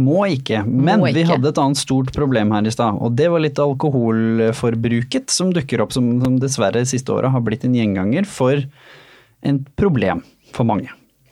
Må 0.02 0.26
ikke, 0.34 0.64
men 0.66 1.00
må 1.00 1.12
ikke. 1.12 1.20
vi 1.20 1.28
hadde 1.30 1.52
et 1.52 1.60
annet 1.62 1.80
stort 1.80 2.10
problem 2.16 2.52
her 2.56 2.66
i 2.68 2.74
stad. 2.74 2.98
Og 3.00 3.14
det 3.16 3.30
var 3.32 3.44
litt 3.44 3.62
alkoholforbruket 3.62 5.32
som 5.32 5.54
dukker 5.56 5.84
opp, 5.86 5.94
som, 5.96 6.10
som 6.24 6.40
dessverre 6.42 6.82
siste 6.90 7.14
året 7.14 7.32
har 7.32 7.46
blitt 7.46 7.68
en 7.68 7.78
gjenganger 7.78 8.28
for 8.28 8.66
en 9.46 9.62
problem 9.80 10.26
for 10.56 10.68
mange. 10.68 10.90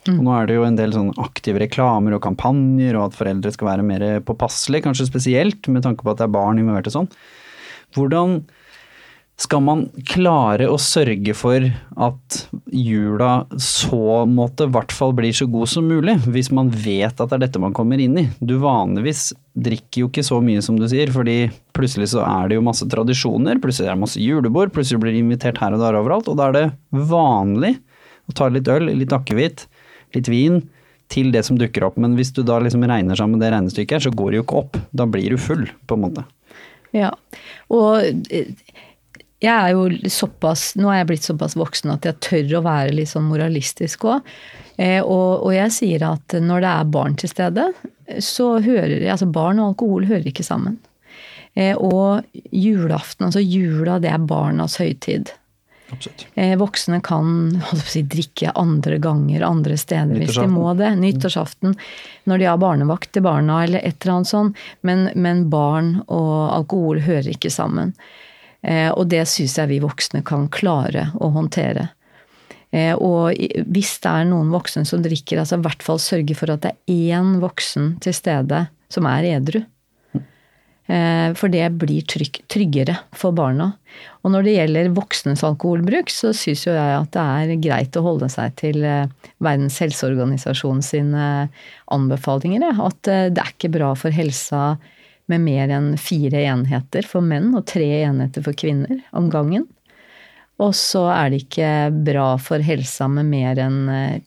Mm. 0.08 0.14
Og 0.16 0.22
nå 0.24 0.36
er 0.36 0.48
det 0.48 0.56
jo 0.56 0.64
en 0.64 0.78
del 0.78 0.94
sånn 0.94 1.10
aktive 1.20 1.60
reklamer 1.60 2.16
og 2.16 2.24
kampanjer, 2.24 2.96
og 2.96 3.10
at 3.10 3.18
foreldre 3.18 3.52
skal 3.52 3.72
være 3.72 3.86
mer 3.86 4.06
påpasselige, 4.24 4.86
kanskje 4.88 5.10
spesielt 5.10 5.68
med 5.72 5.84
tanke 5.84 6.06
på 6.06 6.14
at 6.14 6.22
det 6.22 6.28
er 6.28 6.38
barn 6.38 6.62
involvert 6.62 6.88
og 6.88 6.96
sånn. 6.96 7.12
Hvordan 7.96 8.40
skal 9.40 9.62
man 9.64 9.86
klare 10.08 10.66
å 10.68 10.76
sørge 10.80 11.32
for 11.36 11.64
at 12.04 12.40
jula 12.76 13.46
så 13.56 14.26
måte 14.28 14.66
i 14.66 14.72
hvert 14.74 14.92
fall 14.92 15.14
blir 15.16 15.32
så 15.36 15.46
god 15.48 15.70
som 15.72 15.88
mulig, 15.88 16.18
hvis 16.28 16.50
man 16.52 16.68
vet 16.68 17.14
at 17.14 17.30
det 17.30 17.38
er 17.38 17.44
dette 17.46 17.62
man 17.62 17.74
kommer 17.76 18.00
inn 18.02 18.18
i? 18.20 18.26
Du 18.44 18.58
vanligvis 18.60 19.30
drikker 19.56 20.04
jo 20.04 20.10
ikke 20.10 20.26
så 20.26 20.42
mye 20.44 20.60
som 20.64 20.76
du 20.76 20.84
sier, 20.92 21.12
fordi 21.14 21.38
plutselig 21.76 22.10
så 22.12 22.24
er 22.26 22.50
det 22.50 22.60
jo 22.60 22.66
masse 22.68 22.84
tradisjoner, 22.92 23.62
plutselig 23.64 23.88
er 23.88 23.96
det 23.96 24.04
masse 24.04 24.20
julebord, 24.20 24.74
plutselig 24.76 25.00
blir 25.02 25.16
det 25.16 25.24
invitert 25.24 25.60
her 25.62 25.76
og 25.76 25.84
der 25.86 25.98
overalt, 26.02 26.28
og 26.28 26.36
da 26.36 26.50
er 26.50 26.58
det 26.58 26.66
vanlig 26.92 27.78
å 28.28 28.36
ta 28.36 28.50
litt 28.52 28.68
øl, 28.68 28.92
litt 28.92 29.16
akevitt, 29.16 29.64
litt 30.16 30.30
vin 30.30 30.60
til 31.10 31.32
det 31.34 31.42
som 31.46 31.58
dukker 31.58 31.84
opp. 31.86 31.98
Men 32.00 32.14
hvis 32.18 32.32
du 32.36 32.42
da 32.46 32.60
liksom 32.62 32.86
regner 32.86 33.18
sammen 33.18 33.42
det 33.42 33.50
regnestykket 33.52 33.98
her, 33.98 34.04
så 34.06 34.14
går 34.14 34.30
det 34.30 34.40
jo 34.40 34.46
ikke 34.46 34.60
opp. 34.62 34.78
Da 34.94 35.06
blir 35.10 35.34
du 35.34 35.40
full, 35.40 35.66
på 35.86 35.98
en 35.98 36.04
måte. 36.06 36.26
Ja, 36.94 37.10
og 37.70 38.02
jeg 39.40 39.52
er 39.54 39.68
jo 39.72 39.84
såpass 40.10 40.72
Nå 40.74 40.88
er 40.90 41.00
jeg 41.00 41.06
blitt 41.12 41.26
såpass 41.28 41.54
voksen 41.54 41.92
at 41.94 42.08
jeg 42.08 42.18
tør 42.26 42.56
å 42.58 42.64
være 42.66 42.96
litt 42.98 43.12
sånn 43.12 43.28
moralistisk 43.30 44.08
òg. 44.10 44.26
Eh, 44.80 45.00
og, 45.00 45.44
og, 45.44 45.50
jeg 45.54 45.74
sier 45.76 46.04
at 46.08 46.36
når 46.40 46.64
det 46.64 46.70
er 46.70 46.92
barn 46.94 47.16
til 47.20 47.30
stede, 47.32 47.66
så 48.24 48.52
hører 48.64 49.04
Altså 49.12 49.28
barn 49.30 49.60
og 49.60 49.72
alkohol 49.72 50.08
hører 50.10 50.30
ikke 50.30 50.46
sammen. 50.46 50.78
Eh, 51.54 51.74
og 51.74 52.26
julaften, 52.54 53.28
altså 53.28 53.42
jula, 53.42 53.98
det 54.02 54.12
er 54.12 54.28
barnas 54.30 54.78
høytid. 54.80 55.32
Absolutt. 55.92 56.26
Eh, 56.34 56.54
voksne 56.58 57.00
kan 57.04 57.60
si, 57.84 58.02
drikke 58.02 58.52
andre 58.58 58.98
ganger 59.02 59.44
andre 59.46 59.76
steder 59.80 60.20
hvis 60.20 60.38
de 60.38 60.46
må 60.50 60.72
det. 60.78 60.92
Nyttårsaften, 61.00 61.76
når 62.30 62.42
de 62.42 62.48
har 62.50 62.60
barnevakt 62.62 63.12
til 63.14 63.24
barna 63.26 63.62
eller 63.64 63.84
et 63.84 63.98
eller 64.00 64.20
annet 64.20 64.32
sånt. 64.32 64.66
Men, 64.86 65.08
men 65.14 65.46
barn 65.52 65.96
og 66.06 66.34
alkohol 66.54 67.02
hører 67.06 67.32
ikke 67.34 67.52
sammen. 67.52 67.94
Eh, 68.62 68.90
og 68.90 69.08
det 69.12 69.24
syns 69.30 69.56
jeg 69.58 69.72
vi 69.72 69.80
voksne 69.82 70.22
kan 70.26 70.48
klare 70.52 71.08
å 71.20 71.32
håndtere. 71.34 71.88
Eh, 72.70 72.94
og 72.94 73.34
hvis 73.66 73.96
det 74.04 74.12
er 74.12 74.28
noen 74.30 74.52
voksne 74.54 74.84
som 74.86 75.02
drikker, 75.02 75.40
altså 75.42 75.58
i 75.58 75.64
hvert 75.64 75.82
fall 75.82 76.00
sørge 76.02 76.36
for 76.38 76.52
at 76.54 76.66
det 76.66 76.74
er 76.76 77.18
én 77.18 77.38
voksen 77.42 77.96
til 78.04 78.14
stede 78.14 78.66
som 78.92 79.08
er 79.10 79.26
edru. 79.34 79.64
Eh, 80.90 81.34
for 81.38 81.52
det 81.52 81.68
blir 81.78 82.02
trygg, 82.02 82.40
tryggere 82.50 82.96
for 83.14 83.34
barna. 83.36 83.68
Og 84.24 84.32
når 84.34 84.46
det 84.46 84.54
gjelder 84.56 84.94
voksnes 84.96 85.44
alkoholbruk, 85.46 86.10
så 86.10 86.32
syns 86.34 86.64
jo 86.66 86.74
jeg 86.74 86.94
at 86.96 87.12
det 87.14 87.26
er 87.26 87.60
greit 87.62 87.98
å 87.98 88.02
holde 88.02 88.26
seg 88.32 88.56
til 88.58 88.82
eh, 88.82 89.10
Verdens 89.38 89.78
helseorganisasjon 89.84 90.82
sine 90.82 91.26
anbefalinger. 91.94 92.66
At 92.74 93.10
eh, 93.10 93.28
det 93.30 93.44
er 93.44 93.52
ikke 93.54 93.74
bra 93.76 93.92
for 93.98 94.14
helsa 94.14 94.64
med 95.30 95.44
mer 95.44 95.70
enn 95.70 95.92
fire 96.00 96.42
enheter 96.56 97.06
for 97.06 97.22
menn 97.22 97.52
og 97.54 97.68
tre 97.70 97.86
enheter 98.00 98.42
for 98.42 98.58
kvinner 98.58 98.98
om 99.14 99.30
gangen. 99.30 99.68
Og 100.60 100.74
så 100.74 101.04
er 101.14 101.30
det 101.30 101.44
ikke 101.44 101.70
bra 102.10 102.32
for 102.42 102.66
helsa 102.66 103.06
med 103.08 103.30
mer 103.30 103.62
enn 103.62 103.78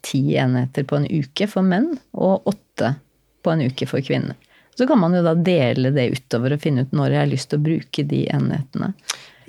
ti 0.01 0.23
enheter 0.39 0.87
på 0.87 1.01
en 1.01 1.11
uke 1.11 1.45
for 1.51 1.67
menn 1.67 1.91
og 2.15 2.47
åtte 2.49 2.95
på 3.43 3.51
en 3.51 3.67
uke 3.67 3.85
for 3.91 4.01
kvinner. 4.01 4.39
Så 4.77 4.87
kan 4.89 4.99
man 4.99 5.13
jo 5.15 5.23
da 5.25 5.35
dele 5.37 5.91
det 5.93 6.09
utover 6.17 6.55
og 6.55 6.63
finne 6.63 6.85
ut 6.85 6.95
når 6.95 7.13
jeg 7.13 7.21
har 7.21 7.31
lyst 7.31 7.51
til 7.51 7.61
å 7.61 7.65
bruke 7.67 8.07
de 8.09 8.23
enhetene. 8.33 8.93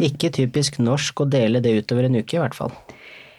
Ikke 0.02 0.32
typisk 0.34 0.80
norsk 0.82 1.22
å 1.22 1.28
dele 1.30 1.62
det 1.64 1.76
utover 1.80 2.08
en 2.08 2.18
uke, 2.18 2.36
i 2.36 2.42
hvert 2.42 2.56
fall. 2.56 2.74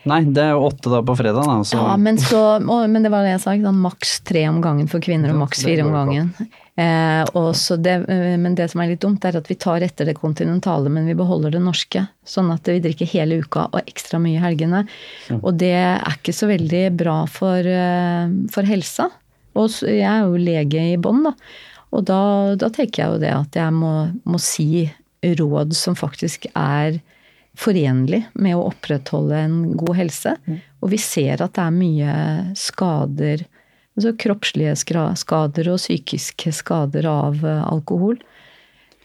Nei, 0.05 0.19
det 0.29 0.43
er 0.43 0.51
jo 0.53 0.67
åtte 0.67 0.91
da 0.93 0.99
på 1.05 1.15
fredag, 1.17 1.47
da. 1.49 1.55
Så. 1.65 1.79
Ja, 1.81 1.95
men, 1.97 2.19
så, 2.21 2.41
men, 2.61 3.01
det 3.01 3.09
var 3.09 3.25
det 3.25 3.33
jeg 3.35 3.41
sa, 3.41 3.55
da, 3.57 3.71
maks 3.73 4.19
tre 4.27 4.43
om 4.51 4.59
gangen 4.61 4.89
for 4.91 5.01
kvinner 5.01 5.33
og 5.33 5.39
maks 5.41 5.65
fire 5.65 5.85
om 5.85 5.95
gangen. 5.95 6.29
Eh, 6.77 7.41
det, 7.81 7.95
eh, 8.13 8.35
men 8.37 8.55
det 8.59 8.67
som 8.69 8.83
er 8.83 8.91
litt 8.91 9.01
dumt, 9.01 9.25
er 9.25 9.39
at 9.39 9.49
vi 9.49 9.57
tar 9.57 9.81
etter 9.81 10.05
det 10.05 10.17
kontinentale, 10.19 10.91
men 10.93 11.09
vi 11.09 11.17
beholder 11.17 11.55
det 11.55 11.63
norske. 11.65 12.05
Sånn 12.27 12.53
at 12.53 12.69
vi 12.69 12.81
drikker 12.85 13.09
hele 13.15 13.41
uka 13.41 13.65
og 13.71 13.81
ekstra 13.81 14.21
mye 14.21 14.37
i 14.37 14.43
helgene. 14.43 14.83
Og 15.41 15.55
det 15.57 15.73
er 15.73 16.03
ikke 16.13 16.35
så 16.37 16.51
veldig 16.53 16.85
bra 16.99 17.23
for, 17.25 17.65
eh, 17.65 18.29
for 18.53 18.69
helsa. 18.69 19.09
Og 19.55 19.71
jeg 19.87 20.05
er 20.05 20.27
jo 20.27 20.37
lege 20.37 20.85
i 20.91 20.99
bånn, 21.01 21.23
da. 21.31 21.33
Og 21.95 22.03
da, 22.07 22.21
da, 22.59 22.69
tenker 22.73 23.03
jeg 23.03 23.13
jo 23.13 23.23
det 23.23 23.33
at 23.33 23.57
jeg 23.57 23.73
må, 23.75 23.93
må, 24.27 24.39
si 24.41 24.85
råd 25.25 25.73
som 25.77 25.95
faktisk 25.97 26.49
er 26.51 26.99
forenlig 27.55 28.25
med 28.35 28.57
å 28.57 28.67
opprettholde 28.67 29.39
en 29.45 29.59
god 29.79 29.95
helse. 30.01 30.35
Mm. 30.45 30.57
Og 30.83 30.91
vi 30.91 30.99
ser 31.01 31.41
at 31.41 31.55
det 31.55 31.63
er 31.63 31.77
mye 31.77 32.15
skader, 32.59 33.45
altså 33.95 34.15
kroppslige 34.19 34.75
skader 35.21 35.71
og 35.71 35.79
psykiske 35.79 36.51
skader 36.59 37.07
av 37.09 37.39
eh, 37.47 37.63
alkohol. 37.63 38.19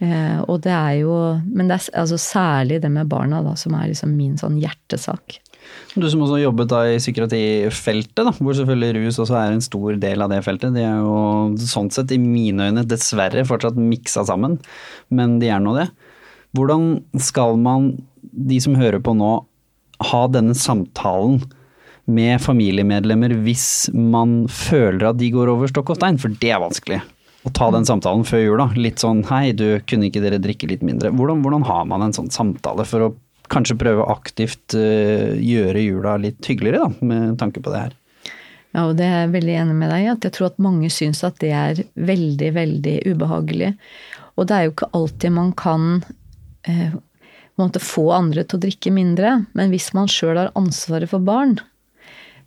Eh, 0.03 0.41
og 0.49 0.63
det 0.65 0.73
er 0.73 0.95
jo 1.03 1.15
Men 1.45 1.69
det 1.69 1.77
er 1.77 2.01
altså 2.03 2.17
særlig 2.19 2.81
det 2.83 2.91
med 2.91 3.09
barna 3.13 3.43
da, 3.45 3.55
som 3.55 3.77
er 3.79 3.93
liksom 3.93 4.17
min 4.19 4.37
sånn 4.41 4.59
hjertesak. 4.61 5.39
Du 5.95 6.07
som 6.07 6.23
også 6.23 6.39
jobbet 6.39 6.71
da 6.71 6.85
i 6.87 6.99
psykiatrifeltet, 7.01 8.23
da, 8.23 8.31
hvor 8.39 8.55
selvfølgelig 8.55 9.07
rus 9.09 9.19
også 9.25 9.37
er 9.41 9.55
en 9.57 9.65
stor 9.65 9.97
del 9.99 10.23
av 10.23 10.31
det 10.31 10.39
feltet. 10.47 10.75
De 10.77 10.85
er 10.87 11.01
jo 11.03 11.67
sånn 11.67 11.91
sett 11.91 12.15
i 12.15 12.21
mine 12.23 12.69
øyne 12.71 12.87
dessverre 12.87 13.43
fortsatt 13.49 13.79
miksa 13.79 14.23
sammen, 14.29 14.59
men 15.11 15.39
de 15.43 15.51
er 15.51 15.63
nå 15.63 15.75
det. 15.79 15.89
Hvordan 16.55 16.93
skal 17.23 17.59
man, 17.59 17.93
de 18.23 18.59
som 18.63 18.79
hører 18.79 19.03
på 19.03 19.15
nå, 19.19 19.33
ha 20.11 20.21
denne 20.33 20.55
samtalen 20.57 21.41
med 22.11 22.41
familiemedlemmer 22.43 23.35
hvis 23.45 23.91
man 23.95 24.45
føler 24.51 25.11
at 25.11 25.19
de 25.21 25.29
går 25.35 25.51
over 25.53 25.71
stokk 25.71 25.93
og 25.95 25.99
stein? 25.99 26.21
For 26.23 26.39
det 26.43 26.55
er 26.55 26.63
vanskelig. 26.63 27.01
Å 27.47 27.51
ta 27.57 27.71
den 27.73 27.87
samtalen 27.89 28.23
før 28.29 28.43
jul, 28.45 28.61
da. 28.61 28.69
Litt 28.77 29.03
sånn 29.03 29.25
hei, 29.31 29.51
du, 29.57 29.81
kunne 29.89 30.11
ikke 30.11 30.23
dere 30.23 30.41
drikke 30.43 30.69
litt 30.71 30.87
mindre? 30.87 31.13
Hvordan, 31.17 31.43
hvordan 31.45 31.67
har 31.67 31.87
man 31.89 32.05
en 32.05 32.15
sånn 32.17 32.31
samtale 32.33 32.87
for 32.89 33.07
å 33.07 33.13
kanskje 33.51 33.79
prøve 33.81 34.07
aktivt 34.13 34.77
uh, 34.79 35.35
gjøre 35.35 35.83
jula 35.83 36.17
litt 36.23 36.47
hyggeligere, 36.47 36.87
da, 36.87 37.07
med 37.11 37.37
tanke 37.41 37.63
på 37.63 37.73
det 37.75 37.83
her. 37.87 37.97
Ja, 38.71 38.87
og 38.87 38.97
det 39.01 39.07
er 39.09 39.25
jeg 39.25 39.35
veldig 39.35 39.55
enig 39.65 39.77
med 39.81 39.91
deg 39.91 40.05
i. 40.05 40.11
At 40.13 40.27
jeg 40.27 40.37
tror 40.37 40.51
at 40.53 40.63
mange 40.63 40.91
syns 40.95 41.25
at 41.27 41.41
det 41.43 41.51
er 41.57 41.83
veldig, 41.99 42.51
veldig 42.55 42.97
ubehagelig. 43.11 43.73
Og 44.39 44.47
det 44.47 44.57
er 44.57 44.67
jo 44.67 44.75
ikke 44.75 44.91
alltid 44.97 45.35
man 45.35 45.51
kan 45.59 45.89
eh, 46.71 46.95
måte 47.61 47.83
få 47.83 48.07
andre 48.15 48.45
til 48.47 48.61
å 48.61 48.65
drikke 48.65 48.93
mindre. 48.95 49.41
Men 49.59 49.75
hvis 49.75 49.91
man 49.97 50.11
sjøl 50.11 50.39
har 50.39 50.53
ansvaret 50.59 51.11
for 51.11 51.25
barn, 51.27 51.59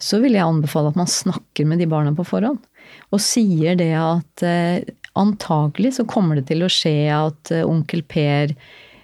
så 0.02 0.20
vil 0.24 0.38
jeg 0.38 0.48
anbefale 0.48 0.94
at 0.94 1.00
man 1.00 1.12
snakker 1.12 1.68
med 1.68 1.84
de 1.84 1.90
barna 1.92 2.16
på 2.16 2.26
forhånd. 2.28 2.62
Og 3.14 3.22
sier 3.24 3.78
det 3.80 3.92
at 4.00 4.46
eh, 4.48 4.80
antagelig 5.20 5.98
så 6.00 6.08
kommer 6.10 6.40
det 6.40 6.48
til 6.50 6.64
å 6.64 6.72
skje 6.72 6.96
at 7.14 7.54
eh, 7.54 7.68
onkel 7.68 8.04
Per 8.08 8.56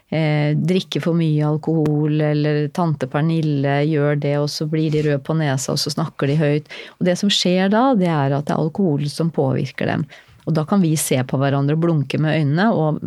eh, 0.10 0.56
drikke 0.58 1.02
for 1.04 1.18
mye 1.18 1.48
alkohol, 1.48 2.20
eller 2.30 2.68
tante 2.76 3.10
Pernille 3.12 3.80
gjør 3.90 4.20
det, 4.24 4.36
og 4.42 4.50
så 4.52 4.68
blir 4.70 4.92
de 4.94 5.04
røde 5.06 5.22
på 5.26 5.36
nesa, 5.40 5.76
og 5.76 5.82
så 5.82 5.94
snakker 5.94 6.32
de 6.32 6.40
høyt. 6.40 6.72
Og 7.00 7.10
det 7.10 7.18
som 7.22 7.32
skjer 7.34 7.72
da, 7.74 7.90
det 7.98 8.10
er 8.10 8.36
at 8.38 8.50
det 8.50 8.56
er 8.56 8.64
alkohol 8.64 9.06
som 9.12 9.32
påvirker 9.34 9.90
dem. 9.92 10.08
Og 10.48 10.56
da 10.58 10.66
kan 10.66 10.82
vi 10.82 10.96
se 10.98 11.20
på 11.28 11.38
hverandre 11.38 11.78
og 11.78 11.84
blunke 11.84 12.18
med 12.22 12.40
øynene 12.40 12.72
og 12.74 13.00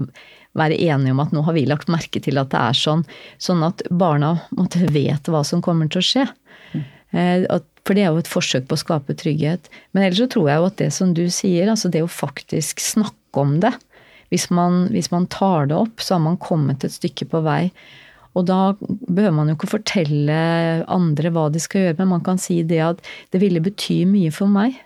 være 0.59 0.77
enige 0.85 1.15
om 1.15 1.23
at 1.25 1.33
nå 1.33 1.43
har 1.47 1.57
vi 1.57 1.65
lagt 1.67 1.91
merke 1.91 2.21
til 2.23 2.38
at 2.38 2.53
det 2.53 2.61
er 2.61 2.77
sånn. 2.77 3.03
Sånn 3.41 3.65
at 3.67 3.83
barna 3.91 4.37
måtte 4.55 4.85
vet 4.93 5.31
hva 5.33 5.43
som 5.47 5.65
kommer 5.65 5.91
til 5.91 6.03
å 6.03 6.07
skje. 6.07 6.27
Eh, 7.12 7.47
for 7.83 7.99
det 7.99 8.05
er 8.05 8.12
jo 8.12 8.21
et 8.23 8.31
forsøk 8.31 8.69
på 8.69 8.77
å 8.77 8.83
skape 8.83 9.17
trygghet. 9.19 9.71
Men 9.93 10.07
ellers 10.07 10.23
så 10.23 10.29
tror 10.31 10.51
jeg 10.51 10.61
jo 10.61 10.69
at 10.69 10.79
det 10.79 10.91
som 10.95 11.15
du 11.17 11.25
sier, 11.35 11.71
altså 11.73 11.91
det 11.93 12.05
å 12.05 12.11
faktisk 12.11 12.83
snakke 12.85 13.43
om 13.43 13.57
det, 13.65 13.73
hvis 14.33 14.49
man, 14.55 14.87
hvis 14.95 15.11
man 15.12 15.29
tar 15.31 15.68
det 15.68 15.77
opp, 15.77 16.01
så 16.01 16.16
har 16.16 16.25
man 16.25 16.40
kommet 16.40 16.87
et 16.87 16.95
stykke 16.95 17.29
på 17.29 17.42
vei. 17.45 17.66
Og 18.33 18.47
da 18.49 18.73
behøver 18.81 19.35
man 19.37 19.51
jo 19.51 19.59
ikke 19.59 19.75
fortelle 19.75 20.38
andre 20.88 21.33
hva 21.35 21.51
de 21.53 21.61
skal 21.61 21.87
gjøre, 21.87 21.99
men 22.01 22.14
man 22.14 22.25
kan 22.25 22.40
si 22.40 22.62
det 22.64 22.81
at 22.81 23.05
det 23.35 23.42
ville 23.42 23.61
bety 23.61 24.03
mye 24.09 24.33
for 24.33 24.49
meg 24.49 24.81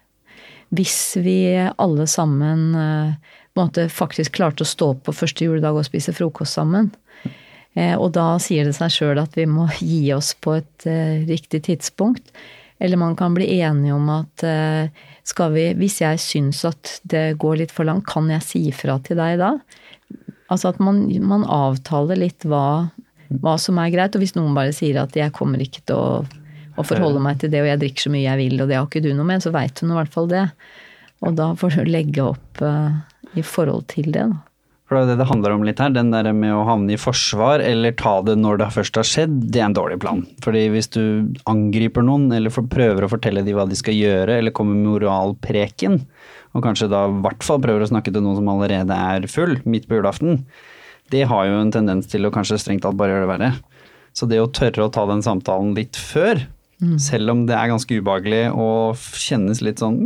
hvis 0.74 1.16
vi 1.22 1.54
alle 1.54 2.08
sammen 2.10 2.74
eh, 2.74 3.34
måte 3.56 3.86
faktisk 3.92 4.34
klarte 4.34 4.64
å 4.64 4.68
stå 4.68 4.88
opp 4.96 5.04
på 5.06 5.14
første 5.14 5.46
juledag 5.46 5.78
og 5.78 5.86
spise 5.86 6.14
frokost 6.16 6.58
sammen. 6.58 6.90
Eh, 7.78 7.94
og 7.94 8.10
da 8.16 8.32
sier 8.42 8.66
det 8.66 8.74
seg 8.76 8.92
sjøl 8.92 9.20
at 9.22 9.36
vi 9.38 9.46
må 9.46 9.68
gi 9.78 10.10
oss 10.16 10.34
på 10.34 10.58
et 10.58 10.88
eh, 10.90 11.22
riktig 11.28 11.62
tidspunkt. 11.68 12.34
Eller 12.82 13.00
man 13.00 13.14
kan 13.16 13.36
bli 13.36 13.46
enige 13.62 13.94
om 13.94 14.10
at 14.12 14.42
skal 15.26 15.54
vi, 15.56 15.66
hvis 15.78 16.00
jeg 16.04 16.22
syns 16.22 16.62
at 16.68 17.00
det 17.08 17.38
går 17.42 17.60
litt 17.62 17.74
for 17.74 17.88
langt, 17.88 18.06
kan 18.06 18.28
jeg 18.30 18.44
si 18.46 18.62
fra 18.74 18.98
til 19.02 19.18
deg 19.18 19.40
da? 19.40 19.56
Altså 20.52 20.70
at 20.70 20.78
man, 20.78 21.02
man 21.26 21.42
avtaler 21.50 22.20
litt 22.20 22.46
hva, 22.46 22.92
hva, 23.42 23.56
som 23.58 23.80
er 23.82 23.90
greit. 23.94 24.14
Og 24.14 24.22
hvis 24.22 24.36
noen 24.36 24.54
bare 24.54 24.74
sier 24.76 25.00
at 25.02 25.16
jeg 25.18 25.34
kommer 25.34 25.62
ikke 25.62 25.82
til 25.90 25.98
å, 25.98 26.10
å, 26.76 26.86
forholde 26.86 27.22
meg 27.24 27.40
til 27.42 27.50
det, 27.50 27.64
og 27.64 27.70
jeg 27.72 27.82
drikker 27.82 28.06
så 28.06 28.14
mye 28.14 28.26
jeg 28.28 28.42
vil, 28.44 28.60
og 28.62 28.70
det 28.70 28.78
har 28.78 28.86
ikke 28.86 29.02
du 29.02 29.10
noe 29.16 29.26
med, 29.26 29.42
så 29.42 29.54
veit 29.54 29.82
hun 29.82 29.90
i 29.90 29.98
hvert 29.98 30.14
fall 30.14 30.30
det. 30.30 30.46
Og 31.26 31.34
da 31.34 31.50
får 31.58 31.80
du 31.80 31.90
legge 31.90 32.22
opp 32.22 32.62
uh, 32.62 32.94
i 33.34 33.42
forhold 33.42 33.88
til 33.96 34.12
det, 34.14 34.28
da. 34.30 34.45
For 34.86 34.94
det 34.94 35.02
er 35.02 35.08
det 35.10 35.22
det 35.24 35.26
handler 35.26 35.54
om 35.56 35.64
litt 35.66 35.80
her. 35.82 35.90
Den 35.90 36.12
der 36.14 36.28
med 36.36 36.54
å 36.54 36.66
havne 36.68 36.94
i 36.94 37.00
forsvar 37.00 37.62
eller 37.64 37.94
ta 37.98 38.20
det 38.26 38.36
når 38.38 38.60
det 38.60 38.68
først 38.76 39.00
har 39.00 39.08
skjedd, 39.08 39.34
det 39.50 39.58
er 39.58 39.66
en 39.66 39.74
dårlig 39.74 39.98
plan. 40.02 40.22
Fordi 40.44 40.62
hvis 40.70 40.88
du 40.94 41.02
angriper 41.50 42.06
noen 42.06 42.28
eller 42.34 42.54
prøver 42.54 43.06
å 43.06 43.10
fortelle 43.10 43.42
dem 43.46 43.58
hva 43.58 43.66
de 43.66 43.78
skal 43.78 43.98
gjøre, 43.98 44.38
eller 44.38 44.54
kommer 44.54 44.78
med 44.78 44.92
moralpreken, 44.92 45.98
og 46.54 46.64
kanskje 46.64 46.88
da 46.92 47.02
i 47.10 47.18
hvert 47.24 47.42
fall 47.44 47.60
prøver 47.64 47.82
å 47.82 47.90
snakke 47.90 48.14
til 48.14 48.22
noen 48.22 48.38
som 48.38 48.52
allerede 48.54 49.00
er 49.10 49.26
full 49.30 49.58
midt 49.66 49.90
på 49.90 49.98
julaften, 49.98 50.44
det 51.10 51.26
har 51.30 51.50
jo 51.50 51.58
en 51.58 51.74
tendens 51.74 52.06
til 52.10 52.26
å 52.26 52.32
kanskje 52.34 52.58
strengt 52.62 52.86
tatt 52.86 52.96
bare 52.98 53.14
gjøre 53.14 53.26
det 53.26 53.32
verre. 53.34 53.50
Så 54.16 54.30
det 54.30 54.38
å 54.40 54.50
tørre 54.54 54.86
å 54.86 54.92
ta 54.92 55.04
den 55.10 55.22
samtalen 55.22 55.74
litt 55.76 55.98
før, 55.98 56.46
mm. 56.78 56.96
selv 57.02 57.34
om 57.34 57.44
det 57.50 57.58
er 57.58 57.74
ganske 57.74 57.98
ubehagelig 57.98 58.44
og 58.54 59.02
kjennes 59.18 59.60
litt 59.66 59.82
sånn 59.82 60.00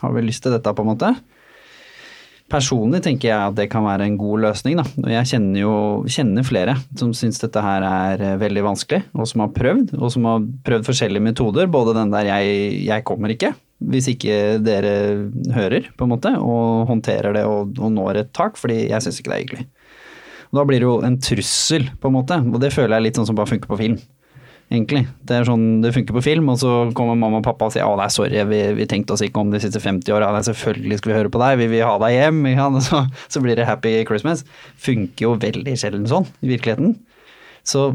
har 0.00 0.14
vi 0.14 0.24
lyst 0.24 0.46
til 0.46 0.54
dette, 0.54 0.70
på 0.70 0.86
en 0.86 0.94
måte? 0.94 1.12
Personlig 2.52 3.00
tenker 3.06 3.30
jeg 3.30 3.40
at 3.40 3.54
det 3.56 3.70
kan 3.72 3.86
være 3.86 4.04
en 4.04 4.18
god 4.20 4.42
løsning. 4.44 4.76
Da. 4.76 4.84
Jeg 5.14 5.30
kjenner 5.32 5.62
jo 5.62 5.74
kjenner 6.12 6.44
flere 6.44 6.74
som 6.98 7.14
syns 7.16 7.40
dette 7.40 7.62
her 7.64 7.86
er 7.88 8.24
eh, 8.24 8.34
veldig 8.40 8.66
vanskelig, 8.66 9.00
og 9.16 9.28
som 9.30 9.46
har 9.46 9.54
prøvd. 9.56 9.94
Og 9.96 10.12
som 10.12 10.28
har 10.28 10.44
prøvd 10.66 10.88
forskjellige 10.90 11.24
metoder. 11.24 11.70
Både 11.72 11.96
den 11.96 12.12
der 12.12 12.28
jeg, 12.28 12.58
jeg 12.84 13.06
kommer 13.08 13.32
ikke, 13.32 13.54
hvis 13.88 14.10
ikke 14.12 14.58
dere 14.62 14.94
hører, 15.56 15.88
på 15.96 16.04
en 16.04 16.12
måte, 16.12 16.34
og 16.36 16.84
håndterer 16.92 17.36
det 17.38 17.46
og, 17.48 17.72
og 17.80 17.96
når 17.96 18.20
et 18.22 18.34
tak, 18.36 18.60
fordi 18.60 18.84
jeg 18.90 19.06
syns 19.06 19.22
ikke 19.22 19.32
det 19.32 19.38
er 19.38 19.46
hyggelig. 19.46 19.66
Da 20.54 20.62
blir 20.68 20.82
det 20.82 20.86
jo 20.86 20.98
en 21.02 21.16
trussel, 21.18 21.88
på 21.98 22.10
en 22.10 22.14
måte. 22.14 22.36
Og 22.52 22.60
det 22.62 22.74
føler 22.74 22.98
jeg 22.98 23.08
litt 23.08 23.18
sånn 23.18 23.26
som 23.26 23.38
bare 23.38 23.50
funker 23.50 23.72
på 23.72 23.80
film. 23.80 23.96
Egentlig. 24.74 25.04
Det 25.22 25.36
er 25.36 25.46
sånn 25.48 25.82
det 25.84 25.92
funker 25.94 26.16
på 26.16 26.24
film, 26.24 26.48
og 26.52 26.58
så 26.60 26.72
kommer 26.96 27.18
mamma 27.18 27.38
og 27.40 27.46
pappa 27.46 27.68
og 27.68 27.74
sier 27.74 27.86
å 27.86 27.98
nei, 27.98 28.08
sorry, 28.12 28.40
vi, 28.50 28.60
vi 28.78 28.86
tenkte 28.90 29.14
oss 29.14 29.22
ikke 29.24 29.42
om 29.42 29.52
de 29.52 29.60
siste 29.62 29.82
50 29.82 30.16
åra, 30.16 30.32
selvfølgelig 30.48 30.98
skal 31.00 31.12
vi 31.12 31.18
høre 31.18 31.32
på 31.32 31.42
deg, 31.42 31.60
vi 31.60 31.68
vil 31.76 31.86
ha 31.86 31.94
deg 32.02 32.16
hjem, 32.16 32.40
ja, 32.56 32.66
så, 32.84 33.04
så 33.30 33.44
blir 33.44 33.58
det 33.58 33.68
happy 33.68 34.00
Christmas. 34.08 34.42
Funker 34.82 35.28
jo 35.28 35.36
veldig 35.44 35.76
sjelden 35.80 36.08
sånn 36.10 36.26
i 36.42 36.50
virkeligheten. 36.56 36.96
Så 37.64 37.92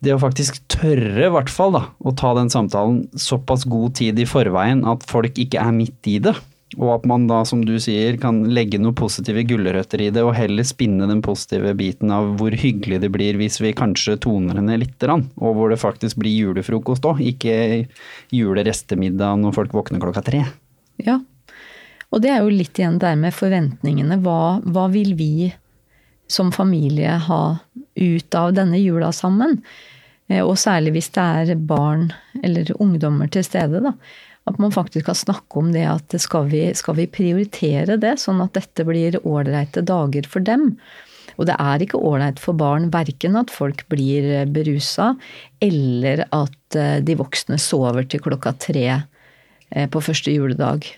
det 0.00 0.14
å 0.14 0.20
faktisk 0.22 0.62
tørre, 0.72 1.26
i 1.26 1.32
hvert 1.32 1.52
fall, 1.52 1.74
da, 1.76 1.82
å 2.00 2.14
ta 2.16 2.32
den 2.38 2.48
samtalen 2.52 3.02
såpass 3.20 3.66
god 3.68 3.98
tid 4.00 4.20
i 4.20 4.28
forveien 4.28 4.86
at 4.88 5.04
folk 5.08 5.36
ikke 5.40 5.60
er 5.60 5.76
midt 5.76 6.08
i 6.08 6.16
det, 6.24 6.32
og 6.78 6.90
at 6.94 7.06
man 7.08 7.24
da, 7.26 7.40
som 7.48 7.64
du 7.66 7.72
sier, 7.82 8.14
kan 8.20 8.44
legge 8.54 8.78
noen 8.78 8.94
positive 8.98 9.42
gulrøtter 9.48 10.04
i 10.04 10.10
det, 10.14 10.22
og 10.22 10.36
heller 10.36 10.66
spinne 10.66 11.08
den 11.10 11.22
positive 11.24 11.72
biten 11.78 12.12
av 12.14 12.36
hvor 12.38 12.54
hyggelig 12.54 13.00
det 13.02 13.10
blir 13.14 13.38
hvis 13.40 13.58
vi 13.62 13.72
kanskje 13.74 14.20
toner 14.22 14.60
lite 14.78 15.06
grann, 15.06 15.26
og 15.42 15.56
hvor 15.58 15.72
det 15.72 15.80
faktisk 15.82 16.20
blir 16.22 16.36
julefrokost 16.36 17.08
òg, 17.10 17.24
ikke 17.32 17.88
julerestemiddag 18.34 19.42
når 19.42 19.56
folk 19.56 19.74
våkner 19.74 20.02
klokka 20.02 20.22
tre. 20.26 20.44
Ja, 21.02 21.18
og 22.10 22.22
det 22.22 22.30
er 22.34 22.44
jo 22.44 22.54
litt 22.54 22.78
igjen 22.78 23.00
der 23.02 23.18
med 23.18 23.34
forventningene. 23.34 24.20
Hva, 24.22 24.60
hva 24.62 24.86
vil 24.92 25.14
vi 25.18 25.50
som 26.30 26.50
familie 26.54 27.16
ha 27.26 27.42
ut 27.98 28.38
av 28.38 28.54
denne 28.54 28.78
jula 28.78 29.10
sammen? 29.14 29.58
Eh, 30.30 30.42
og 30.42 30.58
særlig 30.58 30.94
hvis 30.96 31.10
det 31.14 31.26
er 31.42 31.62
barn 31.70 32.10
eller 32.42 32.70
ungdommer 32.78 33.30
til 33.30 33.46
stede, 33.46 33.82
da. 33.82 33.94
At 34.50 34.58
man 34.58 34.74
faktisk 34.74 35.06
kan 35.06 35.18
snakke 35.18 35.60
om 35.60 35.70
det 35.74 35.86
at 35.86 36.16
skal 36.22 36.48
vi, 36.50 36.64
skal 36.74 36.98
vi 36.98 37.06
prioritere 37.10 37.98
det, 38.00 38.16
sånn 38.18 38.42
at 38.42 38.56
dette 38.58 38.86
blir 38.88 39.20
ålreite 39.22 39.84
dager 39.86 40.26
for 40.30 40.42
dem. 40.42 40.74
Og 41.38 41.46
det 41.48 41.56
er 41.62 41.82
ikke 41.84 42.00
ålreit 42.02 42.40
for 42.42 42.58
barn 42.58 42.90
verken 42.92 43.38
at 43.38 43.52
folk 43.54 43.86
blir 43.92 44.44
berusa, 44.52 45.14
eller 45.62 46.26
at 46.26 46.76
eh, 46.76 46.98
de 47.04 47.16
voksne 47.16 47.56
sover 47.62 48.08
til 48.10 48.22
klokka 48.24 48.52
tre 48.60 48.86
eh, 48.90 49.86
på 49.88 50.02
første 50.04 50.34
juledag. 50.34 50.90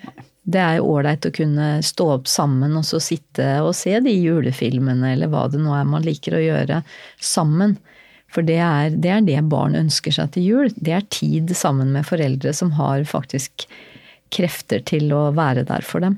Det 0.43 0.59
er 0.59 0.83
ålreit 0.83 1.29
å 1.29 1.35
kunne 1.35 1.77
stå 1.87 2.09
opp 2.17 2.27
sammen 2.31 2.75
og 2.79 2.87
så 2.89 2.99
sitte 3.03 3.61
og 3.63 3.77
se 3.79 3.95
de 4.03 4.17
julefilmene, 4.17 5.13
eller 5.15 5.31
hva 5.31 5.47
det 5.53 5.61
nå 5.63 5.77
er 5.77 5.87
man 5.87 6.03
liker 6.03 6.35
å 6.35 6.43
gjøre, 6.43 6.83
sammen. 7.23 7.77
For 8.33 8.45
det 8.47 8.59
er, 8.65 8.93
det 8.97 9.11
er, 9.13 9.25
det 9.27 9.41
barn 9.53 9.77
ønsker 9.77 10.15
seg 10.15 10.33
til 10.35 10.47
jul. 10.47 10.75
Det 10.77 10.95
er 10.97 11.09
tid 11.13 11.53
sammen 11.57 11.93
med 11.93 12.09
foreldre 12.09 12.55
som 12.57 12.73
har 12.79 13.05
faktisk 13.09 13.67
krefter 14.33 14.81
til 14.89 15.13
å 15.13 15.27
være 15.37 15.67
der 15.69 15.85
for 15.85 16.05
dem. 16.05 16.17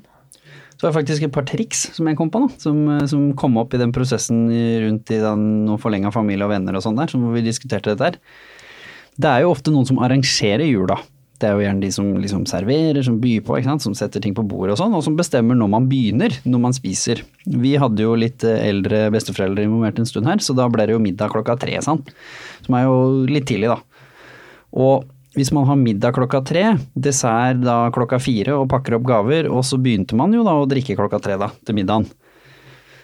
Så 0.74 0.86
det 0.86 0.90
er 0.90 0.96
faktisk 0.96 1.26
et 1.26 1.34
par 1.34 1.46
triks 1.46 1.84
som 1.94 2.08
jeg 2.10 2.18
kom 2.18 2.30
på 2.34 2.44
da, 2.44 2.48
som, 2.62 2.78
som 3.10 3.28
kom 3.38 3.58
opp 3.62 3.74
i 3.74 3.80
den 3.80 3.94
prosessen 3.94 4.46
rundt 4.82 5.10
i 5.14 5.20
den 5.22 5.74
forlenga 5.82 6.10
familie 6.14 6.46
og 6.46 6.54
venner 6.54 6.78
og 6.78 6.82
sånn 6.86 6.98
der, 6.98 7.10
som 7.10 7.24
vi 7.34 7.44
diskuterte 7.46 7.94
dette 7.94 8.10
her. 8.10 8.18
Det 9.14 9.30
er 9.30 9.44
jo 9.44 9.52
ofte 9.54 9.70
noen 9.74 9.86
som 9.86 10.00
arrangerer 10.02 10.66
jula. 10.66 10.98
Det 11.34 11.48
er 11.48 11.56
jo 11.56 11.64
gjerne 11.64 11.82
de 11.82 11.90
som 11.90 12.10
liksom 12.22 12.44
serverer, 12.46 13.00
som 13.02 13.16
byr 13.20 13.40
på, 13.44 13.56
som 13.82 13.96
setter 13.98 14.22
ting 14.22 14.36
på 14.36 14.44
bordet 14.46 14.76
og 14.76 14.78
sånn, 14.80 14.94
og 14.94 15.02
som 15.02 15.16
bestemmer 15.18 15.58
når 15.58 15.70
man 15.72 15.88
begynner, 15.90 16.36
når 16.46 16.62
man 16.62 16.76
spiser. 16.76 17.24
Vi 17.44 17.74
hadde 17.80 18.06
jo 18.06 18.14
litt 18.18 18.44
eh, 18.46 18.68
eldre 18.68 19.08
besteforeldre 19.14 19.66
involvert 19.66 19.98
en 19.98 20.06
stund 20.08 20.30
her, 20.30 20.38
så 20.38 20.54
da 20.54 20.68
ble 20.70 20.86
det 20.86 20.94
jo 20.94 21.02
middag 21.02 21.34
klokka 21.34 21.58
tre, 21.60 21.74
sant. 21.82 22.12
Som 22.62 22.78
er 22.78 22.86
jo 22.86 22.96
litt 23.26 23.48
tidlig, 23.50 23.72
da. 23.74 23.80
Og 24.78 25.10
hvis 25.34 25.50
man 25.54 25.66
har 25.66 25.78
middag 25.80 26.14
klokka 26.14 26.44
tre, 26.46 26.64
dessert 26.94 27.64
da 27.64 27.88
klokka 27.94 28.20
fire 28.22 28.54
og 28.54 28.68
pakker 28.70 29.00
opp 29.00 29.08
gaver, 29.08 29.50
og 29.50 29.66
så 29.66 29.80
begynte 29.82 30.14
man 30.18 30.34
jo 30.34 30.46
da 30.46 30.54
å 30.54 30.68
drikke 30.70 30.94
klokka 30.98 31.18
tre 31.22 31.38
da, 31.40 31.50
til 31.66 31.80
middagen, 31.80 32.06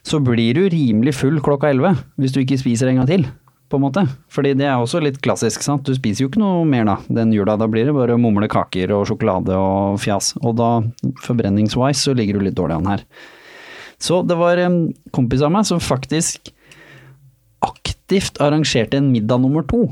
så 0.06 0.22
blir 0.22 0.54
du 0.56 0.62
rimelig 0.72 1.12
full 1.18 1.42
klokka 1.44 1.74
elleve 1.74 1.92
hvis 2.16 2.32
du 2.32 2.40
ikke 2.40 2.56
spiser 2.62 2.88
en 2.88 3.02
gang 3.02 3.10
til 3.10 3.26
på 3.70 3.78
en 3.78 3.84
måte. 3.86 4.02
Fordi 4.32 4.52
det 4.58 4.66
er 4.66 4.76
også 4.76 5.00
litt 5.02 5.20
klassisk, 5.22 5.62
sant. 5.62 5.86
Du 5.86 5.94
spiser 5.94 6.24
jo 6.24 6.30
ikke 6.30 6.42
noe 6.42 6.64
mer 6.68 6.88
da 6.88 6.96
den 7.20 7.34
jula. 7.34 7.56
Da 7.60 7.68
blir 7.70 7.86
det 7.88 7.94
bare 7.96 8.18
mumle 8.18 8.48
kaker 8.50 8.92
og 8.96 9.06
sjokolade 9.08 9.54
og 9.54 10.00
fjas. 10.02 10.32
Og 10.42 10.56
da, 10.58 10.70
forbrenningswise, 11.22 12.02
så 12.02 12.16
ligger 12.18 12.38
du 12.38 12.48
litt 12.48 12.58
dårlig 12.58 12.80
an 12.80 12.90
her. 12.90 13.06
Så 14.00 14.22
det 14.26 14.38
var 14.40 14.58
en 14.58 14.82
kompis 15.14 15.44
av 15.44 15.52
meg 15.54 15.68
som 15.68 15.82
faktisk 15.82 16.50
aktivt 17.62 18.40
arrangerte 18.42 18.98
en 18.98 19.12
middag 19.12 19.42
nummer 19.42 19.66
to. 19.70 19.86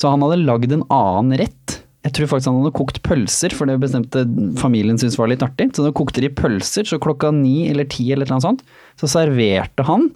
Så 0.00 0.10
han 0.10 0.24
hadde 0.24 0.42
lagd 0.42 0.72
en 0.74 0.86
annen 0.92 1.38
rett. 1.38 1.80
Jeg 2.04 2.16
tror 2.16 2.28
faktisk 2.28 2.50
han 2.50 2.60
hadde 2.60 2.76
kokt 2.76 3.02
pølser, 3.06 3.54
for 3.56 3.68
det 3.68 3.78
bestemte 3.80 4.24
familien 4.60 4.98
syntes 5.00 5.16
var 5.20 5.30
litt 5.30 5.44
artig. 5.44 5.70
Så 5.76 5.86
da 5.86 5.94
kokte 5.96 6.24
de 6.24 6.32
pølser, 6.34 6.88
så 6.88 6.98
klokka 7.00 7.30
ni 7.36 7.68
eller 7.70 7.86
ti 7.88 8.10
eller 8.12 8.28
noe 8.28 8.42
sånt, 8.44 8.64
så 9.00 9.08
serverte 9.08 9.86
han 9.88 10.10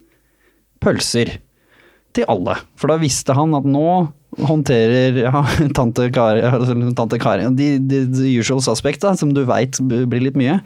pølser 0.85 1.39
til 2.17 2.29
alle. 2.31 2.57
For 2.79 2.93
da 2.93 2.99
visste 3.01 3.37
han 3.37 3.57
at 3.59 3.67
nå 3.69 3.89
håndterer 4.49 5.19
ja, 5.27 5.43
tante 5.75 6.11
Kari, 6.15 6.45
tante 6.97 7.19
Kari 7.21 7.49
de, 7.57 7.75
de, 7.81 8.05
usual 8.39 8.63
suspect, 8.65 9.03
da, 9.05 9.17
som 9.19 9.35
du 9.35 9.45
veit 9.49 9.81
blir 9.81 10.25
litt 10.29 10.39
mye. 10.39 10.61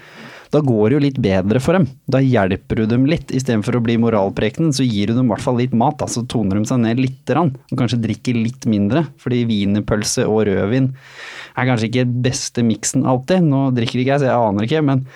Da 0.53 0.61
går 0.61 0.91
det 0.91 0.97
jo 0.97 1.01
litt 1.01 1.19
bedre 1.25 1.61
for 1.65 1.79
dem. 1.79 1.87
Da 2.13 2.21
hjelper 2.21 2.83
du 2.83 2.85
dem 2.91 3.07
litt. 3.09 3.31
Istedenfor 3.33 3.79
å 3.79 3.85
bli 3.85 3.95
moralprekenen, 4.03 4.75
så 4.77 4.85
gir 4.85 5.09
du 5.09 5.17
dem 5.17 5.31
i 5.31 5.33
hvert 5.33 5.45
fall 5.47 5.57
litt 5.57 5.73
mat. 5.73 5.97
Da, 6.03 6.09
så 6.13 6.27
toner 6.29 6.61
de 6.61 6.69
seg 6.69 6.83
ned 6.83 7.01
lite 7.01 7.33
grann. 7.33 7.55
Og 7.73 7.81
kanskje 7.81 8.03
drikker 8.03 8.37
litt 8.37 8.69
mindre. 8.69 9.07
Fordi 9.23 9.47
wienerpølse 9.49 10.27
og 10.29 10.45
rødvin 10.51 10.91
er 10.93 11.71
kanskje 11.71 11.89
ikke 11.89 12.05
beste 12.29 12.67
miksen 12.69 13.09
alltid. 13.09 13.49
Nå 13.49 13.71
drikker 13.79 14.03
ikke 14.03 14.13
jeg, 14.13 14.25
så 14.27 14.29
jeg 14.29 14.51
aner 14.51 14.69
ikke. 14.69 14.85
Men 14.91 15.07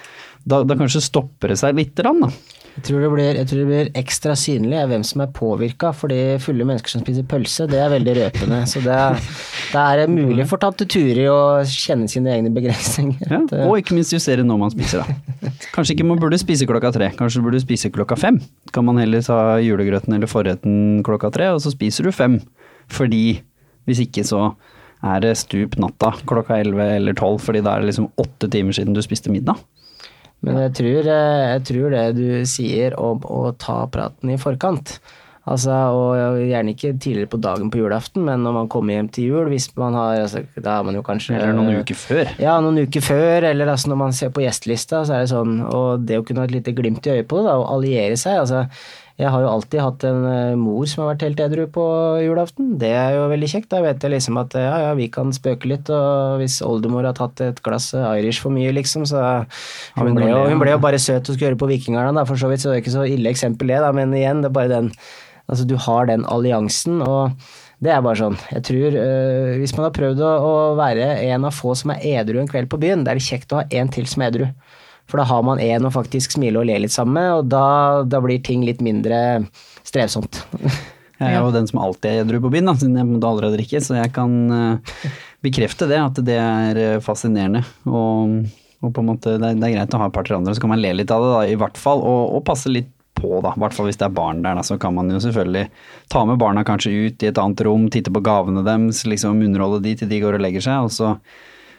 da, 0.49 0.63
da 0.65 0.79
kanskje 0.81 1.05
stopper 1.05 1.53
det 1.53 1.61
seg 1.61 1.77
lite 1.77 2.01
grann, 2.01 2.25
da. 2.25 2.33
Jeg 2.77 2.85
tror, 2.91 3.01
det 3.01 3.09
blir, 3.09 3.39
tror 3.49 3.61
det 3.63 3.67
blir 3.71 3.89
ekstra 3.97 4.35
synlig 4.37 4.83
hvem 4.91 5.05
som 5.09 5.23
er 5.25 5.31
påvirka, 5.33 5.95
fordi 5.97 6.19
fulle 6.45 6.67
mennesker 6.69 6.93
som 6.93 7.01
spiser 7.01 7.25
pølse, 7.29 7.65
det 7.71 7.79
er 7.81 7.89
veldig 7.95 8.15
røpende. 8.19 8.59
Så 8.69 8.83
det, 8.85 8.99
det 9.73 9.85
er 9.85 10.13
mulig 10.13 10.45
for 10.51 10.61
tante 10.61 10.85
Turi 10.93 11.25
å 11.33 11.39
kjenne 11.73 12.09
sine 12.13 12.35
egne 12.35 12.53
begrensninger. 12.53 13.33
Ja, 13.33 13.41
og 13.65 13.81
ikke 13.81 13.97
minst 13.97 14.13
justere 14.13 14.45
når 14.45 14.61
man 14.61 14.75
spiser, 14.75 15.07
da. 15.07 15.53
Kanskje 15.73 15.97
ikke 15.97 16.09
man 16.09 16.21
burde 16.21 16.37
spise 16.41 16.69
klokka 16.69 16.93
tre, 16.93 17.09
kanskje 17.17 17.41
du 17.41 17.49
burde 17.49 17.63
spise 17.65 17.91
klokka 17.95 18.19
fem. 18.21 18.43
Kan 18.77 18.85
man 18.89 19.01
heller 19.01 19.25
ta 19.25 19.57
julegrøten 19.65 20.19
eller 20.19 20.31
forretten 20.31 21.01
klokka 21.07 21.33
tre, 21.33 21.49
og 21.57 21.63
så 21.65 21.73
spiser 21.73 22.09
du 22.09 22.13
fem. 22.13 22.43
Fordi 22.93 23.39
hvis 23.89 24.05
ikke 24.05 24.25
så 24.27 24.51
er 25.07 25.23
det 25.25 25.37
stup 25.41 25.77
natta 25.81 26.13
klokka 26.29 26.61
elleve 26.61 26.91
eller 26.99 27.17
tolv, 27.17 27.41
fordi 27.45 27.63
da 27.65 27.77
er 27.77 27.85
det 27.85 27.93
liksom 27.95 28.11
åtte 28.21 28.51
timer 28.53 28.77
siden 28.77 28.97
du 28.97 29.01
spiste 29.05 29.33
middag. 29.33 29.61
Men 30.47 30.63
jeg 30.67 30.75
tror, 30.81 31.13
eh, 31.13 31.45
jeg 31.57 31.63
tror, 31.71 31.87
det 31.95 32.09
du 32.17 32.27
sier 32.49 32.99
om 33.01 33.23
å 33.27 33.51
ta 33.59 33.85
praten 33.93 34.33
i 34.33 34.41
forkant 34.41 34.99
Altså, 35.47 35.71
og 35.95 36.41
Gjerne 36.43 36.73
ikke 36.75 36.97
tidligere 36.99 37.31
på 37.31 37.39
dagen 37.39 37.69
på 37.71 37.79
julaften, 37.79 38.25
men 38.27 38.43
når 38.43 38.55
man 38.57 38.71
kommer 38.71 38.97
hjem 38.97 39.11
til 39.15 39.29
jul 39.31 39.51
hvis 39.53 39.69
man 39.79 39.95
har, 39.95 40.25
altså, 40.25 40.43
Da 40.59 40.81
er 40.81 40.87
man 40.89 40.99
jo 40.99 41.05
kanskje 41.07 41.37
Eller 41.39 41.55
noen 41.55 41.85
uker 41.85 41.99
før. 42.01 42.33
Ja, 42.43 42.57
noen 42.65 42.83
uker 42.83 43.05
før. 43.05 43.47
Eller 43.47 43.71
altså, 43.71 43.93
når 43.93 44.01
man 44.01 44.17
ser 44.17 44.33
på 44.35 44.43
gjestelista, 44.43 45.05
så 45.07 45.15
er 45.15 45.23
det 45.23 45.31
sånn 45.31 45.61
Og 45.71 46.07
det 46.09 46.19
å 46.19 46.27
kunne 46.27 46.43
ha 46.43 46.51
et 46.51 46.57
lite 46.57 46.75
glimt 46.75 47.07
i 47.07 47.15
øyet 47.15 47.31
på 47.31 47.39
det, 47.39 47.47
da, 47.47 47.61
og 47.63 47.71
alliere 47.77 48.19
seg 48.19 48.41
altså 48.43 48.67
jeg 49.17 49.33
har 49.33 49.43
jo 49.45 49.49
alltid 49.49 49.81
hatt 49.81 50.05
en 50.05 50.27
eh, 50.29 50.59
mor 50.61 50.85
som 50.91 51.03
har 51.03 51.15
vært 51.15 51.25
helt 51.25 51.41
edru 51.41 51.63
på 51.73 51.85
julaften. 52.21 52.75
Det 52.81 52.93
er 52.93 53.15
jo 53.17 53.27
veldig 53.33 53.49
kjekt. 53.49 53.71
Da 53.73 53.81
vet 53.85 54.03
jeg 54.05 54.13
liksom 54.13 54.41
at 54.43 54.57
ja, 54.61 54.75
ja, 54.85 54.95
vi 54.99 55.09
kan 55.13 55.33
spøke 55.33 55.71
litt, 55.71 55.89
og 55.89 56.37
hvis 56.43 56.59
oldemor 56.65 57.09
har 57.09 57.17
tatt 57.17 57.41
et 57.47 57.63
glass 57.65 57.93
Irish 57.97 58.45
for 58.45 58.53
mye, 58.53 58.75
liksom, 58.77 59.07
så 59.09 59.23
Hun 59.97 60.19
ble 60.19 60.29
jo, 60.29 60.43
hun 60.51 60.61
ble 60.61 60.75
jo 60.75 60.83
bare 60.83 61.01
søt 61.01 61.25
og 61.25 61.37
skulle 61.37 61.55
høre 61.55 61.61
på 61.61 61.71
Vikingerne, 61.71 62.13
da, 62.17 62.27
for 62.29 62.37
så 62.41 62.51
vidt, 62.53 62.61
så 62.65 62.73
det 62.73 62.81
er 62.81 62.85
ikke 62.85 62.99
så 62.99 63.07
ille 63.09 63.33
eksempel 63.33 63.73
det, 63.73 63.81
da, 63.85 63.93
men 63.97 64.13
igjen, 64.17 64.45
det 64.45 64.53
er 64.53 64.59
bare 64.59 64.75
den 64.75 64.93
Altså, 65.47 65.63
du 65.63 65.77
har 65.79 66.09
den 66.09 66.25
alliansen, 66.27 66.99
og 67.07 67.37
det 67.85 67.93
er 67.93 68.01
bare 68.05 68.19
sånn. 68.19 68.39
Jeg 68.51 68.65
tror 68.67 68.97
øh, 68.99 69.53
Hvis 69.61 69.75
man 69.77 69.87
har 69.87 69.95
prøvd 69.95 70.23
å, 70.25 70.33
å, 70.43 70.55
være 70.79 71.11
en 71.29 71.47
av 71.47 71.55
få 71.55 71.77
som 71.79 71.93
er 71.95 72.03
edru 72.17 72.41
en 72.41 72.51
kveld 72.51 72.71
på 72.73 72.81
byen, 72.83 73.05
det 73.05 73.13
er 73.13 73.21
det 73.21 73.27
kjekt 73.29 73.53
å 73.53 73.61
ha 73.61 73.67
en 73.81 73.93
til 73.93 74.09
som 74.11 74.25
er 74.25 74.33
edru. 74.33 74.49
For 75.07 75.23
da 75.23 75.27
har 75.29 75.47
man 75.47 75.63
en 75.63 75.87
å 75.87 75.95
faktisk 75.95 76.35
smile 76.35 76.61
og 76.61 76.67
le 76.69 76.81
litt 76.83 76.95
sammen 76.95 77.17
med, 77.19 77.31
og 77.39 77.49
da, 77.53 77.67
da 78.09 78.21
blir 78.25 78.43
ting 78.45 78.65
litt 78.67 78.83
mindre 78.85 79.47
strevsomt. 79.87 80.43
Jeg 81.17 81.33
er 81.33 81.41
jo 81.41 81.53
den 81.55 81.69
som 81.69 81.81
alltid 81.81 82.11
er 82.11 82.25
edru 82.25 82.43
på 82.45 82.51
byen, 82.53 82.69
da, 82.69 82.75
siden 82.77 82.99
jeg 82.99 83.09
måtte 83.09 83.29
allerede 83.31 83.57
drikke, 83.57 83.81
så 83.81 83.97
jeg 83.97 84.13
kan 84.13 84.35
uh, 84.53 85.07
bekrefte 85.45 85.89
det, 85.89 86.01
at 86.03 86.21
det 86.27 86.37
er 86.37 86.81
eh, 86.83 86.99
fascinerende. 87.05 87.63
Og, 87.89 88.43
og 88.85 88.93
på 88.93 89.01
en 89.01 89.09
måte, 89.09 89.39
det 89.41 89.49
er, 89.53 89.57
det 89.57 89.71
er, 89.71 89.77
greit 89.79 89.97
å 89.97 90.03
ha 90.03 90.11
et 90.11 90.17
par 90.17 90.29
til 90.29 90.37
andre, 90.37 90.53
så 90.53 90.65
kan 90.65 90.75
man 90.75 90.83
le 90.83 90.93
litt 90.99 91.15
av 91.15 91.25
det, 91.25 91.33
da, 91.33 91.41
i 91.49 91.57
hvert 91.61 91.81
fall. 91.81 92.05
Og, 92.05 92.37
og 92.37 92.45
passe 92.49 92.73
litt 92.73 92.91
på, 93.17 93.31
da. 93.41 93.55
I 93.57 93.63
hvert 93.65 93.77
fall 93.77 93.89
hvis 93.89 94.01
det 94.01 94.09
er 94.11 94.17
barn 94.19 94.45
der, 94.45 94.59
da, 94.59 94.65
så 94.67 94.77
kan 94.81 94.97
man 94.99 95.09
jo 95.13 95.23
selvfølgelig 95.25 95.67
ta 96.13 96.27
med 96.29 96.41
barna 96.43 96.67
kanskje 96.69 96.93
ut 96.93 97.25
i 97.25 97.31
et 97.31 97.41
annet 97.41 97.65
rom, 97.65 97.89
titte 97.93 98.13
på 98.13 98.25
gavene 98.27 98.65
deres, 98.67 99.07
liksom 99.09 99.41
underholde 99.47 99.81
de 99.87 99.97
til 100.03 100.13
de 100.13 100.21
går 100.21 100.37
og 100.37 100.45
legger 100.45 100.69
seg, 100.69 100.91
og 100.91 100.93
så 100.93 101.15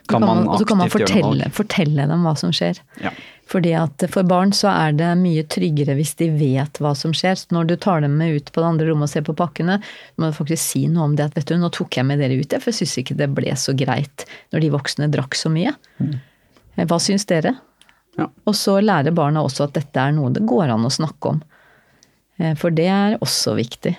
kan 0.08 0.24
man, 0.24 0.44
man, 0.44 0.48
og 0.52 0.62
så 0.62 0.68
kan 0.68 0.80
man 0.80 0.92
fortelle, 0.92 1.50
fortelle, 1.54 2.06
dem 2.10 2.24
hva 2.26 2.34
som 2.40 2.54
skjer. 2.56 2.80
Ja. 3.04 3.12
Fordi 3.48 3.72
at 3.80 4.04
For 4.12 4.28
barn 4.28 4.52
så 4.56 4.70
er 4.74 4.96
det 4.98 5.10
mye 5.22 5.46
tryggere 5.48 5.96
hvis 5.96 6.16
de 6.20 6.28
vet 6.36 6.80
hva 6.84 6.92
som 6.98 7.14
skjer. 7.16 7.38
Så 7.40 7.56
når 7.56 7.70
du 7.70 7.76
tar 7.80 8.04
dem 8.04 8.18
med 8.20 8.36
ut 8.36 8.52
på 8.52 8.64
det 8.64 8.72
andre 8.74 8.90
rommet 8.90 9.08
og 9.08 9.14
ser 9.14 9.26
på 9.28 9.36
pakkene, 9.38 9.80
må 10.16 10.30
du 10.30 10.36
faktisk 10.36 10.64
si 10.64 10.84
noe 10.92 11.08
om 11.08 11.16
det. 11.16 11.30
at 11.30 11.38
vet 11.38 11.52
du, 11.52 11.56
nå 11.62 11.72
tok 11.76 12.00
jeg 12.00 12.08
med 12.08 12.20
dere 12.24 12.40
ut, 12.40 12.58
for 12.60 12.74
jeg 12.74 12.82
syns 12.82 12.98
ikke 13.04 13.20
det 13.20 13.30
ble 13.38 13.56
så 13.60 13.76
greit 13.78 14.28
når 14.56 14.66
de 14.66 14.74
voksne 14.76 15.12
drakk 15.14 15.38
så 15.40 15.52
mye. 15.54 15.76
Mm. 16.04 16.18
Hva 16.84 17.00
syns 17.02 17.28
dere? 17.30 17.56
Ja. 18.18 18.28
Og 18.50 18.56
så 18.58 18.80
lærer 18.82 19.16
barna 19.16 19.44
også 19.46 19.68
at 19.68 19.78
dette 19.78 20.02
er 20.02 20.16
noe 20.16 20.34
det 20.34 20.46
går 20.50 20.74
an 20.74 20.88
å 20.88 20.94
snakke 20.94 21.36
om. 21.36 21.42
Eh, 22.42 22.56
For 22.60 22.74
det 22.74 22.90
er 22.92 23.18
også 23.22 23.56
viktig. 23.58 23.96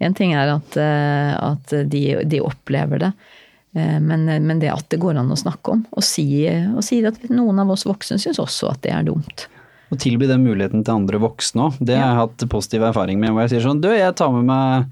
En 0.00 0.16
ting 0.16 0.32
er 0.32 0.48
at, 0.54 0.76
eh, 0.80 1.32
at 1.36 1.74
de, 1.92 2.04
de 2.24 2.40
opplever 2.44 3.02
det, 3.02 3.12
eh, 3.12 3.38
men, 3.76 4.26
men 4.26 4.60
det 4.62 4.72
at 4.72 4.88
det 4.90 4.98
går 5.02 5.20
an 5.20 5.30
å 5.30 5.38
snakke 5.38 5.76
om. 5.76 5.86
Og 5.94 6.04
si, 6.06 6.26
og 6.74 6.82
si 6.86 7.00
at 7.06 7.20
noen 7.30 7.62
av 7.62 7.70
oss 7.70 7.86
voksne 7.86 8.18
syns 8.18 8.40
også 8.42 8.72
at 8.72 8.82
det 8.86 8.94
er 8.96 9.06
dumt. 9.06 9.46
Å 9.90 9.98
tilby 9.98 10.28
den 10.30 10.44
muligheten 10.46 10.84
til 10.86 11.00
andre 11.02 11.18
voksne 11.22 11.68
òg, 11.68 11.80
det 11.82 11.96
har 11.98 12.12
jeg 12.12 12.20
hatt 12.20 12.46
positiv 12.50 12.86
erfaring 12.86 13.18
med. 13.22 13.34
Hvor 13.34 13.46
jeg 13.46 13.54
sier 13.54 13.66
sånn, 13.66 13.82
du 13.82 13.90
jeg 13.90 14.14
tar 14.18 14.30
med 14.34 14.46
meg 14.50 14.90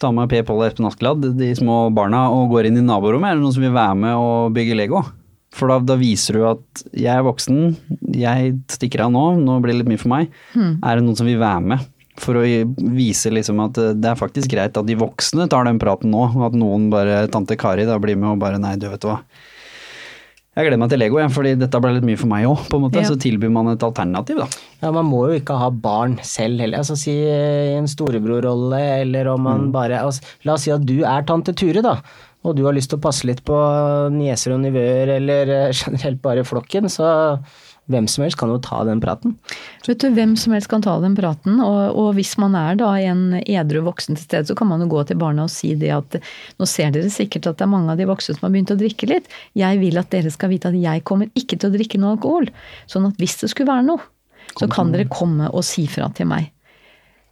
tar 0.00 0.12
med 0.12 0.28
Per 0.28 0.42
Pål 0.44 0.58
og 0.60 0.66
Espen 0.66 0.88
Askeladd, 0.90 1.22
de 1.38 1.46
små 1.56 1.86
barna, 1.96 2.26
og 2.28 2.50
går 2.52 2.68
inn 2.68 2.80
i 2.80 2.84
naborommet. 2.84 3.30
Er 3.30 3.38
det 3.38 3.44
noen 3.46 3.54
som 3.56 3.64
vil 3.64 3.72
være 3.72 3.96
med 4.02 4.20
og 4.20 4.52
bygge 4.56 4.76
Lego? 4.76 5.00
For 5.56 5.72
da, 5.72 5.78
da 5.80 5.96
viser 5.96 6.36
du 6.36 6.42
at 6.50 6.82
jeg 6.92 7.12
er 7.14 7.24
voksen, 7.24 7.60
jeg 8.12 8.56
stikker 8.74 9.06
av 9.06 9.14
nå, 9.14 9.24
nå 9.40 9.56
blir 9.64 9.72
det 9.72 9.80
litt 9.80 9.92
mye 9.94 10.02
for 10.02 10.12
meg. 10.12 10.34
Er 10.84 10.98
det 10.98 11.06
noen 11.06 11.16
som 11.16 11.28
vil 11.28 11.40
være 11.40 11.62
med? 11.72 11.86
For 12.20 12.38
å 12.40 12.44
vise 12.96 13.32
liksom 13.32 13.60
at 13.64 13.80
eh, 13.82 13.92
det 13.96 14.12
er 14.12 14.20
faktisk 14.20 14.52
greit 14.52 14.78
at 14.78 14.88
de 14.88 14.96
voksne 14.98 15.48
tar 15.52 15.68
den 15.68 15.80
praten 15.82 16.14
nå, 16.14 16.30
og 16.32 16.48
at 16.48 16.56
noen 16.58 16.88
bare, 16.92 17.26
tante 17.32 17.58
Kari 17.60 17.84
da 17.88 17.98
blir 18.02 18.18
med 18.18 18.34
og 18.34 18.40
bare 18.42 18.60
nei, 18.62 18.76
du 18.80 18.88
vet 18.88 19.04
hva. 19.08 19.20
Jeg 20.56 20.70
gleder 20.70 20.80
meg 20.80 20.88
til 20.88 21.02
Lego, 21.02 21.18
ja, 21.20 21.26
fordi 21.28 21.50
dette 21.60 21.78
ble 21.84 21.90
litt 21.98 22.04
mye 22.08 22.16
for 22.16 22.30
meg 22.30 22.46
òg, 22.48 22.62
på 22.70 22.78
en 22.78 22.86
måte. 22.86 23.02
Ja. 23.02 23.08
Så 23.10 23.18
tilbyr 23.20 23.50
man 23.52 23.68
et 23.74 23.82
alternativ, 23.84 24.38
da. 24.40 24.46
Ja, 24.80 24.88
Man 24.94 25.04
må 25.10 25.26
jo 25.28 25.36
ikke 25.36 25.58
ha 25.60 25.68
barn 25.68 26.14
selv 26.24 26.62
heller. 26.64 26.80
Altså 26.80 26.96
Si 26.96 27.12
eh, 27.12 27.74
en 27.76 27.88
storebrorrolle, 27.90 28.80
eller 29.02 29.28
om 29.34 29.44
man 29.44 29.68
bare 29.74 30.00
altså, 30.00 30.24
La 30.48 30.54
oss 30.56 30.64
si 30.64 30.72
at 30.72 30.86
du 30.88 31.02
er 31.04 31.28
tante 31.28 31.52
Ture, 31.52 31.84
da. 31.84 31.98
Og 32.46 32.56
du 32.56 32.64
har 32.64 32.72
lyst 32.72 32.88
til 32.88 32.96
å 32.96 33.04
passe 33.04 33.28
litt 33.28 33.42
på 33.44 33.56
nieser 34.16 34.54
og 34.56 34.62
nivøer, 34.64 35.12
eller 35.18 35.52
eh, 35.58 35.76
generelt 35.82 36.24
bare 36.24 36.46
flokken. 36.48 36.88
Så 36.88 37.04
hvem 37.92 38.08
som 38.10 38.24
helst 38.24 38.38
kan 38.40 38.50
jo 38.50 38.58
ta 38.62 38.80
den 38.86 39.00
praten. 39.02 39.36
Vet 39.86 40.02
du, 40.02 40.08
Hvem 40.16 40.34
som 40.40 40.54
helst 40.56 40.70
kan 40.70 40.82
ta 40.82 40.96
den 41.02 41.14
praten, 41.18 41.60
og, 41.62 41.94
og 41.94 42.08
hvis 42.18 42.34
man 42.42 42.56
er 42.58 42.78
da 42.80 42.90
en 42.98 43.38
edru 43.42 43.84
voksen 43.86 44.18
til 44.18 44.26
stede, 44.26 44.48
så 44.48 44.56
kan 44.58 44.70
man 44.70 44.82
jo 44.82 44.90
gå 44.90 45.04
til 45.06 45.20
barna 45.20 45.46
og 45.46 45.54
si 45.54 45.74
det 45.78 45.92
at 45.94 46.18
nå 46.58 46.68
ser 46.70 46.90
dere 46.94 47.12
sikkert 47.12 47.46
at 47.46 47.60
det 47.60 47.66
er 47.68 47.72
mange 47.76 47.94
av 47.94 48.00
de 48.00 48.08
voksne 48.10 48.34
som 48.34 48.48
har 48.48 48.56
begynt 48.56 48.74
å 48.74 48.80
drikke 48.80 49.10
litt. 49.12 49.30
Jeg 49.58 49.78
vil 49.82 50.02
at 50.02 50.10
dere 50.14 50.34
skal 50.34 50.50
vite 50.52 50.72
at 50.72 50.80
jeg 50.80 51.06
kommer 51.06 51.30
ikke 51.38 51.60
til 51.60 51.70
å 51.70 51.76
drikke 51.76 52.02
noe 52.02 52.16
alkohol. 52.16 52.50
Sånn 52.90 53.06
at 53.10 53.22
hvis 53.22 53.38
det 53.44 53.52
skulle 53.54 53.70
være 53.70 53.86
noe, 53.86 54.12
så 54.56 54.68
kan 54.72 54.92
dere 54.94 55.08
komme 55.10 55.50
og 55.52 55.64
si 55.66 55.86
fra 55.90 56.10
til 56.16 56.30
meg. 56.30 56.50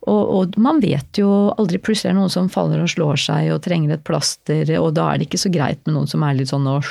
Og, 0.05 0.25
og 0.37 0.57
man 0.61 0.83
vet 0.85 1.17
jo 1.17 1.29
aldri 1.57 1.79
plutselig 1.81 2.11
er 2.11 2.15
det 2.15 2.21
noen 2.21 2.33
som 2.33 2.51
faller 2.53 2.83
og 2.85 2.91
slår 2.93 3.21
seg 3.23 3.53
og 3.55 3.63
trenger 3.65 3.95
et 3.95 4.05
plaster, 4.05 4.69
og 4.77 4.91
da 4.99 5.09
er 5.11 5.21
det 5.21 5.31
ikke 5.31 5.41
så 5.47 5.53
greit 5.53 5.81
med 5.87 5.97
noen 5.97 6.11
som 6.11 6.27
er 6.27 6.37
litt 6.37 6.53
sånn 6.53 6.69
og 6.69 6.85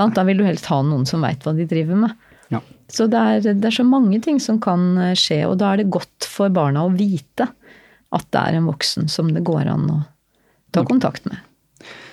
Sant? 0.00 0.16
Da 0.16 0.24
vil 0.24 0.40
du 0.40 0.46
helst 0.46 0.68
ha 0.72 0.80
noen 0.86 1.04
som 1.08 1.24
veit 1.24 1.44
hva 1.44 1.52
de 1.56 1.68
driver 1.68 1.98
med. 2.06 2.16
Ja. 2.50 2.62
Så 2.90 3.06
det 3.10 3.20
er, 3.20 3.52
det 3.52 3.68
er 3.68 3.76
så 3.76 3.86
mange 3.86 4.18
ting 4.24 4.40
som 4.42 4.58
kan 4.62 4.96
eh, 4.98 5.12
skje, 5.18 5.44
og 5.46 5.60
da 5.60 5.74
er 5.74 5.82
det 5.82 5.92
godt 5.94 6.26
for 6.26 6.50
barna 6.52 6.86
å 6.88 6.94
vite 6.94 7.46
at 8.10 8.26
det 8.34 8.40
er 8.40 8.58
en 8.58 8.66
voksen 8.66 9.06
som 9.12 9.30
det 9.30 9.44
går 9.46 9.68
an 9.70 9.86
å 9.92 10.00
ta 10.74 10.82
kontakt 10.86 11.28
med. 11.30 11.38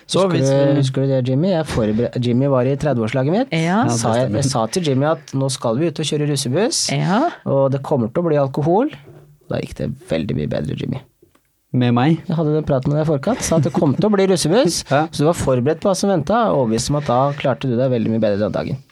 Så 0.08 0.22
husker, 0.24 0.38
hvis 0.38 0.48
du, 0.48 0.78
husker 0.78 1.04
du 1.04 1.10
det, 1.12 1.18
Jimmy? 1.28 1.50
Jeg 1.52 2.12
Jimmy 2.24 2.48
var 2.48 2.70
i 2.70 2.78
30-årslaget 2.80 3.34
mitt. 3.34 3.52
Ja, 3.52 3.82
sa 3.92 4.14
jeg, 4.16 4.30
jeg 4.38 4.48
sa 4.48 4.64
til 4.72 4.88
Jimmy 4.88 5.10
at 5.10 5.34
nå 5.36 5.50
skal 5.52 5.82
vi 5.82 5.90
ut 5.90 6.00
og 6.00 6.08
kjøre 6.08 6.30
russebuss, 6.30 6.86
Ja, 6.96 7.26
og 7.50 7.74
det 7.74 7.82
kommer 7.88 8.14
til 8.14 8.24
å 8.24 8.30
bli 8.30 8.40
alkohol. 8.40 8.94
Da 9.52 9.60
gikk 9.64 9.76
det 9.82 9.90
veldig 10.08 10.38
mye 10.38 10.52
bedre, 10.52 10.78
Jimmy. 10.80 11.02
Med 11.76 11.92
meg 11.98 12.22
Jeg 12.28 12.36
hadde 12.38 12.54
den 12.56 12.66
praten 12.68 12.94
med 12.94 13.02
deg 13.02 13.06
i 13.08 13.12
forkant, 13.12 13.42
sa 13.44 13.58
at 13.60 13.66
det 13.68 13.74
kom 13.76 13.94
til 13.98 14.08
å 14.08 14.12
bli 14.14 14.28
russebuss, 14.32 14.84
Ja. 14.94 15.06
så 15.12 15.24
du 15.24 15.28
var 15.28 15.38
forberedt 15.40 15.82
på 15.84 15.90
hva 15.92 15.96
som 16.00 16.10
venta, 16.14 16.46
og 16.52 16.64
overbevist 16.64 16.92
om 16.94 17.00
at 17.02 17.10
da 17.12 17.20
klarte 17.38 17.68
du 17.72 17.76
deg 17.80 17.92
veldig 17.92 18.14
mye 18.14 18.24
bedre 18.24 18.40
den 18.46 18.56
dagen. 18.56 18.84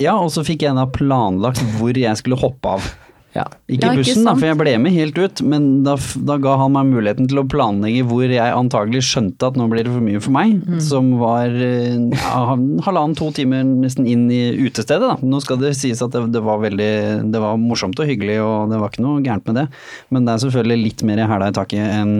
Ja, 0.00 0.14
og 0.22 0.30
så 0.30 0.44
fikk 0.46 0.62
jeg 0.62 0.76
da 0.78 0.86
planlagt 0.94 1.60
hvor 1.78 1.96
jeg 1.98 2.16
skulle 2.20 2.38
hoppe 2.38 2.76
av. 2.78 2.84
Ja. 3.32 3.46
Ikke 3.64 3.88
i 3.88 3.96
ikke 3.96 4.02
bussen, 4.02 4.26
da, 4.28 4.34
for 4.36 4.44
jeg 4.44 4.58
ble 4.60 4.72
med 4.84 4.92
helt 4.92 5.16
ut, 5.16 5.40
men 5.48 5.68
da, 5.86 5.94
da 6.28 6.34
ga 6.42 6.56
han 6.60 6.74
meg 6.74 6.90
muligheten 6.90 7.30
til 7.30 7.40
å 7.40 7.46
planlegge 7.48 8.02
hvor 8.10 8.26
jeg 8.28 8.52
antagelig 8.56 9.00
skjønte 9.08 9.48
at 9.48 9.56
nå 9.56 9.68
blir 9.72 9.86
det 9.88 9.94
for 9.94 10.04
mye 10.04 10.20
for 10.20 10.34
meg, 10.36 10.58
Mm. 10.62 10.80
som 10.84 11.08
var 11.20 11.48
eh, 11.48 11.96
ja, 12.12 12.42
halvannen-to 12.84 13.30
timer 13.38 13.64
nesten 13.64 14.04
inn 14.06 14.26
i 14.30 14.42
utestedet. 14.66 15.00
Da. 15.14 15.16
Nå 15.24 15.40
skal 15.40 15.58
det 15.62 15.72
sies 15.80 16.02
at 16.04 16.12
det, 16.12 16.26
det 16.34 16.42
var 16.44 16.60
veldig 16.60 16.92
det 17.32 17.40
var 17.40 17.56
morsomt 17.60 17.98
og 18.04 18.10
hyggelig, 18.10 18.36
og 18.44 18.68
det 18.72 18.80
var 18.82 18.92
ikke 18.92 19.06
noe 19.06 19.22
gærent 19.24 19.48
med 19.48 19.62
det, 19.62 19.66
men 20.12 20.28
det 20.28 20.34
er 20.36 20.44
selvfølgelig 20.44 20.82
litt 20.84 21.02
mer 21.08 21.24
hæla 21.24 21.48
i 21.48 21.56
taket 21.56 21.88
enn 21.88 22.14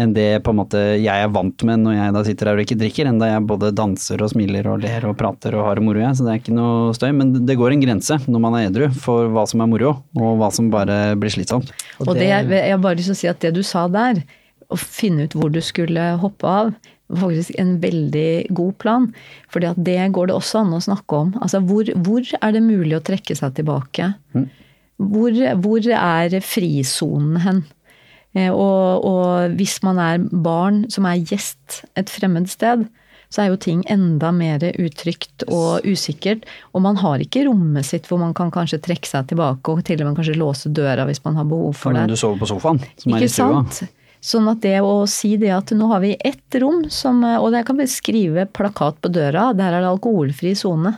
enn 0.00 0.14
det 0.16 0.28
på 0.44 0.52
en 0.52 0.60
måte 0.62 0.80
jeg 0.96 1.12
er 1.12 1.32
vant 1.32 1.64
med 1.68 1.82
når 1.84 1.96
jeg 1.96 2.14
da 2.16 2.22
sitter 2.26 2.50
her 2.50 2.60
og 2.60 2.64
ikke 2.64 2.78
drikker, 2.80 3.08
enn 3.10 3.20
da 3.20 3.28
jeg 3.32 3.46
både 3.48 3.72
danser 3.76 4.22
og 4.24 4.32
smiler 4.32 4.68
og 4.72 4.82
ler 4.84 5.06
og 5.08 5.16
prater 5.20 5.56
og 5.58 5.66
har 5.68 5.80
det 5.80 5.86
moro, 5.86 6.00
jeg. 6.00 6.16
Så 6.16 6.26
det 6.26 6.32
er 6.32 6.42
ikke 6.42 6.56
noe 6.56 6.94
støy. 6.96 7.10
Men 7.16 7.34
det 7.48 7.58
går 7.60 7.76
en 7.76 7.84
grense 7.84 8.20
når 8.26 8.44
man 8.46 8.58
er 8.58 8.68
edru 8.70 8.88
for 8.96 9.30
hva 9.34 9.46
som 9.50 9.64
er 9.64 9.70
moro, 9.70 9.96
og 10.16 10.38
hva 10.40 10.52
som 10.54 10.70
bare 10.72 11.00
blir 11.20 11.34
slitsomt. 11.34 11.72
og 12.00 12.14
det, 12.16 12.30
jeg 12.30 12.70
har 12.70 12.80
bare 12.80 13.00
lyst 13.00 13.12
til 13.12 13.18
å 13.18 13.22
si 13.24 13.32
at 13.32 13.42
det 13.44 13.52
du 13.58 13.62
sa 13.66 13.86
der, 13.92 14.22
å 14.70 14.78
finne 14.78 15.26
ut 15.26 15.36
hvor 15.36 15.50
du 15.52 15.60
skulle 15.64 16.12
hoppe 16.22 16.46
av, 16.46 16.72
var 17.10 17.24
faktisk 17.24 17.56
en 17.58 17.74
veldig 17.82 18.54
god 18.54 18.76
plan. 18.78 19.08
For 19.50 19.62
det 19.62 19.98
går 20.14 20.30
det 20.30 20.36
også 20.36 20.62
an 20.62 20.76
å 20.76 20.82
snakke 20.84 21.22
om. 21.26 21.32
Altså 21.42 21.60
hvor, 21.66 21.90
hvor 22.06 22.22
er 22.38 22.54
det 22.54 22.62
mulig 22.62 22.96
å 22.96 23.04
trekke 23.04 23.34
seg 23.36 23.56
tilbake? 23.58 24.12
Hvor, 25.00 25.36
hvor 25.64 25.90
er 25.96 26.38
frisonen 26.44 27.40
hen? 27.42 27.62
Eh, 28.34 28.50
Og, 28.52 29.04
og 29.04 29.56
hvis 29.58 29.80
man 29.82 29.98
er 29.98 30.18
barn 30.30 30.84
som 30.90 31.06
er 31.06 31.18
gjest 31.18 31.84
et 31.98 32.10
fremmed 32.10 32.48
sted, 32.48 32.86
så 33.30 33.42
er 33.44 33.50
jo 33.52 33.56
ting 33.62 33.84
enda 33.86 34.32
mer 34.34 34.58
utrygt 34.82 35.44
og 35.46 35.84
usikkert. 35.86 36.42
Og 36.74 36.82
man 36.82 36.96
har 36.98 37.22
ikke 37.22 37.44
rommet 37.46 37.86
sitt 37.86 38.08
hvor 38.10 38.18
man 38.18 38.34
kan 38.34 38.50
kanskje 38.50 38.80
trekke 38.82 39.06
seg 39.06 39.28
tilbake 39.30 39.70
og 39.70 39.84
til 39.86 40.02
og 40.02 40.08
med 40.10 40.18
kanskje 40.18 40.34
låse 40.38 40.72
døra 40.74 41.06
hvis 41.06 41.22
man 41.24 41.36
har 41.38 41.46
behov 41.46 41.76
for 41.78 41.94
Når 41.94 42.08
det. 42.10 42.16
du 42.16 42.22
sover 42.24 42.38
på 42.42 42.48
sofaen, 42.50 42.80
som 42.98 43.14
er 43.14 43.22
i 43.22 43.28
stua. 43.30 43.62
sant? 43.70 43.96
Sånn 44.20 44.50
at 44.50 44.58
det 44.60 44.74
å 44.84 45.06
si 45.08 45.36
det 45.40 45.48
at 45.54 45.70
nå 45.72 45.86
har 45.94 46.02
vi 46.02 46.10
ett 46.18 46.58
rom 46.60 46.82
som 46.92 47.22
Og 47.24 47.54
jeg 47.54 47.64
kan 47.64 47.78
bare 47.78 47.88
skrive 47.88 48.46
plakat 48.52 48.98
på 49.00 49.08
døra, 49.14 49.52
der 49.56 49.78
er 49.78 49.80
det 49.80 49.88
alkoholfri 49.94 50.52
sone. 50.58 50.96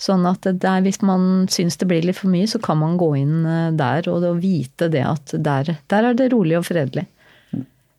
Sånn 0.00 0.24
at 0.26 0.42
der, 0.42 0.80
hvis 0.82 0.98
man 1.06 1.46
syns 1.52 1.78
det 1.78 1.86
blir 1.88 2.02
litt 2.02 2.18
for 2.18 2.32
mye, 2.32 2.48
så 2.50 2.58
kan 2.62 2.80
man 2.80 2.96
gå 2.98 3.12
inn 3.20 3.44
eh, 3.46 3.68
der 3.78 4.08
og, 4.10 4.24
vite 4.42 4.88
det 4.90 5.04
at 5.06 5.34
der, 5.38 5.76
der 5.90 6.08
er 6.10 6.16
det 6.18 6.32
rolig 6.32 6.58
og 6.58 6.66
fredelig. 6.66 7.06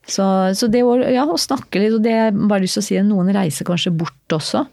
Så, 0.06 0.22
så 0.54 0.68
det 0.70 0.84
å, 0.86 0.92
ja, 1.02 1.24
å 1.26 1.38
snakke 1.40 1.80
litt, 1.82 1.96
og 1.96 2.04
det 2.04 2.12
jeg 2.14 2.36
bare 2.46 2.62
lyst 2.62 2.78
til 2.78 2.84
å 2.84 2.86
si 2.86 3.00
noen 3.08 3.32
reiser 3.34 3.66
kanskje 3.66 3.90
bort 3.96 4.36
også. 4.36 4.66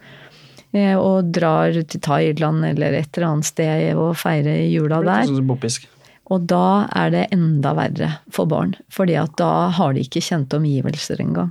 eh, 0.76 0.94
Og 1.00 1.32
drar 1.34 1.74
til 1.74 2.04
Thailand 2.06 2.66
eller 2.70 3.00
et 3.00 3.18
eller 3.18 3.30
annet 3.32 3.50
sted 3.50 3.96
og 3.96 4.14
feirer 4.20 4.68
jula 4.70 5.00
der. 5.02 5.24
Sånn. 5.32 5.48
Og 6.32 6.46
da 6.48 6.88
er 6.96 7.10
det 7.12 7.24
enda 7.36 7.74
verre 7.76 8.12
for 8.32 8.46
barn, 8.48 8.76
fordi 8.94 9.18
at 9.20 9.34
da 9.38 9.70
har 9.76 9.94
de 9.94 10.06
ikke 10.06 10.22
kjente 10.24 10.56
omgivelser 10.60 11.20
engang. 11.24 11.50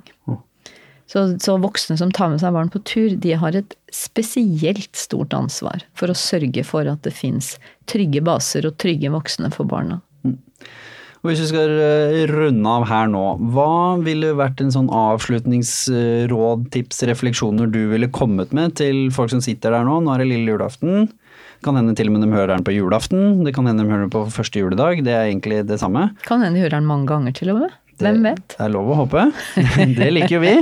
Så, 1.10 1.24
så 1.42 1.58
voksne 1.60 1.98
som 2.00 2.12
tar 2.14 2.30
med 2.32 2.40
seg 2.40 2.54
barn 2.54 2.70
på 2.72 2.80
tur, 2.88 3.16
de 3.20 3.34
har 3.36 3.56
et 3.58 3.74
spesielt 3.92 4.96
stort 4.96 5.34
ansvar 5.36 5.84
for 5.98 6.12
å 6.12 6.16
sørge 6.16 6.64
for 6.64 6.88
at 6.88 7.02
det 7.04 7.12
fins 7.16 7.56
trygge 7.90 8.22
baser 8.24 8.68
og 8.68 8.78
trygge 8.80 9.12
voksne 9.12 9.52
for 9.52 9.68
barna. 9.68 10.00
Og 11.22 11.30
hvis 11.30 11.44
vi 11.44 11.50
skal 11.52 11.70
eh, 11.78 12.24
runde 12.26 12.66
av 12.66 12.88
her 12.90 13.10
nå, 13.10 13.22
hva 13.54 13.94
ville 14.02 14.32
vært 14.34 14.58
en 14.62 14.72
sånn 14.74 14.88
avslutningsråd, 14.90 16.64
tips, 16.74 17.04
refleksjoner 17.06 17.70
du 17.70 17.84
ville 17.92 18.10
kommet 18.10 18.50
med 18.56 18.74
til 18.80 19.04
folk 19.14 19.30
som 19.30 19.42
sitter 19.44 19.76
der 19.76 19.86
nå? 19.86 20.00
Nå 20.02 20.10
er 20.16 20.24
det 20.24 20.32
lille 20.32 20.56
julaften. 20.56 21.06
Kan 21.62 21.78
hende 21.78 21.94
til 21.94 22.10
og 22.10 22.16
med 22.16 22.26
de 22.26 22.32
hører 22.34 22.56
den 22.56 22.66
på 22.66 22.74
julaften. 22.74 23.44
Det 23.46 23.54
kan 23.54 23.70
hende 23.70 23.84
de 23.84 23.92
hører 23.92 24.08
den 24.08 24.14
på 24.14 24.24
første 24.34 24.58
juledag. 24.58 25.04
Det 25.06 25.14
er 25.14 25.28
egentlig 25.28 25.60
det 25.68 25.78
samme. 25.78 26.08
Kan 26.26 26.42
hende 26.42 26.58
de 26.58 26.64
hører 26.64 26.80
den 26.80 26.90
mange 26.90 27.06
ganger 27.12 27.38
til 27.38 27.54
og 27.54 27.62
med. 27.62 27.78
Hvem 28.02 28.26
vet? 28.26 28.54
Det 28.54 28.64
er 28.66 28.72
lov 28.74 28.90
å 28.92 28.98
håpe. 29.02 29.26
Det 29.98 30.08
liker 30.12 30.36
jo 30.36 30.42
vi. 30.42 30.54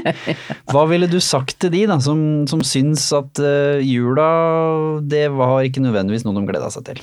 Hva 0.71 0.85
ville 0.91 1.09
du 1.11 1.19
sagt 1.25 1.59
til 1.63 1.73
de 1.75 1.87
da, 1.91 1.99
som, 2.05 2.21
som 2.51 2.65
syns 2.67 3.07
at 3.17 3.41
uh, 3.43 3.81
jula, 3.85 4.29
det 5.03 5.27
var 5.35 5.65
ikke 5.67 5.85
nødvendigvis 5.85 6.27
noe 6.27 6.39
de 6.39 6.47
gleda 6.49 6.71
seg 6.73 6.87
til? 6.91 7.03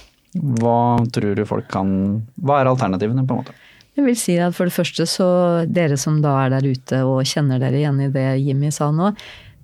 Hva 0.62 1.00
tror 1.14 1.38
du 1.38 1.46
folk 1.48 1.70
kan 1.72 1.90
Hva 2.36 2.62
er 2.62 2.70
alternativene, 2.70 3.26
på 3.26 3.38
en 3.38 3.44
måte? 3.46 3.56
Jeg 3.98 4.06
vil 4.06 4.18
si 4.20 4.36
at 4.38 4.54
for 4.54 4.70
det 4.70 4.76
første 4.76 5.08
så 5.10 5.28
dere 5.66 5.98
som 5.98 6.20
da 6.22 6.36
er 6.44 6.52
der 6.54 6.68
ute 6.70 7.02
og 7.08 7.24
kjenner 7.26 7.58
dere 7.62 7.80
igjen 7.80 8.04
i 8.06 8.12
det 8.14 8.28
Jimmy 8.44 8.70
sa 8.74 8.92
nå, 8.94 9.10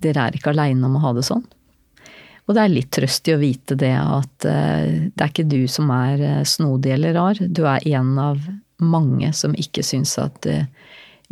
dere 0.02 0.24
er 0.26 0.34
ikke 0.34 0.50
aleine 0.50 0.88
om 0.88 0.96
å 0.98 1.04
ha 1.04 1.12
det 1.14 1.22
sånn. 1.28 1.44
Og 2.44 2.56
det 2.56 2.64
er 2.64 2.72
litt 2.72 2.90
trøst 2.92 3.30
i 3.30 3.34
å 3.36 3.40
vite 3.40 3.76
det 3.80 3.94
at 3.96 4.46
eh, 4.48 5.06
det 5.14 5.22
er 5.22 5.30
ikke 5.30 5.46
du 5.48 5.62
som 5.70 5.88
er 5.94 6.20
eh, 6.20 6.42
snodig 6.48 6.92
eller 6.96 7.14
rar. 7.16 7.38
Du 7.40 7.62
er 7.64 7.86
en 7.94 8.10
av 8.20 8.42
mange 8.84 9.32
som 9.36 9.54
ikke 9.58 9.82
syns 9.86 10.16
at 10.22 10.46
eh, 10.50 10.66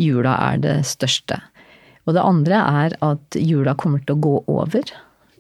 jula 0.01 0.35
er 0.53 0.61
det 0.63 0.77
største. 0.89 1.39
Og 2.07 2.17
det 2.17 2.25
andre 2.27 2.59
er 2.85 2.97
at 3.05 3.39
jula 3.39 3.77
kommer 3.79 4.03
til 4.03 4.17
å 4.17 4.23
gå 4.25 4.35
over 4.51 4.93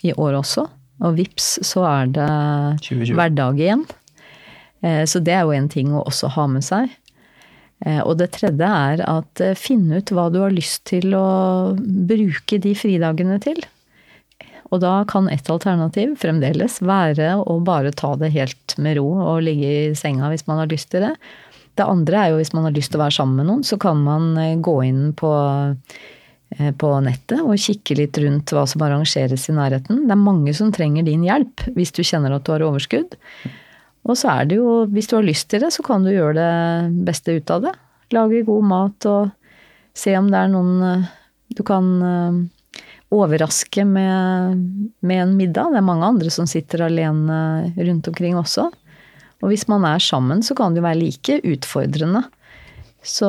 i 0.06 0.12
år 0.14 0.38
også. 0.42 0.68
Og 1.02 1.16
vips, 1.18 1.56
så 1.66 1.82
er 1.88 2.10
det 2.14 2.30
2020. 2.86 3.14
hverdag 3.18 3.58
igjen. 3.62 3.84
Eh, 4.82 5.04
Så 5.06 5.22
det 5.24 5.34
er 5.34 5.42
jo 5.46 5.56
en 5.56 5.68
ting 5.72 5.90
å 5.94 6.04
også 6.06 6.30
ha 6.36 6.46
med 6.46 6.62
seg. 6.66 6.90
Eh, 7.84 8.00
Og 8.06 8.18
det 8.20 8.30
tredje 8.36 8.68
er 8.68 9.02
at 9.08 9.42
finn 9.58 9.90
ut 9.90 10.10
hva 10.14 10.28
du 10.30 10.40
har 10.44 10.54
lyst 10.54 10.84
til 10.90 11.14
å 11.18 11.74
bruke 11.78 12.60
de 12.62 12.74
fridagene 12.78 13.40
til. 13.42 13.58
Og 14.72 14.80
da 14.80 15.02
kan 15.04 15.26
et 15.28 15.50
alternativ 15.52 16.14
fremdeles 16.22 16.78
være 16.80 17.34
å 17.44 17.58
bare 17.60 17.90
ta 17.92 18.14
det 18.16 18.30
helt 18.32 18.76
med 18.80 18.96
ro 18.96 19.10
og 19.20 19.42
ligge 19.44 19.68
i 19.90 19.94
senga 19.98 20.30
hvis 20.32 20.46
man 20.48 20.62
har 20.62 20.70
lyst 20.70 20.88
til 20.94 21.04
det. 21.04 21.10
Det 21.78 21.86
andre 21.88 22.18
er 22.18 22.32
jo 22.32 22.40
hvis 22.40 22.52
man 22.52 22.66
har 22.68 22.74
lyst 22.76 22.92
til 22.92 23.00
å 23.00 23.04
være 23.06 23.16
sammen 23.16 23.40
med 23.40 23.48
noen, 23.48 23.64
så 23.64 23.78
kan 23.80 24.00
man 24.04 24.32
eh, 24.40 24.58
gå 24.60 24.74
inn 24.84 25.12
på, 25.16 25.32
eh, 26.56 26.70
på 26.76 26.92
nettet 27.04 27.40
og 27.40 27.56
kikke 27.60 27.96
litt 27.96 28.20
rundt 28.20 28.52
hva 28.52 28.66
som 28.68 28.84
arrangeres 28.84 29.48
i 29.48 29.56
nærheten. 29.56 30.04
Det 30.04 30.14
er 30.16 30.20
mange 30.20 30.54
som 30.56 30.72
trenger 30.74 31.06
din 31.08 31.24
hjelp 31.26 31.64
hvis 31.76 31.94
du 31.96 32.02
kjenner 32.04 32.36
at 32.36 32.44
du 32.44 32.52
har 32.54 32.66
overskudd. 32.66 33.16
Og 34.02 34.18
så 34.18 34.34
er 34.34 34.50
det 34.50 34.58
jo, 34.58 34.82
hvis 34.90 35.08
du 35.08 35.16
har 35.16 35.24
lyst 35.24 35.48
til 35.52 35.62
det, 35.62 35.70
så 35.72 35.84
kan 35.86 36.04
du 36.04 36.12
gjøre 36.12 36.34
det 36.36 37.04
beste 37.06 37.38
ut 37.38 37.54
av 37.54 37.68
det. 37.68 37.76
Lage 38.12 38.42
god 38.44 38.66
mat 38.68 39.08
og 39.08 39.30
se 39.96 40.16
om 40.18 40.28
det 40.32 40.40
er 40.40 40.52
noen 40.52 40.74
eh, 40.88 41.08
du 41.52 41.60
kan 41.68 41.88
overraske 43.12 43.84
med, 43.84 44.60
med 45.04 45.22
en 45.22 45.34
middag. 45.36 45.72
Det 45.72 45.82
er 45.82 45.84
mange 45.84 46.06
andre 46.08 46.32
som 46.32 46.48
sitter 46.48 46.86
alene 46.86 47.36
rundt 47.76 48.08
omkring 48.08 48.38
også. 48.40 48.70
Og 49.42 49.50
hvis 49.50 49.66
man 49.70 49.84
er 49.88 50.02
sammen, 50.02 50.42
så 50.46 50.54
kan 50.58 50.72
det 50.72 50.82
jo 50.82 50.86
være 50.86 51.00
like 51.00 51.38
utfordrende. 51.50 52.22
Så, 53.02 53.28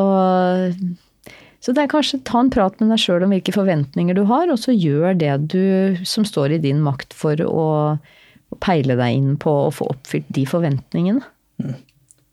så 1.60 1.74
det 1.74 1.84
er 1.84 1.92
kanskje 1.92 2.22
ta 2.28 2.44
en 2.44 2.52
prat 2.54 2.78
med 2.80 2.94
deg 2.94 3.02
sjøl 3.02 3.26
om 3.26 3.34
hvilke 3.34 3.56
forventninger 3.56 4.18
du 4.18 4.24
har, 4.30 4.52
og 4.54 4.62
så 4.62 4.76
gjør 4.76 5.18
det 5.18 5.34
du 5.54 6.04
som 6.08 6.28
står 6.28 6.58
i 6.58 6.62
din 6.64 6.84
makt 6.86 7.16
for 7.18 7.42
å, 7.48 7.70
å 7.98 8.62
peile 8.62 8.98
deg 9.00 9.18
inn 9.18 9.32
på 9.42 9.56
å 9.66 9.72
få 9.74 9.90
oppfylt 9.96 10.30
de 10.38 10.46
forventningene. 10.50 11.26
Mm. 11.64 11.80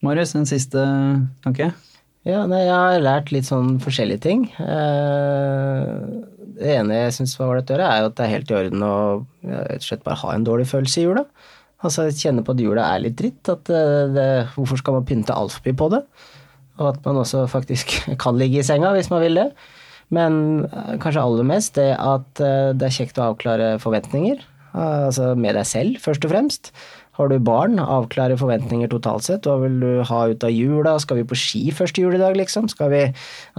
Marius, 0.05 0.35
en 0.37 0.49
siste 0.49 0.83
tanke? 1.45 1.73
Ja, 2.29 2.43
nei, 2.49 2.67
jeg 2.67 2.77
har 2.77 3.01
lært 3.01 3.33
litt 3.33 3.49
sånn 3.49 3.79
forskjellige 3.81 4.25
ting. 4.27 4.45
Eh, 4.61 5.93
det 6.61 6.75
ene 6.77 6.99
jeg 6.99 7.15
syns 7.17 7.37
var 7.39 7.55
ålreit 7.55 7.73
å 7.73 7.77
gjøre, 7.77 7.89
er 7.89 8.03
jo 8.03 8.11
at 8.11 8.19
det 8.19 8.27
er 8.27 8.35
helt 8.35 8.53
i 8.53 8.57
orden 8.59 8.85
å 8.85 8.97
rett 9.49 9.81
og 9.81 9.87
slett 9.87 10.05
bare 10.05 10.21
ha 10.21 10.35
en 10.35 10.45
dårlig 10.45 10.69
følelse 10.69 11.01
i 11.01 11.07
jula. 11.07 11.25
Altså 11.87 12.11
kjenne 12.13 12.45
på 12.45 12.53
at 12.53 12.61
jula 12.61 12.85
er 12.93 13.05
litt 13.07 13.17
dritt. 13.21 13.43
At 13.49 13.71
eh, 13.73 14.07
det, 14.13 14.29
hvorfor 14.57 14.81
skal 14.81 14.99
man 14.99 15.09
pynte 15.09 15.37
altfor 15.37 15.65
mye 15.67 15.79
på 15.81 15.91
det? 15.95 16.03
Og 16.81 16.87
at 16.93 17.05
man 17.07 17.21
også 17.23 17.47
faktisk 17.51 17.97
kan 18.23 18.41
ligge 18.41 18.61
i 18.61 18.67
senga 18.67 18.93
hvis 18.97 19.11
man 19.13 19.25
vil 19.25 19.41
det. 19.41 19.49
Men 20.15 20.67
eh, 20.69 20.95
kanskje 21.01 21.25
aller 21.25 21.47
mest 21.49 21.77
det 21.81 21.93
at 21.97 22.45
eh, 22.45 22.73
det 22.77 22.89
er 22.89 22.97
kjekt 23.01 23.21
å 23.21 23.31
avklare 23.33 23.77
forventninger. 23.83 24.47
Altså 24.71 25.33
med 25.35 25.57
deg 25.59 25.67
selv, 25.67 25.97
først 25.99 26.23
og 26.29 26.31
fremst. 26.31 26.69
Har 27.21 27.29
du 27.29 27.37
barn, 27.45 27.77
avklare 27.77 28.39
forventninger 28.41 28.89
totalt 28.89 29.27
sett. 29.27 29.45
Hva 29.45 29.59
vil 29.61 29.75
du 29.83 29.89
ha 30.09 30.21
ut 30.31 30.45
av 30.47 30.53
jula? 30.55 30.95
Skal 31.03 31.21
vi 31.21 31.27
på 31.29 31.37
ski 31.37 31.67
første 31.77 32.01
juledag, 32.01 32.39
liksom? 32.39 32.71
Skal 32.73 32.89
vi 32.95 33.03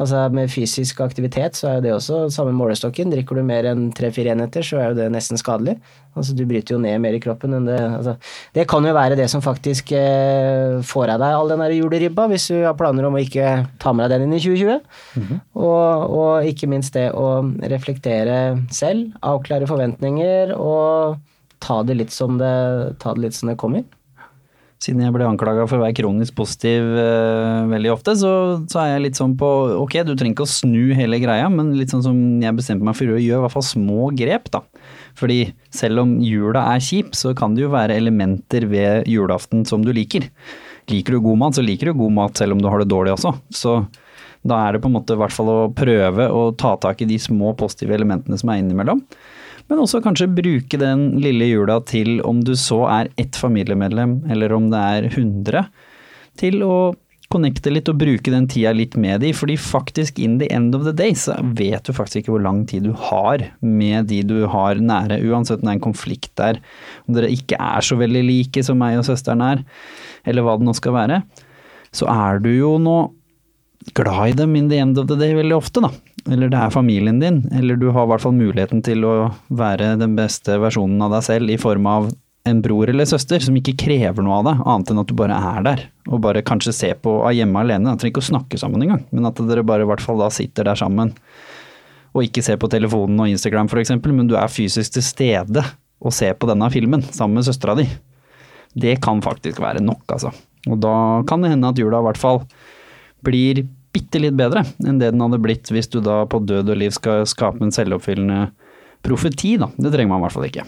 Altså 0.02 0.24
med 0.34 0.50
fysisk 0.50 1.02
aktivitet 1.04 1.58
så 1.60 1.68
er 1.68 1.76
jo 1.76 1.84
det 1.86 1.92
også 1.94 2.22
samme 2.34 2.56
målestokken. 2.58 3.12
Drikker 3.14 3.38
du 3.38 3.44
mer 3.46 3.68
enn 3.70 3.92
tre-fire 3.94 4.34
enheter, 4.34 4.66
så 4.66 4.80
er 4.80 4.90
jo 4.90 4.98
det 4.98 5.10
nesten 5.14 5.38
skadelig. 5.38 5.78
Altså 6.18 6.34
du 6.36 6.42
bryter 6.48 6.76
jo 6.76 6.82
ned 6.82 6.98
mer 7.04 7.16
i 7.16 7.22
kroppen 7.24 7.54
enn 7.56 7.68
det 7.70 7.78
altså, 7.80 8.18
Det 8.56 8.66
kan 8.68 8.84
jo 8.84 8.96
være 8.96 9.16
det 9.20 9.30
som 9.32 9.44
faktisk 9.44 9.94
eh, 9.96 10.82
får 10.84 11.14
av 11.14 11.22
deg 11.22 11.38
all 11.38 11.54
den 11.54 11.64
der 11.64 11.76
juleribba, 11.78 12.26
hvis 12.32 12.50
du 12.52 12.64
har 12.66 12.76
planer 12.80 13.08
om 13.08 13.16
å 13.16 13.22
ikke 13.22 13.54
ta 13.80 13.94
med 13.94 14.10
deg 14.10 14.24
den 14.24 14.32
inn 14.32 14.40
i 14.40 14.44
2020. 14.44 14.82
Mm 15.16 15.28
-hmm. 15.28 15.42
og, 15.54 16.16
og 16.20 16.46
ikke 16.50 16.68
minst 16.68 16.94
det 16.94 17.12
å 17.14 17.44
reflektere 17.62 18.66
selv, 18.72 19.14
avklare 19.22 19.68
forventninger 19.68 20.56
og 20.58 21.20
ta 21.62 21.82
det 21.88 21.98
litt 22.00 22.14
som 22.14 22.38
det, 22.42 22.54
det, 23.02 23.34
som 23.38 23.52
det 23.52 23.60
kommer. 23.62 23.86
Siden 24.82 25.04
jeg 25.04 25.14
ble 25.14 25.28
anklaga 25.30 25.68
for 25.70 25.78
å 25.78 25.84
være 25.84 25.94
kronisk 26.00 26.34
positiv 26.40 26.88
uh, 26.98 27.70
veldig 27.70 27.92
ofte, 27.94 28.16
så, 28.18 28.32
så, 28.66 28.80
er 28.82 28.96
jeg 28.96 29.04
litt 29.04 29.20
sånn 29.20 29.36
på 29.38 29.50
ok, 29.78 30.00
du 30.08 30.16
trenger 30.16 30.34
ikke 30.34 30.48
å 30.48 30.50
snu 30.50 30.96
hele 30.98 31.20
greia, 31.22 31.52
men 31.54 31.76
litt 31.78 31.94
sånn 31.94 32.02
som 32.02 32.18
jeg 32.42 32.58
bestemte 32.58 32.88
meg 32.88 32.98
for 32.98 33.14
å 33.14 33.20
gjøre, 33.22 33.44
i 33.44 33.46
hvert 33.46 33.54
fall 33.54 33.68
små 33.68 34.10
grep, 34.18 34.50
da. 34.56 34.64
Fordi 35.20 35.52
selv 35.76 36.02
om 36.02 36.16
jula 36.26 36.66
er 36.74 36.82
kjip, 36.82 37.14
så 37.18 37.36
kan 37.38 37.54
det 37.54 37.68
jo 37.68 37.74
være 37.76 38.00
elementer 38.02 38.66
ved 38.72 39.10
julaften 39.12 39.68
som 39.70 39.86
du 39.86 39.94
liker. 39.94 40.26
Liker 40.90 41.14
du 41.14 41.22
god 41.28 41.44
mat, 41.44 41.60
så 41.60 41.66
liker 41.66 41.92
du 41.92 42.00
god 42.00 42.16
mat 42.18 42.42
selv 42.42 42.58
om 42.58 42.64
du 42.64 42.70
har 42.72 42.82
det 42.82 42.90
dårlig 42.90 43.14
også. 43.14 43.36
Så 43.54 43.76
da 44.48 44.64
er 44.64 44.74
det 44.74 44.82
på 44.82 44.90
en 44.90 44.96
måte 44.98 45.14
i 45.14 45.22
hvert 45.22 45.36
fall 45.36 45.52
å 45.52 45.60
prøve 45.78 46.26
å 46.34 46.48
ta 46.58 46.74
tak 46.82 47.04
i 47.04 47.10
de 47.10 47.20
små 47.22 47.54
positive 47.60 47.94
elementene 47.94 48.40
som 48.42 48.50
er 48.50 48.64
innimellom. 48.64 49.04
Men 49.72 49.80
også 49.80 50.02
kanskje 50.04 50.28
bruke 50.36 50.76
den 50.76 51.14
lille 51.24 51.48
jula 51.48 51.78
til, 51.88 52.18
om 52.28 52.42
du 52.44 52.52
så 52.60 52.82
er 52.92 53.12
ett 53.22 53.38
familiemedlem, 53.40 54.18
eller 54.28 54.52
om 54.52 54.68
det 54.74 54.82
er 54.98 55.08
100, 55.14 55.70
til 56.42 56.66
å 56.68 56.76
connecte 57.32 57.72
litt 57.72 57.88
og 57.88 58.02
bruke 58.02 58.34
den 58.34 58.50
tida 58.52 58.74
litt 58.76 58.98
med 59.00 59.22
de, 59.24 59.30
fordi 59.32 59.56
faktisk 59.56 60.20
in 60.20 60.36
the 60.42 60.50
end 60.52 60.76
of 60.76 60.84
the 60.84 60.92
day 60.92 61.16
så 61.16 61.38
vet 61.56 61.88
du 61.88 61.94
faktisk 61.96 62.26
ikke 62.26 62.34
hvor 62.34 62.44
lang 62.44 62.66
tid 62.68 62.84
du 62.90 62.92
har 63.08 63.46
med 63.64 64.10
de 64.12 64.20
du 64.28 64.42
har 64.52 64.82
nære, 64.84 65.22
uansett 65.32 65.62
om 65.62 65.70
det 65.70 65.72
er 65.72 65.80
en 65.80 65.86
konflikt 65.88 66.34
der, 66.42 66.60
om 67.08 67.16
dere 67.16 67.32
ikke 67.32 67.56
er 67.56 67.88
så 67.88 67.96
veldig 68.00 68.26
like 68.28 68.66
som 68.68 68.82
meg 68.82 69.00
og 69.00 69.08
søsteren 69.08 69.46
er, 69.46 69.64
eller 70.28 70.44
hva 70.44 70.58
det 70.60 70.68
nå 70.68 70.76
skal 70.76 70.98
være, 70.98 71.22
så 71.96 72.12
er 72.12 72.44
du 72.44 72.52
jo 72.52 72.76
nå 72.82 73.00
glad 73.98 74.34
i 74.34 74.40
dem 74.44 74.60
in 74.60 74.68
the 74.68 74.84
end 74.84 75.00
of 75.00 75.08
the 75.08 75.16
day 75.16 75.32
veldig 75.38 75.56
ofte, 75.58 75.88
da. 75.88 75.96
Eller 76.30 76.52
det 76.52 76.60
er 76.60 76.74
familien 76.74 77.22
din, 77.22 77.42
eller 77.56 77.80
du 77.80 77.88
har 77.90 78.06
i 78.06 78.12
hvert 78.12 78.22
fall 78.22 78.36
muligheten 78.38 78.84
til 78.86 79.06
å 79.08 79.14
være 79.50 79.96
den 80.02 80.14
beste 80.18 80.60
versjonen 80.62 81.02
av 81.02 81.16
deg 81.16 81.26
selv 81.26 81.54
i 81.54 81.58
form 81.62 81.88
av 81.90 82.12
en 82.50 82.62
bror 82.62 82.90
eller 82.90 83.06
søster 83.06 83.42
som 83.44 83.58
ikke 83.58 83.76
krever 83.78 84.26
noe 84.26 84.40
av 84.40 84.48
deg, 84.48 84.62
annet 84.66 84.92
enn 84.92 85.02
at 85.02 85.10
du 85.10 85.16
bare 85.18 85.38
er 85.38 85.66
der. 85.66 85.84
Og 86.10 86.22
bare 86.24 86.44
kanskje 86.46 86.74
ser 86.74 87.00
på 87.02 87.20
av 87.22 87.36
hjemme 87.38 87.62
alene. 87.62 87.94
Trenger 88.02 88.16
ikke 88.16 88.24
å 88.24 88.30
snakke 88.32 88.60
sammen 88.62 88.86
engang, 88.86 89.04
men 89.14 89.30
at 89.30 89.42
dere 89.46 89.66
bare 89.66 89.86
i 89.86 89.90
hvert 89.90 90.04
fall 90.04 90.22
da 90.22 90.30
sitter 90.34 90.66
der 90.70 90.80
sammen. 90.80 91.14
Og 92.12 92.26
ikke 92.26 92.44
ser 92.46 92.58
på 92.62 92.70
telefonen 92.72 93.22
og 93.24 93.30
Instagram 93.32 93.70
f.eks., 93.70 93.94
men 94.10 94.30
du 94.30 94.36
er 94.40 94.52
fysisk 94.52 94.98
til 94.98 95.06
stede 95.06 95.66
og 96.02 96.16
ser 96.18 96.34
på 96.38 96.50
denne 96.50 96.70
filmen 96.74 97.06
sammen 97.14 97.40
med 97.40 97.46
søstera 97.46 97.78
di. 97.78 97.86
Det 98.74 98.98
kan 99.04 99.22
faktisk 99.22 99.62
være 99.62 99.84
nok, 99.86 100.04
altså. 100.10 100.32
Og 100.70 100.82
da 100.82 100.96
kan 101.30 101.44
det 101.44 101.54
hende 101.54 101.70
at 101.70 101.80
jula 101.80 102.02
i 102.02 102.08
hvert 102.10 102.20
fall 102.22 102.42
blir 103.26 103.66
bitte 103.92 104.22
litt 104.24 104.38
bedre 104.40 104.66
enn 104.86 105.00
det 105.02 105.12
den 105.14 105.24
hadde 105.24 105.42
blitt 105.44 105.72
hvis 105.72 105.90
du 105.92 106.00
da 106.04 106.22
på 106.30 106.42
død 106.44 106.72
og 106.72 106.80
liv 106.80 106.94
skal 106.96 107.26
skape 107.30 107.64
en 107.66 107.74
selvoppfyllende 107.76 108.46
profeti, 109.02 109.56
da. 109.58 109.72
Det 109.78 109.92
trenger 109.92 110.14
man 110.14 110.22
i 110.22 110.28
hvert 110.28 110.38
fall 110.38 110.48
ikke. 110.48 110.68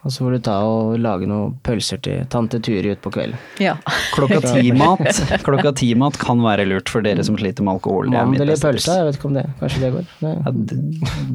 Og 0.00 0.08
så 0.08 0.24
får 0.24 0.32
du 0.32 0.44
ta 0.46 0.54
og 0.64 0.94
lage 0.96 1.26
noen 1.28 1.58
pølser 1.64 1.98
til 2.00 2.22
tante 2.32 2.56
Turi 2.64 2.94
utpå 2.94 3.10
kvelden. 3.12 3.36
Ja. 3.60 3.74
Klokka 4.14 4.38
ti-mat 4.54 5.20
Klokka 5.44 5.74
ti-mat 5.76 6.16
kan 6.20 6.40
være 6.40 6.64
lurt 6.70 6.88
for 6.88 7.04
dere 7.04 7.24
som 7.26 7.36
sliter 7.36 7.66
med 7.66 7.76
alkohol. 7.76 8.08
Mandel 8.14 8.54
i 8.54 8.56
pølsa, 8.56 8.96
jeg 8.96 9.10
vet 9.10 9.18
ikke 9.18 9.28
om 9.28 9.36
det 9.36 9.44
Kanskje 9.60 9.82
det 9.84 9.90
går? 9.98 10.08
Det, 10.22 10.32
ja, 10.32 10.54
det, 10.56 10.78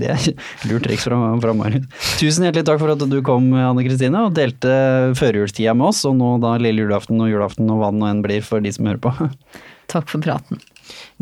det 0.01 0.09
er 0.15 0.71
lurt 0.71 0.88
triks 0.88 1.05
fra, 1.05 1.19
fra 1.45 1.55
Marius. 1.59 1.86
Tusen 2.17 2.47
hjertelig 2.47 2.65
takk 2.71 2.82
for 2.82 2.95
at 2.95 3.05
du 3.05 3.19
kom, 3.26 3.51
Anne 3.53 3.86
Kristine, 3.86 4.26
og 4.26 4.34
delte 4.38 4.73
førjulstida 5.19 5.78
med 5.78 5.91
oss, 5.91 6.01
og 6.09 6.17
nå 6.17 6.34
da 6.41 6.57
lille 6.57 6.88
julaften 6.88 7.21
og 7.21 7.30
julaften 7.30 7.69
og 7.69 7.84
hva 7.84 7.93
det 7.93 8.01
nå 8.01 8.09
enn 8.09 8.26
blir 8.26 8.41
for 8.45 8.65
de 8.65 8.73
som 8.73 8.89
hører 8.89 9.03
på. 9.05 9.13
Takk 9.93 10.09
for 10.09 10.26
praten. 10.26 10.57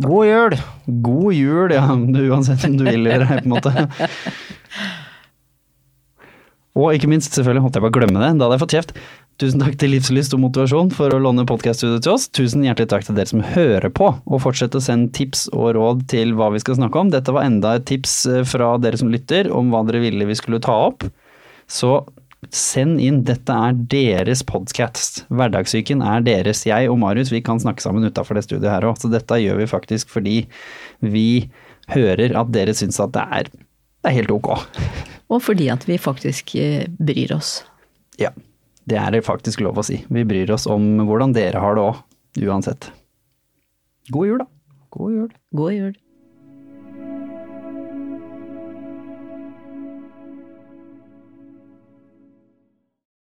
God 0.02 0.26
jul! 0.26 0.56
God 1.06 1.34
jul, 1.38 1.74
ja. 1.76 1.86
Uansett 2.34 2.66
om 2.66 2.78
du 2.80 2.88
vil 2.88 3.06
gjøre 3.06 3.28
det, 3.28 3.42
på 3.44 3.46
en 3.46 3.54
måte. 3.54 3.88
Og 6.74 6.96
ikke 6.96 7.10
minst, 7.12 7.36
selvfølgelig 7.36 7.68
holdt 7.68 7.76
jeg 7.78 7.86
på 7.86 7.92
å 7.92 7.94
glemme 8.00 8.18
det, 8.18 8.32
da 8.40 8.48
hadde 8.48 8.56
jeg 8.58 8.64
fått 8.64 8.74
kjeft. 8.74 8.96
Tusen 9.42 9.62
takk 9.62 9.76
til 9.82 9.90
Livslyst 9.94 10.34
og 10.34 10.42
Motivasjon 10.44 10.92
for 10.94 11.14
å 11.14 11.20
låne 11.22 11.46
podkaststudioet 11.50 12.06
til 12.06 12.14
oss. 12.14 12.28
Tusen 12.34 12.66
hjertelig 12.66 12.90
takk 12.92 13.06
til 13.06 13.18
dere 13.18 13.30
som 13.30 13.42
hører 13.46 13.90
på, 13.94 14.12
og 14.26 14.42
fortsett 14.42 14.78
å 14.78 14.82
sende 14.82 15.14
tips 15.14 15.48
og 15.54 15.72
råd 15.78 16.04
til 16.10 16.36
hva 16.38 16.52
vi 16.54 16.62
skal 16.62 16.78
snakke 16.78 17.02
om. 17.02 17.10
Dette 17.14 17.34
var 17.34 17.46
enda 17.46 17.76
et 17.78 17.86
tips 17.90 18.14
eh, 18.30 18.44
fra 18.46 18.76
dere 18.82 18.98
som 19.02 19.10
lytter 19.14 19.50
om 19.54 19.74
hva 19.74 19.82
dere 19.88 20.04
ville 20.06 20.30
vi 20.30 20.38
skulle 20.38 20.62
ta 20.62 20.76
opp. 20.90 21.06
Så 21.70 21.96
Send 22.52 23.00
inn, 23.02 23.22
dette 23.28 23.54
er 23.54 23.76
deres 23.92 24.42
podkast. 24.48 25.24
Hverdagssyken 25.34 26.02
er 26.06 26.24
deres. 26.26 26.64
Jeg 26.68 26.90
og 26.92 27.00
Marius 27.02 27.32
vi 27.34 27.42
kan 27.46 27.62
snakke 27.62 27.84
sammen 27.84 28.06
utafor 28.08 28.38
det 28.38 28.46
studioet 28.48 28.72
her 28.72 28.88
òg, 28.90 28.98
så 29.00 29.12
dette 29.12 29.40
gjør 29.40 29.62
vi 29.62 29.70
faktisk 29.70 30.12
fordi 30.12 30.38
vi 31.04 31.28
hører 31.94 32.36
at 32.40 32.52
dere 32.56 32.76
syns 32.78 33.00
at 33.04 33.14
det 33.16 33.24
er, 33.40 33.52
det 33.54 34.12
er 34.12 34.18
helt 34.18 34.34
ok. 34.34 34.52
Og 35.34 35.44
fordi 35.44 35.70
at 35.74 35.88
vi 35.88 36.00
faktisk 36.02 36.56
eh, 36.60 36.88
bryr 37.00 37.36
oss. 37.38 37.62
Ja, 38.22 38.34
det 38.90 39.00
er 39.00 39.16
det 39.16 39.24
faktisk 39.26 39.64
lov 39.64 39.80
å 39.80 39.86
si. 39.88 40.02
Vi 40.10 40.26
bryr 40.28 40.52
oss 40.54 40.68
om 40.70 41.06
hvordan 41.08 41.36
dere 41.36 41.64
har 41.64 41.78
det 41.78 41.88
òg, 41.88 42.04
uansett. 42.44 42.92
God 44.12 44.30
jul, 44.30 44.44
da. 44.44 44.50
God 44.94 45.16
jul. 45.16 45.30
God 45.56 45.78
jul. 45.78 45.94